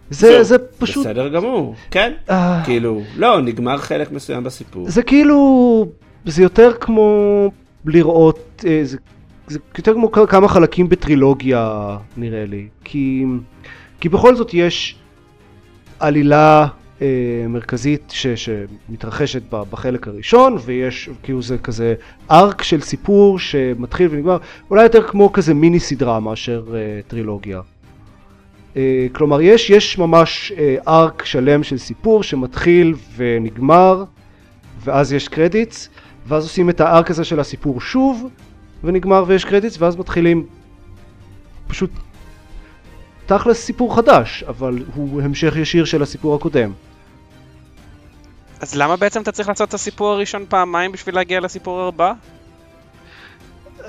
זה. 0.09 0.43
זה 0.43 0.57
פשוט, 0.77 1.05
בסדר 1.05 1.27
גמור 1.27 1.75
כן 1.91 2.13
אה, 2.29 2.61
כאילו 2.65 3.01
לא 3.17 3.41
נגמר 3.41 3.77
חלק 3.77 4.11
מסוים 4.11 4.43
בסיפור. 4.43 4.89
זה 4.89 5.03
כאילו, 5.03 5.85
זה 6.25 6.43
יותר 6.43 6.71
כמו 6.79 7.51
לראות, 7.87 8.65
אה, 8.67 8.79
זה, 8.83 8.97
זה 9.47 9.59
יותר 9.77 9.93
כמו 9.93 10.11
כמה 10.11 10.47
חלקים 10.47 10.89
בטרילוגיה 10.89 11.97
נראה 12.17 12.45
לי, 12.45 12.67
כי, 12.83 13.25
כי 13.99 14.09
בכל 14.09 14.35
זאת 14.35 14.53
יש 14.53 14.95
עלילה 15.99 16.67
אה, 17.01 17.45
מרכזית 17.49 18.13
ש, 18.15 18.27
שמתרחשת 18.27 19.41
ב- 19.51 19.63
בחלק 19.69 20.07
הראשון, 20.07 20.57
ויש 20.65 21.09
כאילו 21.23 21.41
זה 21.41 21.57
כזה 21.57 21.95
ארק 22.31 22.63
של 22.63 22.81
סיפור 22.81 23.39
שמתחיל 23.39 24.07
ונגמר, 24.11 24.37
אולי 24.69 24.83
יותר 24.83 25.07
כמו 25.07 25.33
כזה 25.33 25.53
מיני 25.53 25.79
סדרה 25.79 26.19
מאשר 26.19 26.63
אה, 26.73 26.99
טרילוגיה. 27.07 27.61
אה, 28.77 29.07
כלומר 29.11 29.41
יש, 29.41 29.69
יש 29.69 29.97
ממש 29.97 30.51
אה, 30.57 30.75
ארק 30.87 31.25
שלם 31.25 31.63
של 31.63 31.77
סיפור 31.77 32.23
שמתחיל 32.23 32.93
ונגמר 33.15 34.03
ואז 34.83 35.13
יש 35.13 35.27
קרדיטס, 35.27 35.89
ואז 36.27 36.43
עושים 36.43 36.69
את 36.69 36.81
הארק 36.81 37.11
הזה 37.11 37.23
של 37.23 37.39
הסיפור 37.39 37.81
שוב, 37.81 38.29
ונגמר 38.83 39.23
ויש 39.27 39.45
קרדיטס, 39.45 39.81
ואז 39.81 39.95
מתחילים 39.95 40.45
פשוט 41.67 41.91
תכלס 43.25 43.57
סיפור 43.65 43.95
חדש, 43.95 44.43
אבל 44.47 44.83
הוא 44.95 45.21
המשך 45.21 45.55
ישיר 45.55 45.85
של 45.85 46.01
הסיפור 46.01 46.35
הקודם. 46.35 46.71
אז 48.61 48.75
למה 48.75 48.95
בעצם 48.95 49.21
אתה 49.21 49.31
צריך 49.31 49.49
לעשות 49.49 49.69
את 49.69 49.73
הסיפור 49.73 50.09
הראשון 50.09 50.45
פעמיים 50.49 50.91
בשביל 50.91 51.15
להגיע 51.15 51.39
לסיפור 51.39 51.81
הבא? 51.81 52.13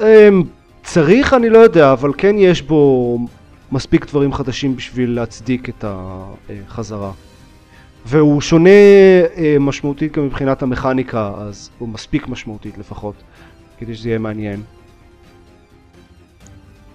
אמ, 0.01 0.43
צריך 0.85 1.35
אני 1.35 1.51
לא 1.51 1.59
יודע, 1.59 1.93
אבל 1.93 2.11
כן 2.19 2.37
יש 2.39 2.63
בו 2.63 3.19
מספיק 3.73 4.07
דברים 4.07 4.33
חדשים 4.33 4.77
בשביל 4.77 5.11
להצדיק 5.11 5.69
את 5.69 5.85
החזרה. 5.89 7.11
והוא 8.09 8.41
שונה 8.41 8.71
אה, 9.37 9.57
משמעותית 9.61 10.13
גם 10.13 10.27
מבחינת 10.27 10.63
המכניקה, 10.63 11.33
אז 11.39 11.71
הוא 11.79 11.89
מספיק 11.89 12.29
משמעותית 12.29 12.79
לפחות, 12.79 13.15
כדי 13.79 13.95
שזה 13.95 14.09
יהיה 14.09 14.19
מעניין. 14.19 14.63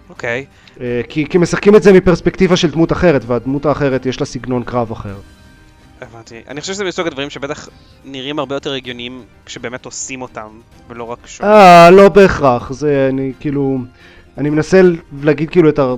אוקיי. 0.10 0.46
אה, 0.82 1.02
כי, 1.10 1.26
כי 1.30 1.38
משחקים 1.38 1.76
את 1.76 1.84
זה 1.84 1.94
מפרספקטיבה 1.94 2.58
של 2.58 2.72
דמות 2.72 2.92
אחרת, 2.92 3.22
והדמות 3.28 3.66
האחרת 3.66 4.06
יש 4.06 4.20
לה 4.20 4.26
סגנון 4.26 4.64
קרב 4.64 4.92
אחר. 4.92 5.16
הבנתי. 6.02 6.42
אני 6.48 6.62
חושב 6.62 6.74
שזה 6.74 6.84
מסוג 6.84 7.08
הדברים 7.08 7.30
שבטח 7.30 7.70
נראים 8.06 8.40
הרבה 8.40 8.56
יותר 8.56 8.74
הגיוניים 8.74 9.24
כשבאמת 9.46 9.86
עושים 9.86 10.22
אותם, 10.22 10.48
ולא 10.90 11.04
רק 11.04 11.28
שומעים. 11.28 11.56
אה, 11.56 11.92
לא 11.92 12.10
בהכרח, 12.10 12.72
זה 12.72 13.10
אני 13.14 13.34
כאילו, 13.40 13.78
אני 14.38 14.50
מנסה 14.50 14.82
להגיד 15.24 15.50
כאילו 15.50 15.70
את 15.70 15.80
ה... 15.80 15.94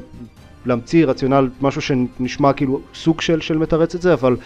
להמציא 0.66 1.06
רציונל, 1.06 1.50
משהו 1.62 1.82
שנשמע 1.82 2.54
כאילו 2.54 2.82
סוג 2.94 3.22
של, 3.22 3.42
של 3.42 3.58
מתרץ 3.58 3.96
את 3.96 4.02
זה, 4.02 4.14
אבל 4.14 4.38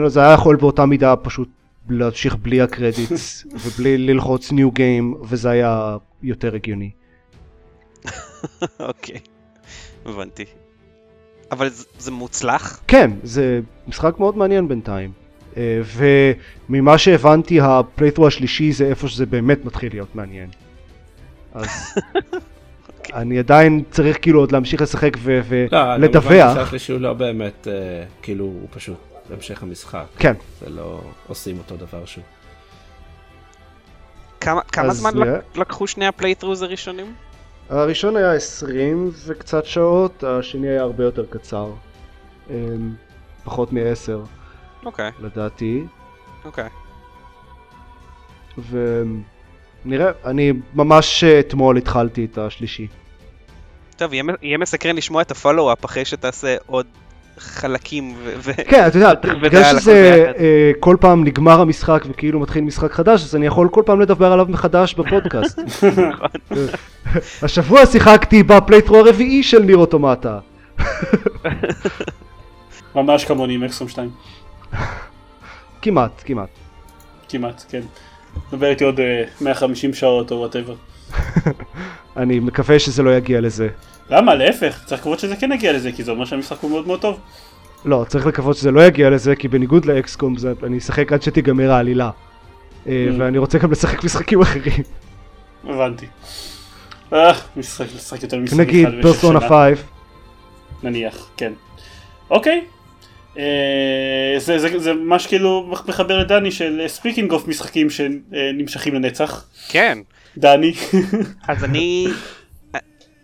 לא, 0.00 0.08
זה 0.08 0.20
היה 0.20 0.32
יכול 0.34 0.56
באותה 0.56 0.86
מידה 0.86 1.16
פשוט 1.16 1.48
להמשיך 1.88 2.36
בלי 2.36 2.60
ה 2.60 2.71
credits 2.71 3.46
ובלי 3.64 3.98
ללחוץ 3.98 4.52
new 4.52 4.70
game, 4.70 5.14
וזה 5.28 5.50
היה 5.50 5.96
יותר 6.22 6.54
הגיוני. 6.54 6.90
אוקיי. 8.80 9.18
הבנתי. 10.06 10.44
אבל 11.50 11.68
זה- 11.68 11.84
זה 11.98 12.10
מוצלח? 12.10 12.80
כן, 12.88 13.10
זה 13.22 13.60
משחק 13.88 14.18
מאוד 14.18 14.36
מעניין 14.38 14.68
בינתיים. 14.68 15.12
אה, 15.56 15.80
וממה 16.68 16.98
שהבנתי, 16.98 17.60
ה 17.60 17.66
playthrough 17.66 18.26
השלישי 18.26 18.72
זה 18.72 18.86
איפה 18.86 19.08
שזה 19.08 19.26
באמת 19.26 19.64
מתחיל 19.64 19.92
להיות 19.92 20.14
מעניין. 20.16 20.48
אז 21.54 21.68
אני 23.14 23.38
עדיין 23.38 23.82
צריך 23.90 24.18
כאילו 24.22 24.40
עוד 24.40 24.52
להמשיך 24.52 24.82
לשחק 24.82 25.16
ו- 25.18 25.40
לא, 25.72 25.78
גם 25.94 26.02
ולדווח. 26.02 26.24
הבנתי 26.32 26.60
שהשלישי 26.64 26.92
הוא 26.92 27.00
לא 27.00 27.12
באמת 27.12 27.68
אה, 27.70 27.72
כאילו 28.22 28.44
הוא 28.44 28.68
פשוט 28.70 28.96
המשך 29.32 29.62
המשחק. 29.62 30.04
כן. 30.18 30.34
זה 30.60 30.68
לא 30.70 31.00
עושים 31.28 31.58
אותו 31.58 31.76
דבר 31.76 32.04
שוב. 32.04 32.24
כמה 34.40 34.60
כמה 34.62 34.94
זמן 34.94 35.14
לק- 35.16 35.56
לקחו 35.56 35.86
שני 35.86 36.06
ה 36.06 36.10
playthroughs 36.10 36.62
הראשונים? 36.62 37.14
הראשון 37.70 38.16
היה 38.16 38.32
20 38.34 39.10
וקצת 39.26 39.64
שעות, 39.64 40.24
השני 40.24 40.68
היה 40.68 40.82
הרבה 40.82 41.04
יותר 41.04 41.26
קצר. 41.30 41.72
אמ, 42.50 42.94
פחות 43.44 43.72
מ-10 43.72 44.12
אוקיי, 44.86 45.10
לדעתי. 45.20 45.84
אוקיי. 46.44 46.68
ונראה, 48.70 50.10
אני 50.24 50.52
ממש 50.74 51.24
אה, 51.24 51.40
אתמול 51.40 51.76
התחלתי 51.76 52.24
את 52.24 52.38
השלישי. 52.38 52.86
טוב, 53.96 54.12
יהיה 54.12 54.24
יהיה 54.42 54.58
מסקרן 54.58 54.96
לשמוע 54.96 55.22
את 55.22 55.30
הפולו-אפ 55.30 55.84
אחרי 55.84 56.04
שתעשה 56.04 56.56
עוד 56.66 56.86
חלקים 57.38 58.14
ו... 58.18 58.34
ו- 58.38 58.52
כן, 58.68 58.86
אתה 58.86 58.96
יודע, 58.96 59.14
בגלל 59.42 59.64
שזה. 59.64 60.26
אה, 60.38 60.72
כל 60.80 60.96
פעם 61.00 61.24
נגמר 61.24 61.60
המשחק 61.60 62.04
וכאילו 62.08 62.40
מתחיל 62.40 62.64
משחק 62.64 62.92
חדש, 62.92 63.24
אז 63.24 63.36
אני 63.36 63.46
יכול 63.46 63.68
כל 63.68 63.82
פעם 63.86 64.00
לדבר 64.00 64.32
עליו 64.32 64.46
מחדש 64.48 64.94
בפודקאסט. 64.94 65.58
השבוע 67.42 67.86
שיחקתי 67.86 68.42
בפלייטרו 68.42 68.96
הרביעי 68.96 69.42
של 69.42 69.62
ניר 69.62 69.76
אוטומטה. 69.76 70.38
ממש 72.94 73.24
כמוני 73.24 73.54
עם 73.54 73.64
אקסום 73.64 73.88
2. 73.88 74.10
כמעט, 75.82 76.22
כמעט. 76.24 76.48
כמעט, 77.28 77.64
כן. 77.68 77.80
נדבר 78.52 78.70
איתי 78.70 78.84
עוד 78.84 79.00
אה, 79.00 79.24
150 79.40 79.94
שעות 79.94 80.30
או 80.30 80.36
וואטאבר. 80.36 80.74
אני 82.16 82.40
מקווה 82.40 82.78
שזה 82.78 83.02
לא 83.02 83.16
יגיע 83.16 83.40
לזה. 83.40 83.68
למה? 84.10 84.34
להפך, 84.34 84.84
צריך 84.86 85.00
לקוות 85.00 85.18
שזה 85.18 85.36
כן 85.36 85.52
יגיע 85.52 85.72
לזה, 85.72 85.92
כי 85.92 86.02
זה 86.02 86.10
אומר 86.10 86.24
שהמשחק 86.24 86.56
הוא 86.60 86.70
מאוד 86.70 86.86
מאוד 86.86 87.00
טוב. 87.00 87.20
לא, 87.84 88.04
צריך 88.08 88.26
לקוות 88.26 88.56
שזה 88.56 88.70
לא 88.70 88.86
יגיע 88.86 89.10
לזה, 89.10 89.36
כי 89.36 89.48
בניגוד 89.48 89.84
לאקסקום 89.84 90.34
אני 90.62 90.78
אשחק 90.78 91.12
עד 91.12 91.22
שתיגמר 91.22 91.72
העלילה. 91.72 92.10
אה, 92.86 93.06
Mm. 93.08 93.20
ואני 93.20 93.38
רוצה 93.38 93.58
גם 93.58 93.72
לשחק 93.72 94.04
משחקים 94.04 94.40
אחרים. 94.40 94.82
הבנתי. 95.64 96.06
אה, 97.12 97.32
משחק, 97.56 97.86
לשחק 97.94 98.22
יותר 98.22 98.36
משחק 98.38 98.58
נגיד 98.58 98.86
אחד 98.86 98.94
במשך 98.94 99.06
פרסונה 99.06 99.40
שנה. 99.40 99.48
5. 99.48 99.78
נניח, 100.82 101.30
כן. 101.36 101.52
אוקיי. 102.30 102.64
אה, 103.38 104.34
זה, 104.38 104.58
זה, 104.58 104.78
זה 104.78 104.92
ממש 104.92 105.26
כאילו 105.26 105.74
מחבר 105.88 106.18
לדני 106.18 106.50
של 106.50 106.82
speaking 106.86 107.32
of 107.32 107.48
משחקים 107.48 107.88
שנמשכים 107.90 108.94
לנצח. 108.94 109.44
כן. 109.68 109.98
דני. 110.38 110.74
אז 111.48 111.64
אני... 111.64 112.08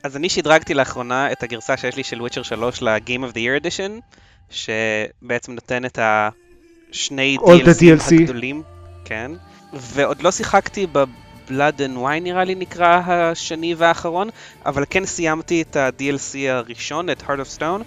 אז 0.05 0.17
אני 0.17 0.29
שדרגתי 0.29 0.75
לאחרונה 0.75 1.33
את 1.33 1.43
הגרסה 1.43 1.77
שיש 1.77 1.97
לי 1.97 2.05
של 2.05 2.21
Witcher 2.21 2.43
3 2.43 2.83
ל-Game 2.83 3.31
of 3.31 3.35
the 3.35 3.37
Year 3.37 3.63
Edition, 3.65 4.17
שבעצם 4.51 5.53
נותן 5.53 5.85
את 5.85 5.99
השני 6.03 7.37
DLC. 7.41 8.15
הגדולים, 8.21 8.63
כן, 9.05 9.31
ועוד 9.73 10.23
לא 10.23 10.31
שיחקתי 10.31 10.87
ב- 10.93 11.05
Blood 11.49 11.79
and 11.79 11.97
Wine 11.99 12.21
נראה 12.23 12.45
לי 12.45 12.55
נקרא 12.55 13.03
השני 13.07 13.75
והאחרון, 13.75 14.29
אבל 14.67 14.85
כן 14.91 15.05
סיימתי 15.07 15.63
את 15.63 15.77
ה-DLC 15.77 16.37
הראשון, 16.49 17.11
את 17.11 17.23
Heart 17.23 17.41
of 17.41 17.59
Stone. 17.59 17.83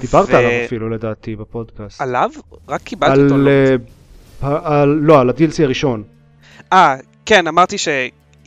דיברת 0.00 0.28
ו- 0.28 0.36
עליו 0.36 0.50
אפילו 0.66 0.88
לדעתי 0.88 1.36
בפודקאסט. 1.36 2.00
עליו? 2.00 2.30
רק 2.68 2.82
קיבלתי 2.82 3.12
על, 3.12 3.24
אותו. 3.24 3.36
לא. 3.36 3.50
אה, 4.42 4.80
על, 4.82 4.88
לא, 5.02 5.20
על 5.20 5.30
ה-DLC 5.30 5.62
הראשון. 5.62 6.02
אה, 6.72 6.96
כן, 7.26 7.46
אמרתי 7.46 7.76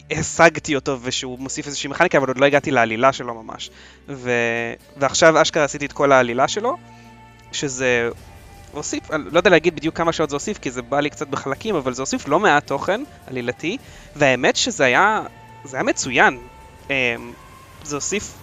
שהשגתי 0.09 0.75
אותו 0.75 0.97
ושהוא 1.01 1.39
מוסיף 1.39 1.67
איזושהי 1.67 1.89
מכניקה, 1.89 2.17
אבל 2.17 2.27
עוד 2.27 2.37
לא 2.37 2.45
הגעתי 2.45 2.71
לעלילה 2.71 3.13
שלו 3.13 3.43
ממש. 3.43 3.69
ו... 4.09 4.31
ועכשיו 4.97 5.41
אשכרה 5.41 5.63
עשיתי 5.63 5.85
את 5.85 5.93
כל 5.93 6.11
העלילה 6.11 6.47
שלו, 6.47 6.77
שזה 7.51 8.09
הוסיף, 8.71 9.11
לא 9.11 9.39
יודע 9.39 9.49
להגיד 9.49 9.75
בדיוק 9.75 9.97
כמה 9.97 10.13
שעות 10.13 10.29
זה 10.29 10.35
הוסיף, 10.35 10.57
כי 10.57 10.71
זה 10.71 10.81
בא 10.81 10.99
לי 10.99 11.09
קצת 11.09 11.27
בחלקים, 11.27 11.75
אבל 11.75 11.93
זה 11.93 12.01
הוסיף 12.01 12.27
לא 12.27 12.39
מעט 12.39 12.67
תוכן 12.67 13.03
עלילתי, 13.27 13.77
והאמת 14.15 14.55
שזה 14.55 14.85
היה, 14.85 15.21
זה 15.63 15.77
היה 15.77 15.83
מצוין. 15.83 16.37
אמ, 16.89 16.93
זה 17.83 17.95
הוסיף 17.95 18.33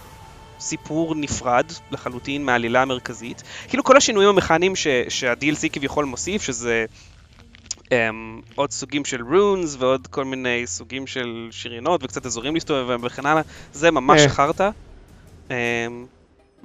סיפור 0.61 1.15
נפרד 1.15 1.67
לחלוטין 1.91 2.45
מהעלילה 2.45 2.83
המרכזית. 2.83 3.43
כאילו 3.69 3.85
כל 3.85 3.97
השינויים 3.97 4.29
המכניים 4.31 4.77
ש- 4.77 4.87
שה-DLC 5.09 5.69
כביכול 5.73 6.05
מוסיף, 6.05 6.43
שזה 6.43 6.85
um, 7.91 7.93
עוד 8.55 8.71
סוגים 8.71 9.05
של 9.05 9.23
רונס 9.23 9.77
ועוד 9.79 10.07
כל 10.07 10.25
מיני 10.25 10.67
סוגים 10.67 11.07
של 11.07 11.49
שריונות 11.51 12.05
וקצת 12.05 12.27
אזורים 12.27 12.55
להסתובב 12.55 12.89
בהם 12.89 13.01
וכן 13.03 13.27
הלאה, 13.27 13.43
זה 13.73 13.91
ממש 13.91 14.21
אה. 14.21 14.29
חרטא 14.29 14.71
um, 15.49 15.53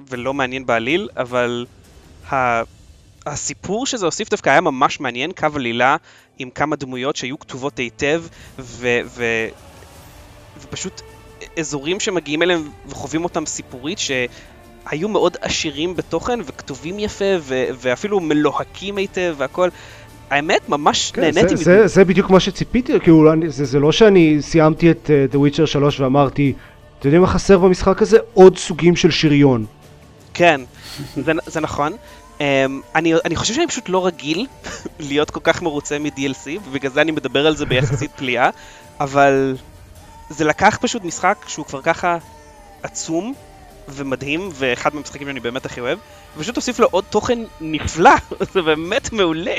ולא 0.08 0.34
מעניין 0.34 0.66
בעליל, 0.66 1.08
אבל 1.16 1.66
ה... 2.32 2.62
הסיפור 3.26 3.86
שזה 3.86 4.06
הוסיף 4.06 4.30
דווקא 4.30 4.50
היה 4.50 4.60
ממש 4.60 5.00
מעניין, 5.00 5.32
קו 5.32 5.46
עלילה 5.54 5.96
עם 6.38 6.50
כמה 6.50 6.76
דמויות 6.76 7.16
שהיו 7.16 7.38
כתובות 7.38 7.78
היטב 7.78 8.24
ו... 8.58 9.00
ו... 9.06 9.24
ופשוט 10.60 11.00
אזורים 11.58 12.00
שמגיעים 12.00 12.42
אליהם 12.42 12.70
וחווים 12.86 13.24
אותם 13.24 13.46
סיפורית 13.46 13.98
שהיו 13.98 15.08
מאוד 15.08 15.36
עשירים 15.40 15.96
בתוכן 15.96 16.40
וכתובים 16.44 16.98
יפה 16.98 17.24
ו... 17.40 17.64
ואפילו 17.74 18.20
מלוהקים 18.20 18.96
היטב 18.96 19.34
והכל. 19.38 19.68
האמת, 20.30 20.68
ממש 20.68 21.10
כן, 21.10 21.20
נהניתי 21.20 21.56
זה, 21.56 21.64
זה, 21.64 21.86
זה 21.86 22.04
בדיוק 22.04 22.30
מה 22.30 22.40
שציפיתי, 22.40 23.00
כאילו, 23.00 23.32
אני, 23.32 23.50
זה, 23.50 23.64
זה 23.64 23.80
לא 23.80 23.92
שאני 23.92 24.38
סיימתי 24.40 24.90
את 24.90 25.10
uh, 25.30 25.34
The 25.34 25.38
Witcher 25.38 25.66
3 25.66 26.00
ואמרתי, 26.00 26.52
אתם 26.98 27.08
יודעים 27.08 27.22
מה 27.22 27.28
חסר 27.28 27.58
במשחק 27.58 28.02
הזה? 28.02 28.18
עוד 28.34 28.58
סוגים 28.58 28.96
של 28.96 29.10
שריון. 29.10 29.66
כן, 30.34 30.60
זה, 31.16 31.32
זה 31.46 31.60
נכון. 31.60 31.92
Um, 32.38 32.40
אני, 32.94 33.14
אני 33.24 33.36
חושב 33.36 33.54
שאני 33.54 33.66
פשוט 33.66 33.88
לא 33.88 34.06
רגיל 34.06 34.46
להיות 35.08 35.30
כל 35.30 35.40
כך 35.42 35.62
מרוצה 35.62 35.98
מ-DLC, 35.98 36.60
ובגלל 36.68 36.92
זה 36.92 37.00
אני 37.00 37.10
מדבר 37.12 37.46
על 37.46 37.56
זה 37.56 37.66
ביחסית 37.66 38.10
פליאה, 38.18 38.50
אבל 39.00 39.56
זה 40.30 40.44
לקח 40.44 40.78
פשוט 40.80 41.04
משחק 41.04 41.44
שהוא 41.46 41.66
כבר 41.66 41.82
ככה 41.82 42.18
עצום 42.82 43.34
ומדהים, 43.88 44.48
ואחד 44.54 44.94
מהמשחקים 44.94 45.26
שאני 45.26 45.40
באמת 45.40 45.66
הכי 45.66 45.80
אוהב, 45.80 45.98
ופשוט 46.36 46.56
הוסיף 46.56 46.80
לו 46.80 46.88
עוד 46.90 47.04
תוכן 47.10 47.38
נפלא, 47.60 48.14
זה 48.52 48.62
באמת 48.62 49.12
מעולה. 49.12 49.54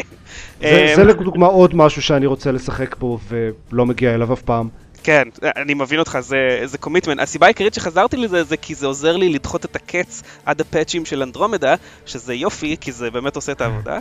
זה, 0.62 0.88
אמ, 0.90 0.96
זה 0.96 1.04
לדוגמה 1.04 1.48
עוד 1.48 1.76
משהו 1.76 2.02
שאני 2.02 2.26
רוצה 2.26 2.52
לשחק 2.52 2.96
בו 2.96 3.20
ולא 3.28 3.86
מגיע 3.86 4.16
אליו 4.16 4.34
אף 4.34 4.42
פעם. 4.42 4.70
כן, 5.04 5.28
אני 5.44 5.74
מבין 5.74 6.00
אותך, 6.00 6.18
זה, 6.22 6.38
זה 6.66 6.78
קומיטמנט. 6.78 7.20
הסיבה 7.20 7.46
העיקרית 7.46 7.74
שחזרתי 7.74 8.18
לזה 8.18 8.44
זה 8.44 8.58
כי 8.58 8.76
זה 8.76 8.88
עוזר 8.88 9.18
לי 9.18 9.30
לדחות 9.30 9.66
את 9.66 9.76
הקץ 9.76 10.24
עד 10.46 10.62
הפאצ'ים 10.62 11.06
של 11.06 11.22
אנדרומדה, 11.22 11.76
שזה 12.06 12.34
יופי, 12.34 12.76
כי 12.82 12.92
זה 12.92 13.12
באמת 13.12 13.36
עושה 13.36 13.52
את 13.52 13.62
העבודה. 13.62 14.00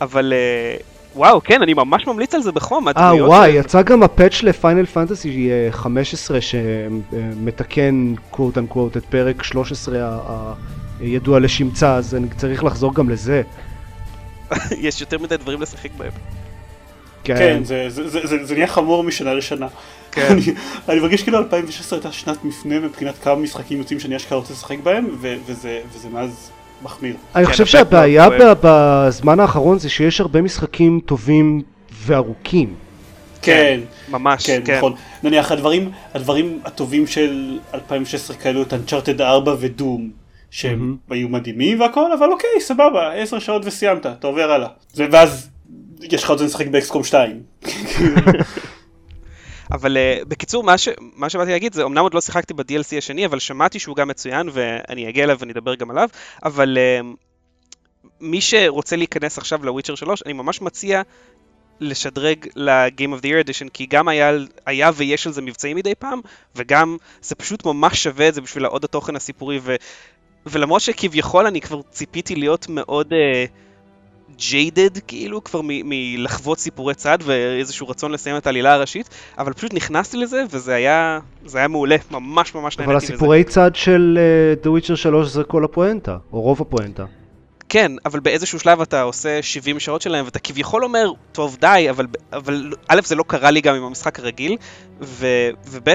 אבל 0.00 0.32
אה, 0.32 0.76
וואו, 1.14 1.40
כן, 1.44 1.62
אני 1.62 1.74
ממש 1.74 2.06
ממליץ 2.06 2.34
על 2.34 2.42
זה 2.42 2.52
בחום. 2.52 2.88
אה 2.88 2.92
וואי, 3.26 3.52
של- 3.52 3.56
יצא 3.58 3.82
גם 3.82 4.02
הפאץ' 4.02 4.42
לפיינל 4.42 4.86
פנטסי 4.86 5.38
15 5.70 6.38
שמתקן 6.40 8.14
קוואט 8.30 8.58
אנקוואט 8.58 8.96
את 8.96 9.04
פרק 9.04 9.42
13 9.42 9.98
ה- 10.02 10.52
הידוע 11.00 11.40
לשמצה, 11.40 11.94
אז 11.94 12.14
אני 12.14 12.26
צריך 12.36 12.64
לחזור 12.64 12.94
גם 12.94 13.10
לזה. 13.10 13.42
יש 14.78 15.00
יותר 15.00 15.18
מדי 15.18 15.36
דברים 15.36 15.62
לשחק 15.62 15.90
בהם. 15.96 16.12
כן, 17.24 17.64
זה, 17.64 17.84
זה, 17.88 18.08
זה, 18.08 18.20
זה, 18.26 18.44
זה 18.44 18.54
נהיה 18.54 18.66
חמור 18.66 19.04
משנה 19.04 19.34
לשנה. 19.34 19.66
כן. 20.12 20.26
אני, 20.32 20.42
אני 20.88 21.00
מרגיש 21.00 21.22
כאילו 21.22 21.38
2016 21.38 21.98
הייתה 21.98 22.12
שנת 22.12 22.44
מפנה 22.44 22.78
מבחינת 22.80 23.14
כמה 23.22 23.34
משחקים 23.34 23.78
יוצאים 23.78 24.00
שאני 24.00 24.16
אשכרה 24.16 24.38
רוצה 24.38 24.52
לשחק 24.52 24.78
בהם, 24.82 25.06
ו, 25.20 25.34
וזה, 25.46 25.80
וזה 25.94 26.08
מאז 26.08 26.50
מחמיר. 26.82 27.14
אני 27.34 27.44
כן, 27.46 27.50
חושב 27.50 27.66
שהבעיה 27.66 28.28
בזמן 28.62 29.40
האחרון 29.40 29.78
זה 29.78 29.88
שיש 29.88 30.20
הרבה 30.20 30.42
משחקים 30.42 31.00
טובים 31.06 31.62
וארוכים. 32.06 32.74
כן, 33.42 33.80
ממש, 34.08 34.46
כן, 34.46 34.62
כן. 34.64 34.76
נכון. 34.76 34.92
נניח 35.22 35.52
הדברים, 35.52 35.90
הדברים 36.14 36.58
הטובים 36.64 37.06
של 37.06 37.58
2016 37.74 38.36
כאלו 38.36 38.62
את 38.62 38.72
Uncharted 38.72 39.20
4 39.20 39.54
ודום, 39.60 40.10
שהם 40.50 40.96
היו 41.10 41.28
מדהימים 41.28 41.80
והכל, 41.80 42.12
אבל 42.12 42.32
אוקיי, 42.32 42.50
סבבה, 42.60 43.12
10 43.12 43.38
שעות 43.38 43.62
וסיימת, 43.64 44.06
אתה 44.06 44.26
עובר 44.26 44.50
הלאה. 44.50 44.68
זה- 44.92 45.06
ואז 45.10 45.48
יש 46.02 46.22
לך 46.24 46.30
עוד 46.30 46.38
זמן 46.38 46.48
לשחק 46.48 46.66
באקסקום 46.66 47.04
2. 47.04 47.40
אבל 49.72 49.96
uh, 49.96 50.24
בקיצור, 50.24 50.64
מה, 50.64 50.78
ש... 50.78 50.88
מה 51.00 51.28
שבאתי 51.28 51.50
להגיד 51.50 51.72
זה, 51.72 51.84
אמנם 51.84 52.02
עוד 52.02 52.14
לא 52.14 52.20
שיחקתי 52.20 52.54
ב-DLC 52.54 52.98
השני, 52.98 53.26
אבל 53.26 53.38
שמעתי 53.38 53.78
שהוא 53.78 53.96
גם 53.96 54.08
מצוין, 54.08 54.48
ואני 54.52 55.08
אגיע 55.08 55.24
אליו 55.24 55.36
ואני 55.38 55.52
אדבר 55.52 55.74
גם 55.74 55.90
עליו, 55.90 56.08
אבל 56.44 56.78
uh, 56.78 57.06
מי 58.20 58.40
שרוצה 58.40 58.96
להיכנס 58.96 59.38
עכשיו 59.38 59.64
לוויצ'ר 59.64 59.94
3, 59.94 60.22
אני 60.26 60.32
ממש 60.32 60.62
מציע 60.62 61.02
לשדרג 61.80 62.46
ל-Game 62.56 63.18
of 63.18 63.22
the 63.22 63.24
Year 63.24 63.46
Edition, 63.46 63.68
כי 63.72 63.86
גם 63.86 64.08
היה, 64.08 64.32
היה 64.66 64.90
ויש 64.94 65.26
על 65.26 65.32
זה 65.32 65.42
מבצעים 65.42 65.76
מדי 65.76 65.94
פעם, 65.94 66.20
וגם 66.56 66.96
זה 67.22 67.34
פשוט 67.34 67.66
ממש 67.66 68.02
שווה 68.02 68.28
את 68.28 68.34
זה 68.34 68.40
בשביל 68.40 68.64
העוד 68.64 68.84
התוכן 68.84 69.16
הסיפורי, 69.16 69.58
ו... 69.62 69.76
ולמרות 70.46 70.80
שכביכול 70.80 71.46
אני 71.46 71.60
כבר 71.60 71.80
ציפיתי 71.90 72.34
להיות 72.34 72.66
מאוד... 72.68 73.12
Uh, 73.12 73.71
ג'יידד 74.36 74.98
כאילו 74.98 75.44
כבר 75.44 75.60
מלחוות 75.64 76.58
סיפורי 76.58 76.94
צד 76.94 77.18
ואיזשהו 77.22 77.88
רצון 77.88 78.12
לסיים 78.12 78.36
את 78.36 78.46
העלילה 78.46 78.74
הראשית 78.74 79.08
אבל 79.38 79.52
פשוט 79.52 79.74
נכנסתי 79.74 80.16
לזה 80.16 80.44
וזה 80.50 80.74
היה 80.74 81.18
זה 81.46 81.58
היה 81.58 81.68
מעולה 81.68 81.96
ממש 82.10 82.54
ממש 82.54 82.76
אבל 82.76 82.86
נהניתי 82.86 83.04
מזה. 83.04 83.14
הסיפורי 83.14 83.44
צד 83.44 83.70
של 83.74 84.18
uh, 84.62 84.66
The 84.66 84.68
Witcher 84.68 84.96
3 84.96 85.28
זה 85.28 85.44
כל 85.44 85.64
הפואנטה, 85.64 86.16
או 86.32 86.40
רוב 86.40 86.60
הפואנטה. 86.60 87.04
כן 87.68 87.92
אבל 88.04 88.20
באיזשהו 88.20 88.60
שלב 88.60 88.80
אתה 88.80 89.02
עושה 89.02 89.42
70 89.42 89.80
שעות 89.80 90.02
שלהם 90.02 90.24
ואתה 90.24 90.38
כביכול 90.38 90.84
אומר 90.84 91.12
טוב 91.32 91.56
די 91.60 91.86
אבל 91.90 92.06
אבל 92.32 92.72
א' 92.88 93.00
זה 93.04 93.14
לא 93.14 93.24
קרה 93.26 93.50
לי 93.50 93.60
גם 93.60 93.74
עם 93.74 93.82
המשחק 93.82 94.18
הרגיל 94.18 94.56
ו, 95.00 95.26
וב' 95.66 95.88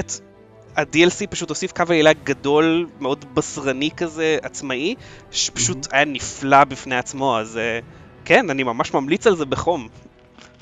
ה-DLC 0.78 1.28
פשוט 1.30 1.49
הוסיף 1.49 1.71
קו 1.71 1.84
עלילה 1.88 2.13
גדול 2.13 2.88
מאוד 2.99 3.25
בשרני 3.34 3.89
כזה 3.97 4.38
עצמאי 4.41 4.95
שפשוט 5.32 5.88
היה 5.91 6.05
נפלא 6.05 6.63
בפני 6.63 6.95
עצמו 6.95 7.39
אז 7.39 7.57
אה, 7.57 7.80
כן 8.28 8.49
אני 8.49 8.63
ממש 8.63 8.93
ממליץ 8.93 9.28
על 9.28 9.36
זה 9.36 9.45
בחום 9.45 9.88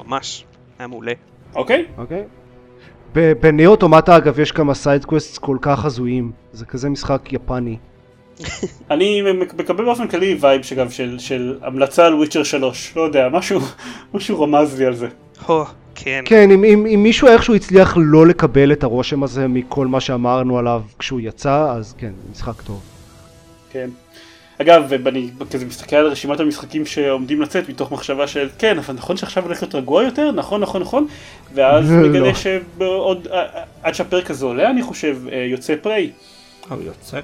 ממש 0.06 0.46
היה 0.80 0.88
מעולה. 0.88 1.12
אוקיי? 1.56 1.86
אוקיי? 1.98 2.24
ב- 3.16 3.32
ב 3.32 3.40
Nier 3.40 3.72
Automata 3.72 4.18
אגב 4.18 4.40
יש 4.40 4.52
כמה 4.52 4.74
sidequests 4.74 5.38
כל 5.38 5.58
כך 5.62 5.86
הזויים, 5.86 6.32
זה 6.52 6.66
כזה 6.66 6.90
משחק 6.90 7.34
יפני. 7.34 7.78
אני 8.92 9.22
מקבל 9.58 9.86
באופן 9.86 10.08
כללי 10.08 10.38
vibe 10.40 10.62
שגם 10.62 10.90
של, 10.90 11.20
של 11.20 11.60
המלצה 11.62 12.06
על 12.06 12.14
Witcher 12.14 12.44
3, 12.44 12.94
לא 12.96 13.02
יודע, 13.02 13.30
משהו, 13.30 13.60
משהו 14.14 14.42
רמז 14.42 14.80
לי 14.80 14.86
על 14.86 14.96
זה. 14.96 15.08
הו, 15.46 15.64
כן. 15.96 16.24
כן, 16.26 16.52
אם, 16.52 16.64
אם, 16.64 16.86
אם 16.86 17.04
מישהו 17.04 17.28
איכשהו 17.28 17.56
הצליח 17.56 17.98
לא 17.98 18.28
לקבל 18.28 18.72
את 18.72 18.84
הרושם 18.84 19.24
הזה 19.24 19.48
מכל 19.48 19.88
מה 19.88 20.00
שאמרנו 20.00 20.58
עליו 20.58 20.82
כשהוא 21.00 21.20
יצא, 21.24 21.72
אז 21.72 21.96
כן, 21.98 22.12
משחק 22.32 22.62
טוב. 22.62 22.82
כן. 23.72 23.90
אגב, 24.62 25.08
אני 25.08 25.30
כזה 25.52 25.66
מסתכל 25.66 25.96
על 25.96 26.08
רשימת 26.08 26.40
המשחקים 26.40 26.86
שעומדים 26.86 27.42
לצאת 27.42 27.70
מתוך 27.70 27.92
מחשבה 27.92 28.28
של 28.28 28.50
כן, 28.58 28.78
אבל 28.78 28.94
נכון 28.94 29.18
שעכשיו 29.18 29.44
הולך 29.44 29.62
להיות 29.62 29.76
רגוע 29.76 30.04
יותר, 30.04 30.32
נכון, 30.32 30.62
נכון, 30.62 30.82
נכון, 30.82 31.08
ואז 31.54 31.92
לא. 31.92 32.08
מגלה 32.08 32.36
שבעוד, 32.36 33.28
עד 33.84 33.96
שהפרק 33.96 34.32
הזה 34.32 34.46
עולה 34.46 34.70
אני 34.70 34.82
חושב, 34.82 35.18
אה, 35.32 35.38
יוצא 35.38 35.76
Prey. 35.82 36.12
הוא 36.70 36.78
יוצא. 36.84 37.20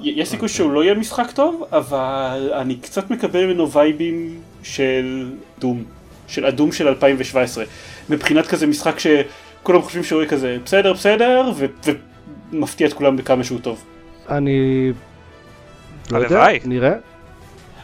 יש 0.00 0.28
סיכוי 0.28 0.48
שהוא 0.48 0.72
לא 0.72 0.84
יהיה 0.84 0.94
משחק 0.94 1.30
טוב, 1.34 1.64
אבל 1.72 2.50
אני 2.54 2.76
קצת 2.76 3.10
מקבל 3.10 3.46
ממנו 3.46 3.72
וייבים 3.72 4.40
של 4.62 5.32
Doom, 5.58 5.84
של 6.28 6.44
ה 6.44 6.50
Doom 6.50 6.72
של 6.72 6.88
2017. 6.88 7.64
מבחינת 8.10 8.46
כזה 8.46 8.66
משחק 8.66 8.96
שכולם 8.98 9.82
חושבים 9.82 10.04
שהוא 10.04 10.20
יהיה 10.20 10.30
כזה 10.30 10.56
בסדר, 10.64 10.92
בסדר, 10.92 11.52
ומפתיע 12.52 12.86
את 12.86 12.92
כולם 12.92 13.16
בכמה 13.16 13.44
שהוא 13.44 13.58
טוב. 13.60 13.84
אני... 14.28 14.92
לא 16.10 16.18
יודע, 16.18 16.36
הלוואי. 16.36 16.58
נראה. 16.64 16.92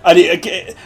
אני, 0.07 0.29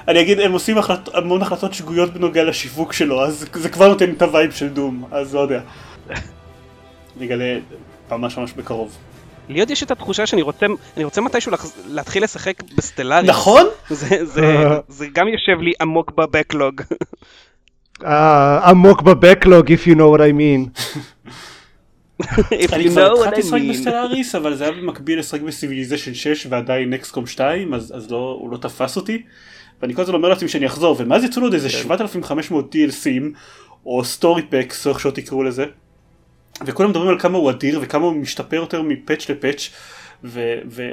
אני 0.08 0.20
אגיד, 0.20 0.40
הם 0.40 0.52
עושים 0.52 0.78
החלט, 0.78 1.14
המון 1.14 1.42
החלטות 1.42 1.74
שגויות 1.74 2.12
בנוגע 2.12 2.44
לשיווק 2.44 2.92
שלו, 2.92 3.24
אז 3.24 3.46
זה 3.52 3.68
כבר 3.68 3.88
נותן 3.88 4.10
את 4.10 4.22
ה 4.22 4.28
vibe 4.28 4.52
של 4.52 4.68
Doom, 4.68 5.04
אז 5.10 5.34
לא 5.34 5.40
יודע. 5.40 5.60
נגלה 7.20 7.58
ממש 8.10 8.38
ממש 8.38 8.52
בקרוב. 8.52 8.96
לי 9.48 9.60
עוד 9.60 9.70
יש 9.70 9.82
את 9.82 9.90
התחושה 9.90 10.26
שאני 10.26 10.42
רוצה, 10.42 10.66
אני 10.96 11.04
רוצה 11.04 11.20
מתישהו 11.20 11.52
לחז... 11.52 11.72
להתחיל 11.88 12.24
לשחק 12.24 12.62
ב 12.76 12.81
Stellaris. 12.81 13.26
נכון? 13.26 13.66
זה, 13.90 14.26
זה, 14.26 14.68
זה 14.88 15.06
גם 15.12 15.28
יושב 15.28 15.60
לי 15.60 15.72
עמוק 15.80 16.10
ב 16.10 16.18
backlog. 16.18 16.80
אה, 18.04 18.68
עמוק 18.68 19.02
ב 19.02 19.10
backlog, 19.10 19.72
if 19.72 19.86
you 19.86 19.94
know 19.94 20.16
what 20.16 20.20
I 20.20 20.32
mean. 20.32 20.80
אני 22.72 22.88
כבר 22.88 23.12
התחלתי 23.12 23.40
לשחק. 23.40 23.60
ב 23.70 23.77
Stellaris 23.77 24.34
אבל 24.34 24.54
זה 24.54 24.64
היה 24.64 24.72
במקביל 24.72 25.18
לשחק 25.18 25.40
ב 25.40 25.46
Civilization 25.46 26.14
6 26.14 26.46
ועדיין 26.50 26.92
XCOM 26.92 27.26
2 27.26 27.74
אז, 27.74 27.92
אז 27.96 28.10
לא, 28.10 28.36
הוא 28.40 28.50
לא 28.50 28.56
תפס 28.56 28.96
אותי 28.96 29.22
ואני 29.82 29.94
כל 29.94 30.02
הזמן 30.02 30.14
אומר 30.14 30.28
לעצמי 30.28 30.48
שאני 30.48 30.66
אחזור 30.66 30.96
ומאז 30.98 31.24
יצאו 31.24 31.40
לו 31.40 31.46
עוד 31.46 31.54
איזה 31.54 31.70
7,500 31.70 32.74
DLCים 32.74 33.22
או 33.86 34.04
story 34.04 34.42
packs 34.50 34.86
או 34.86 34.92
איך 34.92 35.00
שלא 35.00 35.10
תקראו 35.10 35.42
לזה 35.42 35.64
וכולם 36.66 36.90
מדברים 36.90 37.08
על 37.08 37.18
כמה 37.18 37.38
הוא 37.38 37.50
אדיר 37.50 37.78
וכמה 37.82 38.04
הוא 38.04 38.14
משתפר 38.14 38.56
יותר 38.56 38.82
מפאץ' 38.82 39.30
לפאץ' 39.30 39.70
ו... 40.24 40.54
ו... 40.70 40.88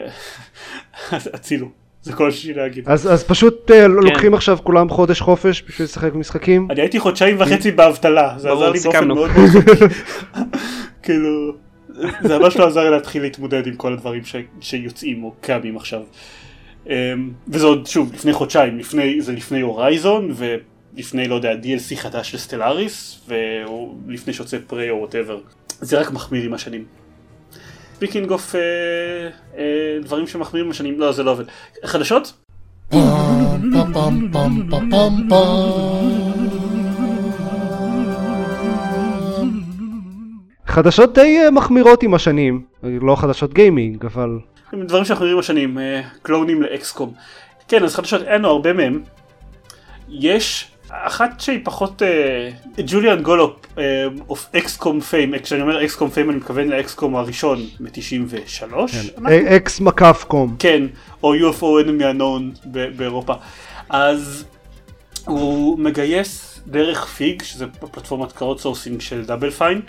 אז 1.11 1.29
הצילו 1.33 1.69
זה 2.03 2.13
כל 2.13 2.31
שיש 2.31 2.45
לי 2.45 2.53
להגיד. 2.53 2.89
אז, 2.89 3.13
אז 3.13 3.23
פשוט 3.23 3.71
אה, 3.71 3.87
לוקחים 3.87 4.33
עכשיו 4.33 4.57
כולם 4.63 4.89
חודש 4.89 5.21
חופש 5.21 5.63
בשביל 5.67 5.85
לשחק 5.85 6.13
במשחקים? 6.13 6.67
אני 6.71 6.81
הייתי 6.81 6.99
חודשיים 6.99 7.35
וחצי 7.39 7.71
באבטלה 7.71 8.33
זה 8.37 8.51
עזר 8.51 8.69
לי 8.69 8.79
באופן. 8.79 9.07
מאוד 9.07 9.31
מאוד. 9.35 9.49
כאילו 11.03 11.53
זה 12.21 12.39
ממש 12.39 12.57
לא 12.57 12.67
עזר 12.67 12.89
להתחיל 12.89 13.21
להתמודד 13.21 13.67
עם 13.67 13.75
כל 13.75 13.93
הדברים 13.93 14.25
ש... 14.25 14.35
שיוצאים 14.61 15.23
או 15.23 15.33
קמים 15.41 15.77
עכשיו. 15.77 16.01
אמ, 16.89 16.93
וזה 17.47 17.65
עוד 17.65 17.87
שוב 17.87 18.13
לפני 18.13 18.33
חודשיים 18.33 18.79
לפני 18.79 19.21
זה 19.21 19.31
לפני 19.31 19.61
Horizon 19.61 20.33
ולפני 20.35 21.27
לא 21.27 21.35
יודע 21.35 21.53
DLC 21.53 21.95
חדש 21.95 22.35
ל 22.35 22.44
Stellaris 22.44 23.21
ולפני 23.27 24.33
שיוצא 24.33 24.57
Prey 24.67 24.89
או 24.89 24.97
whatever 24.97 25.39
זה 25.81 25.99
רק 25.99 26.11
מחמיר 26.11 26.43
עם 26.43 26.53
השנים. 26.53 26.85
speaking 27.95 28.31
of 28.31 28.55
דברים 30.03 30.27
שמחמירים 30.27 30.71
השנים. 30.71 30.99
לא 30.99 31.11
זה 31.11 31.23
לא 31.23 31.31
עובד. 31.31 31.45
חדשות 31.85 32.33
חדשות 40.73 41.13
די 41.13 41.39
אה, 41.39 41.51
מחמירות 41.51 42.03
עם 42.03 42.13
השנים, 42.13 42.61
לא 42.83 43.15
חדשות 43.15 43.53
גיימינג, 43.53 44.05
אבל... 44.05 44.39
דברים 44.73 45.05
שאנחנו 45.05 45.25
רואים 45.25 45.39
השנים, 45.39 45.77
אה, 45.77 46.01
קלונים 46.21 46.61
ל 46.61 46.70
XCOM. 46.70 47.13
כן, 47.67 47.83
אז 47.83 47.95
חדשות, 47.95 48.21
אין 48.21 48.41
לנו 48.41 48.47
הרבה 48.47 48.73
מהם. 48.73 49.01
יש 50.09 50.67
אחת 50.89 51.39
שהיא 51.39 51.59
פחות, 51.63 52.01
אה, 52.01 52.49
ג'וליאן 52.87 53.21
גולופ, 53.21 53.65
of 54.29 54.49
XCOM 54.55 55.01
fame, 55.01 55.39
כשאני 55.39 55.61
אומר 55.61 55.83
XCOM 55.83 56.09
fame 56.09 56.29
אני 56.29 56.37
מתכוון 56.37 56.67
ל 56.67 56.77
XCOM 56.77 57.15
הראשון 57.15 57.59
מ-93. 57.79 58.73
אה, 59.27 59.55
אקס 59.55 59.79
מקף 59.79 60.25
קום. 60.27 60.55
כן, 60.59 60.83
או 61.23 61.35
UFO 61.35 61.85
enemy 61.85 62.17
unknown 62.17 62.67
באירופה. 62.95 63.33
אז 63.89 64.45
הוא 65.25 65.79
מגייס 65.79 66.61
דרך 66.67 67.05
Fig, 67.05 67.43
שזה 67.43 67.65
פלטפורמת 67.67 68.31
crowd 68.31 68.59
sourcing 68.59 69.01
של 69.01 69.25
Double 69.25 69.49
Fine, 69.49 69.81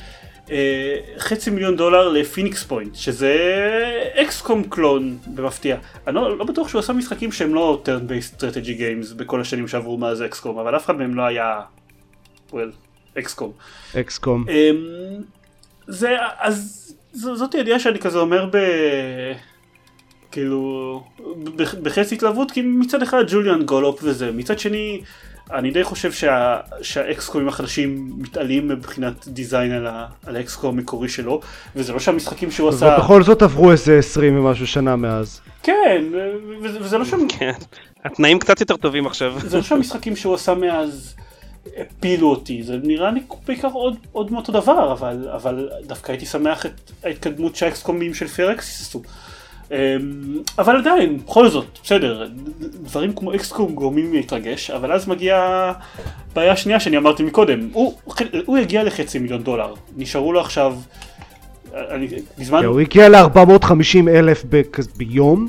חצי 1.19 1.51
מיליון 1.51 1.77
דולר 1.77 2.09
ל 2.09 2.15
Phoenix 2.15 2.63
Point, 2.65 2.95
שזה 2.95 3.35
XCOM 4.15 4.63
clone 4.65 5.19
במפתיע. 5.35 5.77
אני 6.07 6.15
לא, 6.15 6.39
לא 6.39 6.45
בטוח 6.45 6.69
שהוא 6.69 6.79
עשה 6.79 6.93
משחקים 6.93 7.33
שהם 7.33 7.55
לא 7.55 7.83
turn 7.85 8.11
based 8.11 8.39
strategy 8.41 8.79
games 8.79 9.15
בכל 9.17 9.41
השנים 9.41 9.69
שעברו 9.69 9.99
מאז 9.99 10.23
XCOM, 10.23 10.59
אבל 10.59 10.77
אף 10.77 10.85
אחד 10.85 10.97
מהם 10.97 11.15
לא 11.15 11.23
היה, 11.23 11.61
well, 12.51 12.55
אקסקום. 13.19 13.53
אקס 14.01 14.19
קום. 14.19 14.45
אמ, 14.49 15.23
זה, 15.87 16.17
אז 16.39 16.81
ז- 17.13 17.35
זאת 17.35 17.55
ידיעה 17.55 17.79
שאני 17.79 17.99
כזה 17.99 18.19
אומר 18.19 18.47
ב... 18.53 18.57
כאילו, 20.33 21.05
בחצי 21.83 22.15
התלהבות, 22.15 22.51
כי 22.51 22.63
מצד 22.63 23.03
אחד 23.03 23.25
ג'וליאן 23.29 23.63
גולופ 23.63 24.01
וזה, 24.03 24.31
מצד 24.33 24.59
שני, 24.59 25.01
אני 25.53 25.71
די 25.71 25.85
חושב 25.85 26.13
שה, 26.13 26.57
שהאקסקומים 26.83 27.49
החדשים 27.49 28.13
מתעלים 28.19 28.69
מבחינת 28.69 29.29
דיזיין 29.29 29.73
על, 29.73 29.87
ה, 29.87 30.07
על 30.27 30.37
האקסקום 30.37 30.79
המקורי 30.79 31.09
שלו, 31.09 31.41
וזה 31.77 31.93
לא 31.93 31.99
שהמשחקים 31.99 32.51
שהוא 32.51 32.69
עשה... 32.69 32.97
ובכל 32.99 33.23
זאת 33.23 33.43
עברו 33.43 33.73
איזה 33.73 33.99
20 33.99 34.39
ומשהו 34.39 34.67
שנה 34.67 34.97
מאז. 34.97 35.41
כן, 35.63 36.05
וזה, 36.63 36.79
וזה 36.81 36.99
לא 36.99 37.05
שם... 37.05 37.29
כן. 37.29 37.53
התנאים 38.05 38.39
קצת 38.39 38.61
יותר 38.61 38.77
טובים 38.77 39.07
עכשיו. 39.07 39.41
זה 39.41 39.57
לא 39.57 39.63
שהמשחקים 39.63 40.17
שהוא 40.17 40.35
עשה 40.35 40.55
מאז 40.55 41.15
הפילו 41.77 42.31
אותי, 42.31 42.63
זה 42.63 42.77
נראה 42.83 43.11
לי 43.11 43.21
בעיקר 43.47 43.69
עוד, 43.69 43.97
עוד 44.13 44.33
מאותו 44.33 44.53
דבר, 44.53 44.93
אבל, 44.93 45.29
אבל 45.35 45.71
דווקא 45.87 46.13
הייתי 46.13 46.27
שמח 46.27 46.67
את 46.67 46.91
ההתקדמות 47.05 47.57
שהאקסקומים 47.57 48.15
של 48.15 48.29
פרקס 48.29 48.81
עשו. 48.81 49.03
אמ, 49.71 49.77
אבל 50.59 50.77
עדיין, 50.77 51.19
בכל 51.27 51.49
זאת, 51.49 51.79
בסדר, 51.83 52.29
דברים 52.61 53.13
כמו 53.13 53.35
אקסקום 53.35 53.75
גורמים 53.75 54.13
לי 54.13 54.17
להתרגש, 54.17 54.71
אבל 54.71 54.93
אז 54.93 55.09
מגיעה 55.09 55.73
בעיה 56.35 56.53
השנייה 56.53 56.81
שאני 56.81 56.97
אמרתי 56.97 57.23
מקודם, 57.23 57.69
הוא, 57.73 57.99
הוא 58.45 58.59
יגיע 58.59 58.85
לחצי 58.85 59.19
מיליון 59.19 59.43
דולר, 59.43 59.75
נשארו 59.97 60.33
לו 60.33 60.41
עכשיו, 60.41 60.77
אני, 61.75 62.09
בזמן, 62.39 62.65
הוא 62.65 62.81
הגיע 62.81 63.09
ל-450 63.09 64.09
אלף 64.09 64.45
ביום, 64.97 65.49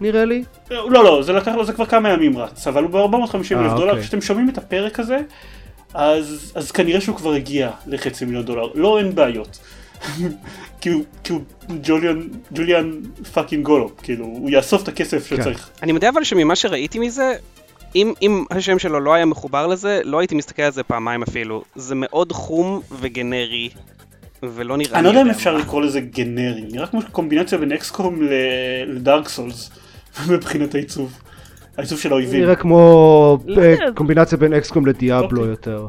נראה 0.00 0.24
לי. 0.24 0.44
לא, 0.70 1.04
לא, 1.04 1.22
זה 1.22 1.32
לקח 1.32 1.52
לו, 1.54 1.64
זה 1.64 1.72
כבר 1.72 1.86
כמה 1.86 2.08
ימים 2.08 2.38
רץ, 2.38 2.66
אבל 2.66 2.84
הוא 2.84 2.90
ב-450 2.90 3.34
אלף 3.36 3.52
אה, 3.52 3.76
דולר, 3.76 3.90
אוקיי. 3.90 4.02
כשאתם 4.02 4.20
שומעים 4.20 4.48
את 4.48 4.58
הפרק 4.58 5.00
הזה, 5.00 5.18
אז, 5.94 6.52
אז 6.54 6.70
כנראה 6.70 7.00
שהוא 7.00 7.16
כבר 7.16 7.32
הגיע 7.32 7.70
לחצי 7.86 8.24
מיליון 8.24 8.44
דולר, 8.44 8.68
לא 8.74 8.98
אין 8.98 9.14
בעיות. 9.14 9.58
כי 10.80 10.90
הוא, 10.90 11.04
כי 11.24 11.32
הוא 11.32 11.40
ג'וליאן, 11.82 12.20
ג'וליאן 12.54 12.90
fucking 13.32 13.64
גולופ, 13.64 13.92
כאילו, 14.02 14.24
הוא 14.24 14.50
יאסוף 14.50 14.82
את 14.82 14.88
הכסף 14.88 15.28
כן. 15.28 15.36
שצריך. 15.36 15.70
אני 15.82 15.92
מודה 15.92 16.08
אבל 16.08 16.24
שממה 16.24 16.56
שראיתי 16.56 16.98
מזה, 16.98 17.34
אם, 17.94 18.12
אם 18.22 18.44
השם 18.50 18.78
שלו 18.78 19.00
לא 19.00 19.14
היה 19.14 19.24
מחובר 19.24 19.66
לזה, 19.66 20.00
לא 20.04 20.18
הייתי 20.18 20.34
מסתכל 20.34 20.62
על 20.62 20.72
זה 20.72 20.82
פעמיים 20.82 21.22
אפילו. 21.22 21.62
זה 21.74 21.94
מאוד 21.94 22.32
חום 22.32 22.80
וגנרי, 23.00 23.68
ולא 24.42 24.76
נראה. 24.76 24.98
אני 24.98 25.04
לא 25.04 25.08
יודע 25.08 25.20
אם 25.20 25.26
יודע 25.26 25.38
אפשר. 25.38 25.56
לקרוא 25.56 25.82
לזה 25.82 26.00
גנרי, 26.00 26.64
נראה 26.72 26.86
כמו 26.86 27.00
קומבינציה 27.12 27.58
בין 27.58 27.72
אקסקום 27.72 28.22
לדארק 28.86 29.28
סולס, 29.28 29.70
מבחינת 30.30 30.74
העיצוב. 30.74 31.18
העיצוב 31.78 31.98
של 31.98 32.12
האויבים. 32.12 32.40
נראה 32.40 32.56
כמו 32.56 33.38
לא 33.46 33.62
אה, 33.62 33.70
יודע. 33.70 33.84
קומבינציה 33.94 34.38
בין 34.38 34.52
אקסקום 34.52 34.86
לדיאבלו 34.86 35.40
אוקיי. 35.40 35.50
יותר. 35.50 35.86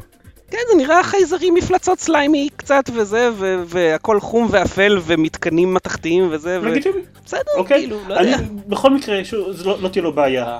כן, 0.51 0.57
זה 0.71 0.77
נראה 0.77 1.03
חייזרים 1.03 1.53
מפלצות 1.53 1.99
סליימי 1.99 2.49
קצת 2.55 2.83
וזה, 2.95 3.29
ו- 3.33 3.63
והכל 3.65 4.19
חום 4.19 4.47
ואפל 4.51 4.99
ומתקנים 5.05 5.73
מתכתיים 5.73 6.27
וזה, 6.31 6.59
ו... 6.61 6.65
לגיטימי. 6.65 7.01
בסדר, 7.25 7.41
אוקיי, 7.55 7.77
כאילו, 7.79 7.97
לא 8.07 8.15
אני, 8.19 8.31
יודע. 8.31 8.43
בכל 8.67 8.89
מקרה, 8.93 9.25
שוב, 9.25 9.51
זה 9.51 9.63
לא, 9.65 9.77
לא 9.81 9.87
תהיה 9.87 10.03
לו 10.03 10.13
בעיה 10.13 10.59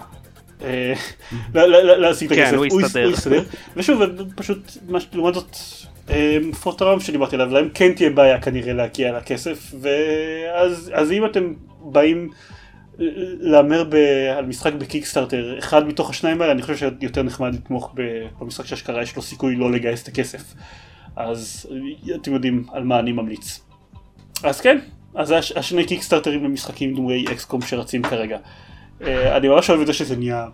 אה, 0.64 0.94
להשיג 1.54 2.32
את 2.32 2.38
כן, 2.38 2.44
הכסף, 2.44 2.56
הוא 2.58 2.82
יסתדר. 2.82 3.06
הוא 3.06 3.14
יסתדר, 3.14 3.44
ושוב, 3.76 4.02
פשוט, 4.36 4.58
מה 4.88 5.00
ש- 5.00 5.08
לעומת 5.14 5.34
זאת, 5.34 5.58
אה, 6.10 6.38
פוטרם 6.62 7.00
שדיברתי 7.00 7.36
עליו, 7.36 7.48
להם 7.54 7.70
כן 7.74 7.94
תהיה 7.94 8.10
בעיה 8.10 8.42
כנראה 8.42 8.74
להגיע 8.74 9.18
לכסף, 9.18 9.74
ואז 9.82 10.92
אז 10.94 11.12
אם 11.12 11.26
אתם 11.26 11.54
באים 11.82 12.30
להמר 13.40 13.84
ב- 13.90 13.96
על 14.38 14.46
משחק 14.46 14.74
בקיקסטארטר, 14.74 15.60
אחד 15.60 15.88
מתוך 15.88 16.10
השניים 16.10 16.42
האלה, 16.42 16.52
אני 16.54 16.62
חושב 16.62 16.90
שיותר 17.02 17.24
נחמד 17.24 17.56
לתמוך 17.56 17.94
במשחק 18.42 18.66
שאשכרה 18.66 19.02
יש 19.04 19.16
לו 19.16 19.22
סיכוי 19.22 19.56
לא 19.56 19.72
לגייס 19.72 20.04
את 20.04 20.08
הכסף, 20.08 20.54
אז 21.16 21.66
אתם 22.16 22.34
יודעים 22.34 22.66
על 22.72 22.84
מה 22.84 23.00
אני 23.00 23.12
ממליץ. 23.12 23.60
אז 24.44 24.62
כן, 24.62 24.80
אז 25.16 25.32
הש- 25.32 25.52
השני 25.52 25.86
קיקסטארטרים 25.86 26.44
למשחקים 26.44 26.96
דמויי 26.96 27.26
אקסקום 27.32 27.62
שרצים 27.62 28.04
כרגע. 28.04 28.38
אה, 29.02 29.38
אני 29.38 29.48
ממש 29.48 29.70
אוהב 29.70 29.82
את 29.82 29.88
זה 29.88 29.94
שזה 29.94 30.16
נהיה 30.18 30.48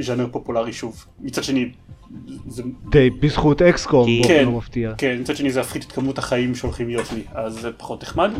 ז'אנר 0.00 0.26
פופולרי 0.32 0.72
שוב. 0.72 1.06
מצד 1.20 1.44
שני, 1.44 1.70
זה, 2.48 2.62
די 2.90 3.10
בזכות 3.10 3.62
אקסקום, 3.62 4.06
כי- 4.06 4.18
באופן 4.20 4.34
כן. 4.34 4.44
לא 4.44 4.52
מפתיע. 4.52 4.92
כן, 4.98 5.16
מצד 5.20 5.36
שני 5.36 5.50
זה 5.50 5.60
יפחית 5.60 5.84
את 5.84 5.92
כמות 5.92 6.18
החיים 6.18 6.54
שהולכים 6.54 6.88
להיות 6.88 7.12
לי, 7.12 7.22
אז 7.34 7.52
זה 7.54 7.72
פחות 7.72 8.02
נחמד. 8.02 8.30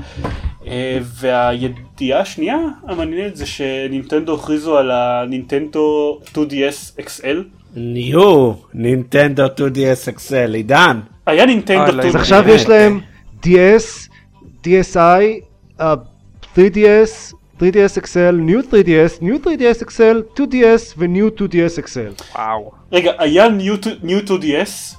אה, 0.66 0.98
והידיעה 1.02 2.20
השנייה 2.20 2.56
המעניינת 2.88 3.36
זה 3.36 3.46
שנינטנדו 3.46 4.34
הכריזו 4.34 4.78
על 4.78 4.90
הנינטנדו 4.90 6.18
2DS 6.34 7.00
XL. 7.00 7.36
ניו, 7.76 8.52
נינטנדו 8.74 9.46
2DS 9.46 10.08
אקסל, 10.08 10.54
עידן. 10.54 11.00
היה 11.26 11.46
נינטנדו 11.46 11.80
אה, 11.82 11.90
לא, 11.90 12.02
2DS. 12.02 12.06
אז 12.06 12.16
עכשיו 12.16 12.44
יש 12.48 12.68
להם 12.68 13.00
DS, 13.44 14.08
DSi, 14.66 15.40
uh, 15.80 15.82
3DS, 16.56 17.34
3DS 17.60 17.98
XL, 18.02 18.36
New 18.48 18.72
3DS, 18.72 19.22
New 19.22 19.46
3DS 19.46 19.82
XL, 19.84 20.38
2DS 20.38 20.94
ו-New 20.96 21.40
2DS 21.40 21.84
XL. 21.84 22.22
וואו. 22.34 22.72
רגע, 22.92 23.12
היה 23.18 23.46
New 24.02 24.28
2DS? 24.28 24.96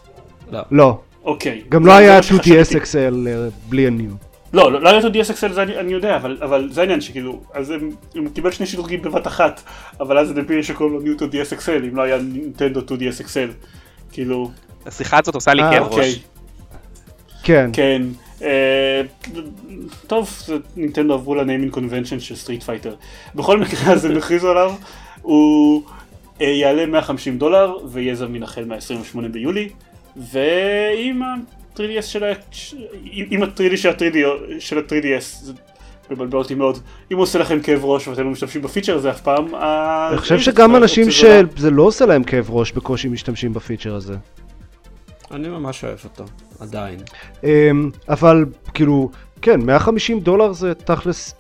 לא, 0.72 1.00
אוקיי. 1.24 1.64
גם 1.70 1.86
לא 1.86 1.92
היה 1.92 2.16
מה 2.16 2.24
שחשבתי. 2.24 2.62
2DS 2.62 2.84
XL 2.84 3.28
אה, 3.28 3.48
בלי 3.70 3.88
ה-New. 3.88 4.28
לא, 4.54 4.72
לא 4.72 4.82
לא 4.82 4.90
היה 4.90 5.00
את 5.00 5.04
ה-DSXL, 5.04 5.54
זה 5.54 5.64
אני, 5.64 5.78
אני 5.78 5.94
יודע, 5.94 6.16
אבל, 6.16 6.38
אבל 6.42 6.70
זה 6.72 6.82
העניין 6.82 7.02
שכאילו, 7.02 7.42
אז 7.54 7.72
הם, 7.72 7.90
הם 8.16 8.30
קיבל 8.30 8.52
שני 8.52 8.66
שדרוגים 8.66 9.02
בבת 9.02 9.28
אחת, 9.28 9.62
אבל 10.00 10.18
אז 10.18 10.28
זה 10.28 10.34
דביל 10.34 10.62
שקוראים 10.62 10.96
לו 10.96 11.02
ניוטו 11.02 11.26
DSXL, 11.26 11.84
אם 11.90 11.96
לא 11.96 12.02
היה 12.02 12.18
נינטנדו 12.18 12.80
2DSXL, 12.80 13.52
כאילו, 14.12 14.52
השיחה 14.86 15.20
הזאת 15.20 15.36
עושה 15.36 15.54
לי 15.54 15.64
אה, 15.64 15.72
כאב 15.72 15.84
אוקיי, 15.84 16.00
ראש. 16.00 16.20
כן, 17.44 17.70
כן, 17.74 18.02
טוב, 20.08 20.30
זה, 20.46 20.58
נינטנדו 20.76 21.14
עברו 21.14 21.36
ל 21.36 21.41
naming 21.41 21.72
convention 21.72 22.20
של 22.20 22.36
Street 22.36 22.64
Fighter, 22.64 22.96
בכל 23.36 23.60
מקרה 23.60 23.94
אז 23.94 24.06
הם 24.06 24.18
הכריזו 24.18 24.52
עליו, 24.52 24.74
הוא 25.22 25.84
אה, 26.42 26.48
יעלה 26.48 26.86
150 26.86 27.38
דולר 27.38 27.74
ויהיה 27.92 28.16
זמין 28.16 28.44
החל 28.44 28.66
מה-28 28.66 29.28
ביולי, 29.32 29.70
ועם 30.16 31.24
ה-3DS 31.24 32.02
של 32.02 32.24
ה... 32.24 32.28
עם 33.12 33.44
ה-3D 33.44 33.78
של 33.78 33.90
ה-3D 33.90 34.18
של 34.60 34.78
ה-3DS, 34.78 35.44
זה 35.44 35.54
מבלבל 36.12 36.38
אותי 36.38 36.56
מאוד. 36.56 36.80
אם 37.12 37.16
הוא 37.18 37.24
עושה 37.24 37.40
לכם 37.40 37.62
כאב 37.62 37.86
ראש 37.86 38.08
ואתם 38.08 38.24
לא 38.24 38.30
משתמשים 38.30 38.62
בפיצ'ר 38.62 38.96
הזה 38.96 39.12
אף 39.12 39.22
פעם, 39.22 39.56
ה- 39.56 40.08
אני 40.10 40.18
חושב 40.18 40.40
שגם 40.40 40.76
אנשים 40.76 41.04
זולה. 41.12 41.42
שזה 41.58 41.72
לא 41.72 41.84
עושה 41.84 42.06
להם 42.06 42.24
כאב 42.24 42.46
ראש 42.50 42.72
בקושי 42.72 43.08
משתמשים 43.08 43.54
בפיצ'ר 43.54 43.96
הזה. 43.96 44.16
אני 45.32 45.48
ממש 45.48 45.84
אוהב 45.84 45.98
אותו, 46.04 46.24
עדיין. 46.60 47.00
אמ, 47.44 47.90
אבל 48.10 48.46
כאילו, 48.74 49.10
כן, 49.42 49.60
150 49.62 50.20
דולר 50.20 50.54
זה 50.54 50.74
תכלס 50.74 51.36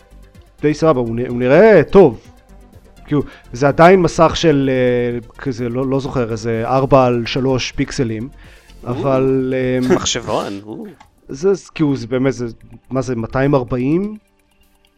די 0.61 0.73
סבבה, 0.73 0.99
הוא 0.99 1.15
נ- 1.15 1.27
הוא 1.27 1.37
נראה 1.37 1.81
טוב. 1.91 2.19
כאילו, 3.05 3.21
זה 3.53 3.67
עדיין 3.67 4.01
מסך 4.01 4.31
של 4.35 4.69
אה, 4.73 5.29
כזה, 5.37 5.69
לא, 5.69 5.85
לא 5.89 5.99
זוכר, 5.99 6.31
איזה 6.31 6.63
4 6.65 7.05
על 7.05 7.23
3 7.25 7.71
פיקסלים, 7.71 8.29
אבל 8.83 9.53
אמ, 9.83 9.91
מחשבון. 9.95 10.53
זה 11.29 11.49
כאילו, 11.75 11.95
זה 11.95 12.07
באמת, 12.07 12.33
זה, 12.33 12.45
מה 12.89 13.01
זה, 13.01 13.15
240? 13.15 14.17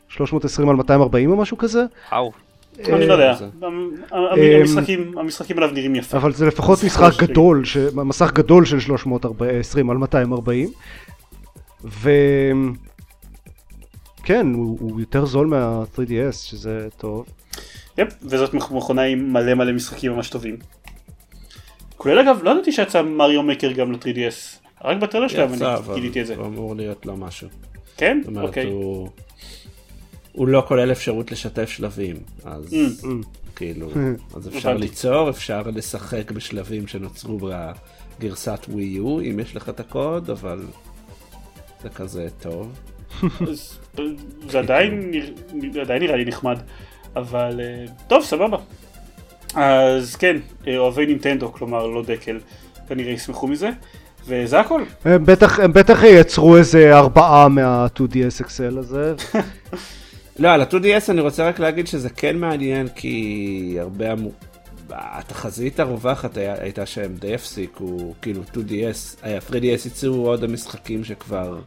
320 0.09 0.69
על 0.69 0.75
240 0.75 1.31
או 1.31 1.37
משהו 1.37 1.57
כזה? 1.57 1.83
וואו. 2.11 2.31
אני 2.87 3.07
לא 3.07 3.13
יודע, 3.13 3.35
אמ, 3.67 3.95
המשחקים 4.61 5.17
המשחקים 5.17 5.57
עליו 5.57 5.71
נראים 5.71 5.95
יפה. 5.95 6.17
אבל 6.17 6.33
זה 6.33 6.45
לפחות 6.45 6.83
משחק. 6.83 7.23
גדול, 7.23 7.65
ש... 7.65 7.77
מסך 7.93 8.31
גדול 8.33 8.65
של 8.65 8.79
320 8.79 9.89
על 9.89 9.97
240 9.97 10.69
ו... 11.83 12.11
כן, 14.23 14.47
הוא, 14.53 14.99
יותר 14.99 15.25
זול 15.25 15.47
מה-3DS, 15.47 16.31
שזה 16.31 16.87
טוב. 16.97 17.25
יפ, 17.97 18.13
וזאת 18.23 18.53
מכונה 18.53 19.01
עם 19.01 19.33
מלא 19.33 19.53
מלא 19.53 19.71
משחקים 19.71 20.11
ממש 20.11 20.29
טובים. 20.29 20.57
כולל 21.97 22.19
אגב, 22.19 22.39
לא 22.43 22.51
ידעתי 22.51 22.71
שיצא 22.71 23.01
מריו 23.01 23.43
מקר 23.43 23.71
גם 23.71 23.91
ל-3DS. 23.91 24.67
רק 24.83 24.97
בטריילר 24.97 25.27
שלהם 25.27 25.53
יצא, 25.53 25.69
אני 25.69 25.77
אבל 25.77 25.95
גיליתי 25.95 26.21
את 26.21 26.27
זה. 26.27 26.35
הוא 26.35 26.45
אמור 26.45 26.75
להיות 26.75 27.05
לו 27.05 27.17
משהו. 27.17 27.47
כן? 27.97 28.21
זאת 28.23 28.27
אומרת, 28.27 28.47
אוקיי. 28.47 28.65
הוא... 28.65 29.09
הוא 30.39 30.47
לא 30.47 30.63
כולל 30.67 30.91
אפשרות 30.91 31.31
לשתף 31.31 31.69
שלבים, 31.69 32.15
אז 32.45 32.73
Mm. 32.73 33.05
כאילו, 33.55 33.89
אז 34.35 34.47
אפשר. 34.47 34.73
ליצור, 34.77 35.29
אפשר 35.29 35.61
לשחק 35.75 36.31
בשלבים 36.31 36.87
שנוצרו 36.87 37.39
בגרסת 38.19 38.59
ווי 38.69 38.83
יו, 38.83 39.19
אם 39.19 39.39
יש 39.39 39.55
לך 39.55 39.69
את 39.69 39.79
הקוד, 39.79 40.29
אבל 40.29 40.59
זה 41.83 41.89
כזה 41.89 42.27
טוב. 42.41 42.71
זה 44.49 44.59
עדיין 44.59 45.11
נרא- 45.53 45.81
עדיין 45.81 46.01
נראה 46.03 46.15
לי 46.15 46.25
נחמד. 46.25 46.57
אבל 47.15 47.61
אה, 47.63 47.85
טוב, 48.07 48.23
סבבה. 48.23 48.57
אז 49.55 50.15
כן, 50.15 50.37
אה, 50.67 50.77
אוהבי 50.77 51.05
נינטנדו, 51.05 51.53
כלומר 51.53 51.87
לא 51.87 52.03
דקל, 52.03 52.39
כנראה 52.89 53.11
ישמחו 53.11 53.47
מזה. 53.47 53.69
וזה 54.25 54.59
הכל. 54.59 54.81
הם 55.05 55.25
בטח, 55.25 55.59
הם 55.59 55.73
בטח 55.73 56.03
ייצרו 56.03 56.57
איזה 56.57 56.97
ארבעה 56.97 57.47
מה-2DS 57.47 58.43
XL 58.45 58.77
הזה. 58.79 59.13
לא, 60.39 60.49
על 60.49 60.61
ה-2DS 60.61 61.09
אני 61.09 61.21
רוצה 61.21 61.47
רק 61.47 61.59
להגיד 61.59 61.87
שזה 61.87 62.09
כן 62.09 62.37
מעניין, 62.37 62.87
כי 62.95 63.77
הרבה 63.79 64.11
אמרו... 64.11 64.31
התחזית 64.91 65.79
הרווחת 65.79 66.37
היה, 66.37 66.55
הייתה 66.59 66.85
שהם 66.85 67.15
די 67.19 67.33
הפסיקו, 67.35 68.13
כאילו 68.21 68.41
2DS, 68.53 69.17
היה 69.21 69.39
3DS 69.49 69.87
יצאו 69.87 70.27
עוד 70.27 70.43
המשחקים 70.43 71.03
שכבר 71.03 71.59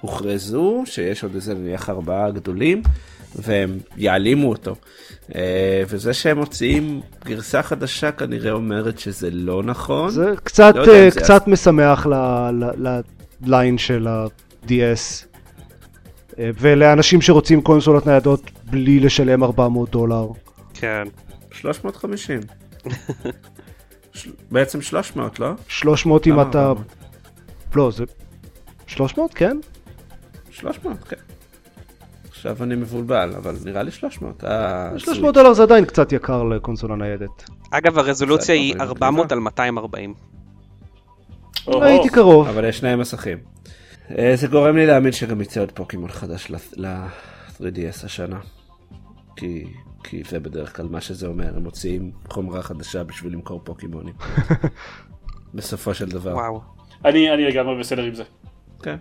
הוכרזו, 0.00 0.82
שיש 0.86 1.22
עוד 1.22 1.34
איזה 1.34 1.54
נניח 1.54 1.90
ארבעה 1.90 2.30
גדולים, 2.30 2.82
והם 3.36 3.78
יעלימו 3.96 4.48
אותו. 4.48 4.74
אה, 5.34 5.82
וזה 5.88 6.14
שהם 6.14 6.38
מוציאים 6.38 7.00
גרסה 7.24 7.62
חדשה 7.62 8.12
כנראה 8.12 8.52
אומרת 8.52 8.98
שזה 8.98 9.30
לא 9.30 9.62
נכון. 9.62 10.10
זה 10.10 10.32
קצת, 10.44 10.74
לא 10.76 10.80
יודע 10.80 10.92
אה, 10.92 11.10
זה 11.10 11.20
קצת 11.20 11.46
משמח 11.46 12.06
ל- 12.06 12.14
ל- 12.86 13.00
לליין 13.46 13.78
של 13.78 14.06
ה-DS. 14.06 15.31
אה, 16.38 16.50
ולאנשים 16.60 17.20
שרוצים 17.22 17.60
קונסולות 17.62 18.06
ניידות 18.06 18.50
בלי 18.70 19.00
לשלם 19.00 19.44
400 19.44 19.90
דולר. 19.90 20.26
כן. 20.74 21.04
350. 21.50 22.40
של- 24.14 24.30
בעצם 24.52 24.82
300, 24.82 25.40
לא? 25.40 25.50
300 25.68 26.26
אם 26.26 26.32
למה 26.32 26.42
אתה... 26.42 26.58
400? 26.66 26.86
לא, 27.74 27.90
זה... 27.90 28.04
300, 28.86 29.34
כן? 29.34 29.56
300, 30.50 31.04
כן. 31.04 31.16
עכשיו 32.28 32.56
אני 32.62 32.74
מבולבל, 32.74 33.32
אבל 33.36 33.54
נראה 33.64 33.82
לי 33.82 33.90
300. 33.90 34.44
אה, 34.44 34.98
300 34.98 35.34
דולר 35.34 35.52
זה 35.52 35.62
עדיין 35.62 35.84
קצת 35.84 36.12
יקר 36.12 36.42
לקונסולה 36.42 36.96
ניידת. 36.96 37.50
אגב, 37.70 37.98
הרזולוציה 37.98 38.54
היא 38.54 38.74
בסדר, 38.74 38.84
400 38.88 39.32
על 39.32 39.38
240. 39.38 40.14
או-הו. 41.66 41.82
הייתי 41.82 42.08
קרוב. 42.08 42.48
אבל 42.48 42.64
יש 42.68 42.78
שני 42.78 42.96
מסכים. 42.96 43.38
אה, 44.18 44.36
זה 44.36 44.46
גורם 44.46 44.76
לי 44.76 44.86
להאמין 44.86 45.12
שגם 45.12 45.40
יצא 45.40 45.60
עוד 45.60 45.72
פוקימון 45.72 46.10
חדש 46.10 46.52
ל-3DS 46.76 48.04
השנה. 48.04 48.38
כי, 49.36 49.64
כי 50.04 50.22
זה 50.28 50.40
בדרך 50.40 50.76
כלל 50.76 50.86
מה 50.90 51.00
שזה 51.00 51.26
אומר, 51.26 51.56
הם 51.56 51.62
מוציאים 51.62 52.10
חומרה 52.28 52.62
חדשה 52.62 53.04
בשביל 53.04 53.32
למכור 53.32 53.60
פוקימונים. 53.64 54.14
בסופו 55.54 55.94
של 55.94 56.08
דבר. 56.08 56.34
וואו. 56.34 56.60
אני 57.04 57.34
אני 57.34 57.44
לגמרי 57.44 57.78
בסדר 57.80 58.02
עם 58.02 58.14
זה. 58.14 58.22
כן. 58.82 58.96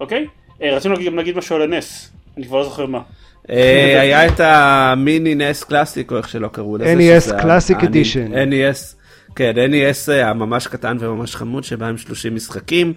אוקיי? 0.00 0.26
אה, 0.62 0.76
רצינו 0.76 0.94
גם 1.06 1.16
להגיד 1.16 1.36
משהו 1.36 1.56
על 1.56 1.62
הנס. 1.62 2.12
אני 2.36 2.46
כבר 2.46 2.58
לא 2.58 2.64
זוכר 2.64 2.86
מה. 2.86 3.00
אה, 3.50 4.00
היה 4.02 4.26
את 4.26 4.40
המיני 4.40 5.34
נס 5.34 5.64
קלאסיק 5.64 6.12
או 6.12 6.16
איך 6.16 6.28
שלא 6.28 6.48
קראו 6.48 6.76
לזה. 6.76 6.94
NES 6.94 7.34
ה- 7.34 7.58
Edition. 7.82 8.32
NES, 8.32 8.96
כן, 9.36 9.52
NES 9.70 10.12
הממש 10.12 10.66
קטן 10.66 10.96
וממש 11.00 11.36
חמוד 11.36 11.64
שבא 11.64 11.86
עם 11.86 11.98
30 11.98 12.34
משחקים 12.34 12.92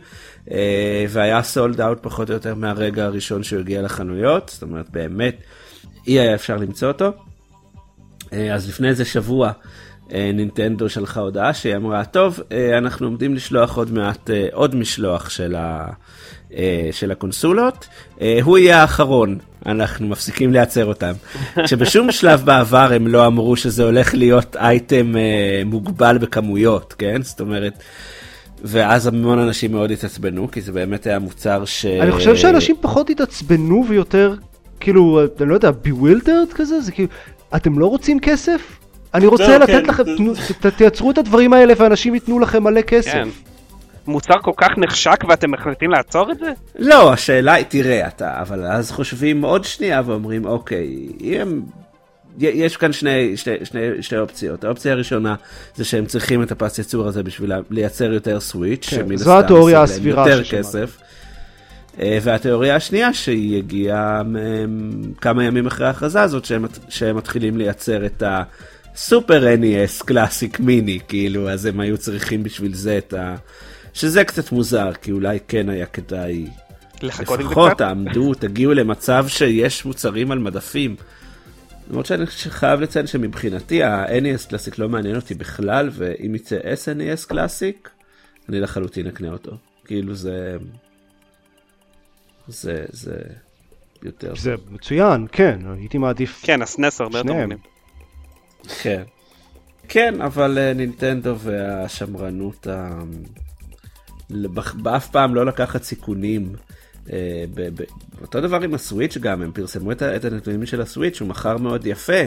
והיה 1.10 1.44
סולד 1.44 1.82
אאוט 1.82 1.98
פחות 2.02 2.30
או 2.30 2.34
יותר 2.34 2.56
מהרגע 2.56 3.06
הראשון 3.06 3.44
שהוא 3.44 3.60
הגיע 3.60 3.82
לחנויות, 3.82 4.50
זאת 4.54 4.62
אומרת 4.62 4.90
באמת 4.90 5.36
אי 6.08 6.20
היה 6.20 6.36
אפשר 6.36 6.58
למצוא 6.58 6.88
אותו. 6.88 7.12
אה, 8.34 8.54
אז 8.54 8.70
לפני 8.70 8.88
איזה 8.90 9.06
שבוע 9.06 9.52
אה, 10.14 10.32
נינטנדו 10.34 10.90
שלחה 10.90 11.20
הודעה 11.20 11.54
שהיא 11.54 11.76
אמרה, 11.76 12.06
טוב, 12.06 12.40
אה, 12.52 12.78
אנחנו 12.78 13.08
עומדים 13.08 13.36
לשלוח 13.36 13.78
עוד 13.78 13.92
מעט 13.92 14.30
אה, 14.30 14.48
עוד 14.54 14.76
משלוח 14.76 15.30
של, 15.30 15.56
ה, 15.56 15.88
אה, 16.54 16.90
של 16.92 17.12
הקונסולות, 17.12 17.88
אה, 18.22 18.40
הוא 18.44 18.58
יהיה 18.58 18.82
האחרון, 18.82 19.38
אנחנו 19.66 20.08
מפסיקים 20.08 20.54
לייצר 20.54 20.86
אותם. 20.86 21.14
שבשום 21.70 22.12
שלב 22.12 22.46
בעבר 22.46 22.90
הם 22.94 23.08
לא 23.08 23.28
אמרו 23.28 23.56
שזה 23.56 23.84
הולך 23.84 24.14
להיות 24.14 24.56
אייטם 24.56 25.18
אה, 25.18 25.62
מוגבל 25.66 26.18
בכמויות, 26.18 26.94
כן? 26.98 27.22
זאת 27.22 27.42
אומרת... 27.42 27.84
ואז 28.64 29.08
המון 29.08 29.40
אנשים 29.40 29.72
מאוד 29.72 29.92
התעצבנו, 29.92 30.52
כי 30.52 30.62
זה 30.62 30.72
באמת 30.72 31.08
היה 31.08 31.20
מוצר 31.20 31.66
ש... 31.66 31.86
אני 31.86 32.12
חושב 32.12 32.36
שאנשים 32.36 32.76
פחות 32.82 33.10
התעצבנו 33.10 33.86
ויותר, 33.88 34.36
כאילו, 34.80 35.22
אני 35.42 35.50
לא 35.50 35.54
יודע, 35.54 35.72
bewildered 35.86 36.54
כזה? 36.56 36.82
זה 36.82 36.92
כאילו, 36.92 37.10
אתם 37.56 37.80
לא 37.80 37.86
רוצים 37.86 38.20
כסף? 38.20 38.80
אני 39.14 39.26
רוצה 39.28 39.46
זהו, 39.46 39.60
לתת 39.60 39.68
כן. 39.68 39.86
לכם, 39.86 40.04
תייצרו 40.78 41.12
את 41.12 41.18
הדברים 41.18 41.54
האלה 41.54 41.74
ואנשים 41.78 42.14
ייתנו 42.14 42.40
לכם 42.40 42.64
מלא 42.64 42.82
כסף. 42.82 43.12
כן. 43.12 43.28
מוצר 44.08 44.34
כל 44.42 44.52
כך 44.58 44.68
נחשק 44.78 45.24
ואתם 45.30 45.52
מחליטים 45.52 45.92
לעצור 45.92 46.32
את 46.32 46.40
זה? 46.40 46.52
לא, 46.80 47.14
השאלה 47.14 47.54
היא, 47.54 47.66
תראה, 47.70 48.08
אתה, 48.08 48.42
אבל 48.42 48.66
אז 48.66 48.92
חושבים 48.92 49.42
עוד 49.42 49.64
שנייה 49.64 50.02
ואומרים, 50.06 50.46
אוקיי, 50.46 51.08
אם... 51.22 51.62
יש 52.38 52.78
כאן 52.78 52.94
שני, 52.94 53.38
שני, 53.38 53.56
שני, 53.64 53.82
שתי 54.02 54.18
אופציות. 54.18 54.64
האופציה 54.64 54.92
הראשונה 54.92 55.36
זה 55.76 55.86
שהם 55.86 56.06
צריכים 56.06 56.44
את 56.44 56.52
הפס 56.52 56.78
ייצור 56.78 57.08
הזה 57.08 57.24
בשביל 57.24 57.52
לייצר 57.70 58.14
יותר 58.14 58.40
סוויץ', 58.40 58.88
כן, 58.90 58.96
שמן 58.96 59.16
זו 59.16 59.32
הסתם 59.32 59.46
התיאוריה 59.46 59.84
ישיג 59.84 60.08
להם 60.08 60.20
הסבירה 60.20 60.30
יותר 60.30 60.44
ששמעתי. 60.44 60.68
כסף. 60.68 60.98
אה, 62.00 62.18
והתיאוריה 62.22 62.76
השנייה 62.76 63.14
שהיא 63.14 63.58
הגיעה 63.58 64.22
כמה 65.22 65.44
ימים 65.44 65.68
אחרי 65.68 65.88
ההכרזה 65.88 66.22
הזאת 66.22 66.46
שהם, 66.46 66.66
שהם 66.90 67.18
מתחילים 67.18 67.58
לייצר 67.58 68.06
את 68.06 68.24
הסופר 68.26 69.56
NES 69.62 70.06
קלאסיק 70.06 70.60
מיני 70.60 71.00
כאילו 71.08 71.50
אז 71.50 71.66
הם 71.66 71.80
היו 71.80 71.98
צריכים 71.98 72.44
בשביל 72.44 72.74
זה 72.74 72.98
את 72.98 73.14
ה... 73.14 73.36
שזה 73.94 74.24
קצת 74.24 74.52
מוזר 74.52 74.92
כי 75.02 75.12
אולי 75.12 75.40
כן 75.48 75.70
היה 75.70 75.86
כדאי 75.86 76.48
לחכות 77.02 77.40
עם 77.40 77.46
זה 77.46 77.50
לפחות? 77.50 77.78
תעמדו 77.78 78.34
תגיעו 78.34 78.74
למצב 78.74 79.26
שיש 79.28 79.86
מוצרים 79.86 80.32
על 80.32 80.40
מדפים. 80.40 80.96
למרות 81.90 82.06
שאני 82.06 82.26
חייב 82.28 82.80
לציין 82.80 83.08
שמבחינתי 83.08 83.84
ה-NES 83.84 84.50
קלאסיק 84.50 84.80
לא 84.80 84.90
מעניין 84.90 85.16
אותי 85.16 85.34
בכלל 85.34 85.90
ואם 85.94 86.36
יצא 86.36 86.58
SNES 86.60 87.28
קלאסיק 87.28 87.90
אני 88.50 88.60
לחלוטין 88.60 89.08
אקנה 89.08 89.30
אותו 89.30 89.58
כאילו 89.86 90.16
זה 90.16 90.58
זה 92.48 92.86
זה 92.90 93.20
יותר 94.04 94.36
זה 94.36 94.56
מצוין, 94.70 95.28
כן, 95.32 95.60
הייתי 95.80 95.98
מעדיף... 95.98 96.42
כן, 96.46 96.62
הסנס 96.62 97.02
הרבה 97.02 97.18
יותר. 97.18 97.34
מגניב. 97.34 97.60
כן 98.82 99.04
כן 99.88 100.22
אבל 100.22 100.58
אה, 100.58 100.74
נינטנדו 100.74 101.36
והשמרנות 101.40 102.68
ה... 102.68 103.00
באף 104.74 105.10
פעם 105.10 105.36
לא 105.36 105.46
לקחת 105.46 105.84
סיכונים. 105.84 106.56
אה, 107.14 107.44
ב- 107.54 107.82
ב- 107.82 107.86
אותו 108.22 108.42
דבר 108.42 108.62
עם 108.62 108.74
הסוויץ' 108.74 109.18
גם 109.18 109.42
הם 109.42 109.52
פרסמו 109.52 109.92
את 109.92 110.02
ה- 110.02 110.16
את 110.16 110.26
הנתונים 110.26 110.66
של 110.66 110.82
הסוויץ' 110.82 111.22
הוא 111.22 111.28
מכר 111.28 111.58
מאוד 111.58 111.88
יפה 111.88 112.22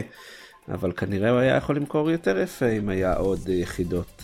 אבל 0.71 0.91
כנראה 0.91 1.29
הוא 1.29 1.39
היה 1.39 1.55
יכול 1.55 1.75
למכור 1.75 2.11
יותר 2.11 2.37
יפה 2.39 2.69
אם 2.69 2.89
היה 2.89 3.13
עוד 3.13 3.49
יחידות 3.49 4.21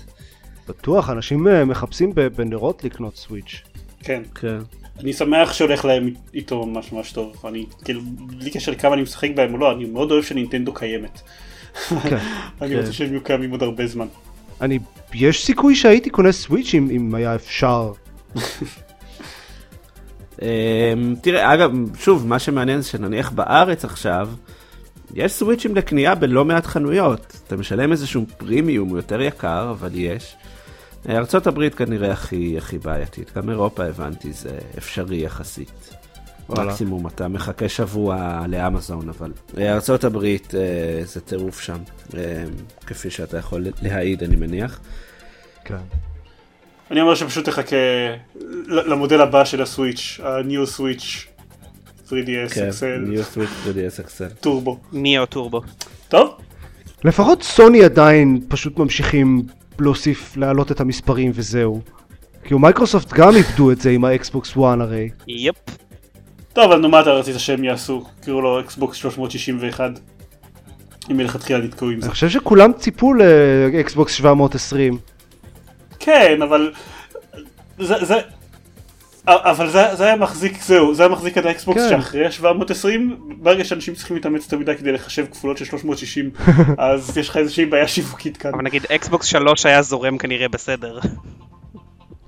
בטוח, 0.70 1.10
אנשים 1.10 1.48
אה, 1.48 1.66
מחפשים 1.66 2.12
ב- 2.16 2.22
בנרות 2.28 2.84
לקנות 2.84 3.16
סוויץ'. 3.16 3.62
כן. 4.04 4.22
כן. 4.36 4.58
אני 5.00 5.14
שמח 5.14 5.54
שהולך 5.54 5.86
להם 5.86 6.14
איתו 6.34 6.66
ממש 6.66 6.92
ממש 6.92 7.12
טוב. 7.12 7.46
אני 7.48 7.66
כאילו, 7.86 8.02
בלי 8.20 8.52
קשר 8.52 8.72
לכמה 8.72 8.94
אני 8.94 9.02
משחק 9.02 9.30
בהם 9.36 9.54
או 9.54 9.58
לא, 9.58 9.72
אני 9.72 9.86
מאוד 9.86 10.12
אוהב 10.12 10.24
שנינטנדו 10.24 10.74
קיימת. 10.74 11.22
כן. 11.90 12.18
אני 12.62 12.70
כן. 12.70 12.80
רוצה 12.80 12.94
שהם 12.94 13.10
יהיו 13.12 13.24
קיימים 13.24 13.52
עוד 13.52 13.64
הרבה 13.64 13.88
זמן. 13.88 14.08
אני, 14.62 14.80
יש 15.14 15.46
סיכוי 15.46 15.76
שהייתי 15.76 16.10
קונה 16.10 16.32
סוויץ' 16.32 16.74
אם, 16.74 16.90
אם 16.92 17.16
היה 17.16 17.36
אפשר. 17.36 17.92
אמ, 20.42 21.16
תראה, 21.22 21.54
אגב, 21.54 21.72
שוב, 22.00 22.28
מה 22.28 22.40
שמעניין 22.40 22.82
זה 22.82 22.88
שנניח 22.88 23.32
בארץ 23.32 23.86
עכשיו, 23.86 24.30
יש 25.14 25.32
סוויצ'ים 25.32 25.76
לקנייה 25.76 26.16
בלא 26.16 26.46
מעט 26.46 26.66
חנויות. 26.66 27.38
אתה 27.48 27.56
משלם 27.58 27.92
איזשהו 27.92 28.26
פרימיום, 28.38 28.90
הוא 28.90 28.98
יותר 28.98 29.22
יקר, 29.22 29.70
אבל 29.72 29.90
יש. 29.94 30.36
הברית 31.48 31.76
כנראה 31.76 32.12
הכי, 32.12 32.58
הכי 32.58 32.78
בעייתית, 32.78 33.32
גם 33.38 33.50
אירופה 33.50 33.86
הבנתי, 33.86 34.34
זה 34.34 34.58
אפשרי 34.78 35.18
יחסית. 35.18 35.94
וואלה. 36.50 36.72
מקסימום 36.72 37.08
אתה 37.08 37.28
מחכה 37.28 37.70
שבוע 37.70 38.46
לאמזון, 38.48 39.10
אבל 39.10 39.32
ארצות 39.58 40.04
הברית 40.04 40.56
אה, 40.56 41.06
זה 41.06 41.22
טירוף 41.22 41.62
שם, 41.62 41.78
אה, 42.18 42.44
כפי 42.86 43.10
שאתה 43.10 43.38
יכול 43.38 43.68
להעיד, 43.82 44.24
אני 44.24 44.36
מניח. 44.36 44.80
כן. 45.66 46.07
אני 46.92 47.02
אומר 47.02 47.16
שפשוט 47.16 47.46
תחכה 47.46 47.76
למודל 48.68 49.22
הבא 49.22 49.46
של 49.46 49.62
ה 49.62 49.69
Switch, 49.69 50.20
ה-New 50.24 50.78
Switch 50.78 51.28
3DS 52.10 52.54
כן, 52.54 52.70
XL 52.70 53.10
New 53.10 53.36
Switch 53.36 53.68
3DS 53.68 54.06
XL. 54.06 54.34
טורבו. 54.42 54.80
Neo 54.94 55.26
טורבו. 55.26 55.62
טוב? 56.08 56.38
לפחות 57.04 57.44
סוני 57.44 57.84
עדיין 57.84 58.42
פשוט 58.48 58.80
ממשיכים 58.80 59.42
להוסיף, 59.80 60.38
להעלות 60.38 60.72
את 60.72 60.82
המספרים 60.82 61.32
וזהו. 61.36 61.82
כאילו 62.44 62.60
מייקרוסופט 62.60 63.14
גם 63.14 63.36
איבדו 63.36 63.72
את 63.72 63.82
זה 63.82 63.90
עם 63.90 64.06
האקסבוקס 64.06 64.52
1 64.52 64.58
הרי. 64.60 65.10
יפ. 65.28 65.56
טוב, 66.54 66.72
אז 66.72 66.80
נו 66.80 66.90
מה 66.90 67.02
אתה 67.02 67.10
רצית 67.10 67.40
שהם 67.40 67.64
יעשו? 67.64 68.06
קראו 68.22 68.42
לו 68.42 68.60
אקסבוקס 68.60 68.98
361. 68.98 69.92
אם 71.12 71.18
מלכתחילה 71.18 71.60
נתקעו 71.60 71.90
עם 71.90 72.02
זה. 72.02 72.06
אני 72.06 72.14
חושב 72.14 72.30
שכולם 72.30 72.74
ציפו 72.74 73.14
לאקסבוקס 73.14 74.14
720. 74.14 74.98
כן, 76.00 76.42
אבל... 76.42 76.74
זה... 77.80 78.06
זה... 78.06 78.16
אבל 79.28 79.70
זה, 79.70 79.96
זה 79.96 80.06
היה 80.06 80.16
מחזיק, 80.16 80.62
זהו, 80.62 80.96
זה 80.96 81.04
היה 81.04 81.12
מחזיק 81.12 81.38
עד 81.38 81.46
האקסבוקס 81.46 81.82
כן. 81.82 81.90
שאחרי 81.90 82.26
ה-720, 82.26 82.86
ברגע 83.38 83.66
שאנשים 83.66 83.94
צריכים 83.96 84.16
להתאמץ 84.16 84.44
יותר 84.44 84.58
מדי 84.58 84.76
כדי 84.78 84.92
לחשב 84.92 85.26
כפולות 85.32 85.58
של 85.58 85.66
360, 85.66 86.32
אז 86.78 87.18
יש 87.18 87.30
לך 87.30 87.38
איזושהי 87.38 87.66
בעיה 87.66 87.88
שיווקית 87.88 88.38
כאן. 88.38 88.52
אבל 88.54 88.64
נגיד 88.64 88.86
אקסבוקס 88.92 89.26
3 89.26 89.66
היה 89.66 89.82
זורם 89.82 90.18
כנראה 90.18 90.48
בסדר. 90.48 91.00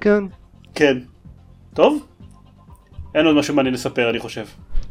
כן. 0.01 0.23
כן. 0.75 0.97
טוב? 1.73 2.05
אין 3.15 3.25
עוד 3.25 3.35
משהו 3.35 3.55
מעניין 3.55 3.73
לספר 3.73 4.09
אני 4.09 4.19
חושב. 4.19 4.45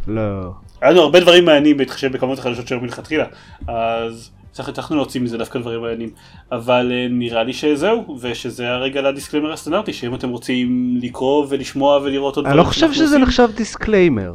לא. 0.07 0.53
היה 0.81 0.91
לנו 0.91 1.01
הרבה 1.01 1.21
דברים 1.21 1.45
מעניינים 1.45 1.77
בהתחשב 1.77 2.13
בכמות 2.13 2.39
החדשות 2.39 2.69
שהיו 2.69 2.81
מלכתחילה, 2.81 3.25
אז 3.69 4.31
צריך 4.59 4.69
הצלחנו 4.69 4.97
להוציא 4.97 5.21
מזה 5.21 5.39
דווקא 5.39 5.59
דברים 5.59 5.81
מעניינים. 5.81 6.11
אבל 6.53 6.93
אה, 6.93 7.07
נראה 7.11 7.43
לי 7.43 7.53
שזהו, 7.53 8.19
ושזה 8.21 8.69
הרגע 8.69 9.03
ל 9.03 9.07
disclaimer 9.07 9.53
הסטנדרטי, 9.53 9.93
שאם 9.93 10.15
אתם 10.15 10.29
רוצים 10.29 10.95
לקרוא 11.03 11.47
ולשמוע 11.49 11.99
ולראות 12.03 12.37
עוד 12.37 12.47
אני 12.47 12.53
דברים 12.53 12.67
לא 12.67 12.71
חושב 12.71 12.93
שזה 12.93 13.05
עושים, 13.05 13.21
נחשב 13.21 13.49
disclaimer. 13.57 14.35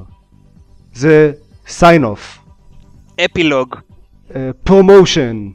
זה 0.94 1.32
sign 1.68 2.02
off. 2.04 2.40
אפילוג. 3.26 3.76
promotion. 4.64 5.50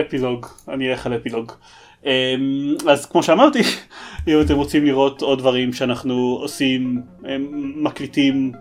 אפילוג, 0.00 0.46
אני 0.68 0.90
אלך 0.90 1.06
על 1.06 1.16
אפילוג. 1.16 1.52
אמ, 2.06 2.10
אז 2.88 3.06
כמו 3.06 3.22
שאמרתי, 3.22 3.62
אם 4.28 4.40
אתם 4.40 4.54
רוצים 4.54 4.84
לראות 4.84 5.22
עוד 5.22 5.38
דברים 5.38 5.72
שאנחנו 5.72 6.38
עושים, 6.40 7.02
אמ, 7.24 7.72
מקליטים, 7.76 8.52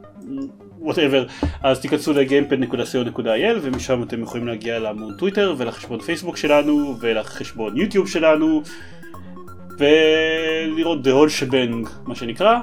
whatever, 0.81 1.25
אז 1.63 1.81
תיכנסו 1.81 2.13
ל-gamepad.co.il 2.13 3.57
ומשם 3.61 4.03
אתם 4.03 4.21
יכולים 4.21 4.47
להגיע 4.47 4.79
לעמוד 4.79 5.13
טוויטר 5.17 5.55
ולחשבון 5.57 5.99
פייסבוק 5.99 6.37
שלנו 6.37 6.95
ולחשבון 6.99 7.77
יוטיוב 7.77 8.07
שלנו 8.07 8.61
ולראות 9.77 11.07
whole 11.07 11.49
shebang 11.49 11.89
מה 12.05 12.15
שנקרא. 12.15 12.57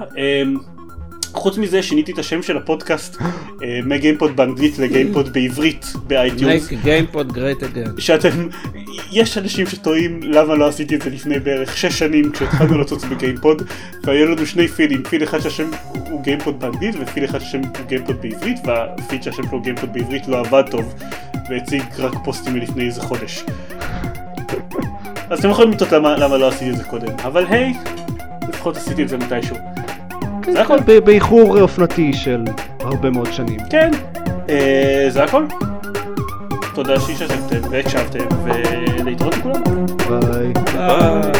חוץ 1.32 1.58
מזה 1.58 1.82
שיניתי 1.82 2.12
את 2.12 2.18
השם 2.18 2.42
של 2.42 2.56
הפודקאסט 2.56 3.16
אה, 3.62 3.80
מגיימפוד 3.84 4.36
באנגלית 4.36 4.78
לגיימפוד 4.78 5.32
בעברית 5.32 5.86
ב 6.06 6.14
iTunes. 6.14 6.68
GamePod 6.68 7.32
great 7.32 7.62
again. 7.62 8.00
שאתם, 8.00 8.48
יש 9.12 9.38
אנשים 9.38 9.66
שתוהים 9.66 10.20
למה 10.22 10.54
לא 10.54 10.68
עשיתי 10.68 10.94
את 10.94 11.02
זה 11.02 11.10
לפני 11.10 11.40
בערך 11.40 11.76
6 11.76 11.98
שנים 11.98 12.32
כשהתחלנו 12.32 12.78
לצוץ 12.78 13.04
בגיימפוד 13.04 13.62
והיו 14.04 14.26
לנו 14.26 14.46
שני 14.46 14.68
פידים, 14.68 15.02
פיד 15.02 15.22
אחד 15.22 15.40
שהשם 15.40 15.70
הוא 15.92 16.22
גיימפוד 16.22 16.60
באנגלית 16.60 16.94
ופיד 17.00 17.24
אחד 17.24 17.38
שהשם 17.38 17.60
הוא 17.62 17.86
גיימפוד 17.88 18.16
בעברית 18.22 18.56
והפיד 18.64 19.22
שהשם 19.22 19.42
שלו 19.50 19.60
גיימפוד 19.60 19.92
בעברית 19.92 20.28
לא 20.28 20.38
עבד 20.38 20.62
טוב 20.70 20.94
והציג 21.50 21.82
רק 21.98 22.12
פוסטים 22.24 22.54
מלפני 22.54 22.86
איזה 22.86 23.00
חודש. 23.00 23.44
אז 25.30 25.38
אתם 25.38 25.50
יכולים 25.50 25.70
לתהות 25.70 25.92
למה, 25.92 26.16
למה 26.16 26.38
לא 26.38 26.48
עשיתי 26.48 26.70
את 26.70 26.76
זה 26.76 26.84
קודם, 26.84 27.12
אבל 27.24 27.46
היי, 27.46 27.72
לפחות 28.48 28.76
עשיתי 28.76 29.02
את 29.02 29.08
זה 29.08 29.16
מתישהו. 29.16 29.77
זה 30.52 30.60
הכל. 30.60 30.78
באיחור 31.04 31.60
אופנתי 31.60 32.12
של 32.12 32.44
הרבה 32.80 33.10
מאוד 33.10 33.32
שנים. 33.32 33.58
כן, 33.70 33.90
אה, 34.48 35.06
זה 35.08 35.24
הכל. 35.24 35.44
תודה 36.74 37.00
שהשתתפתם 37.00 37.70
והקשבתם 37.70 38.26
ולהתראות 38.44 39.34
לכולם. 39.36 39.86
ביי. 40.08 40.52
איזה 40.66 41.37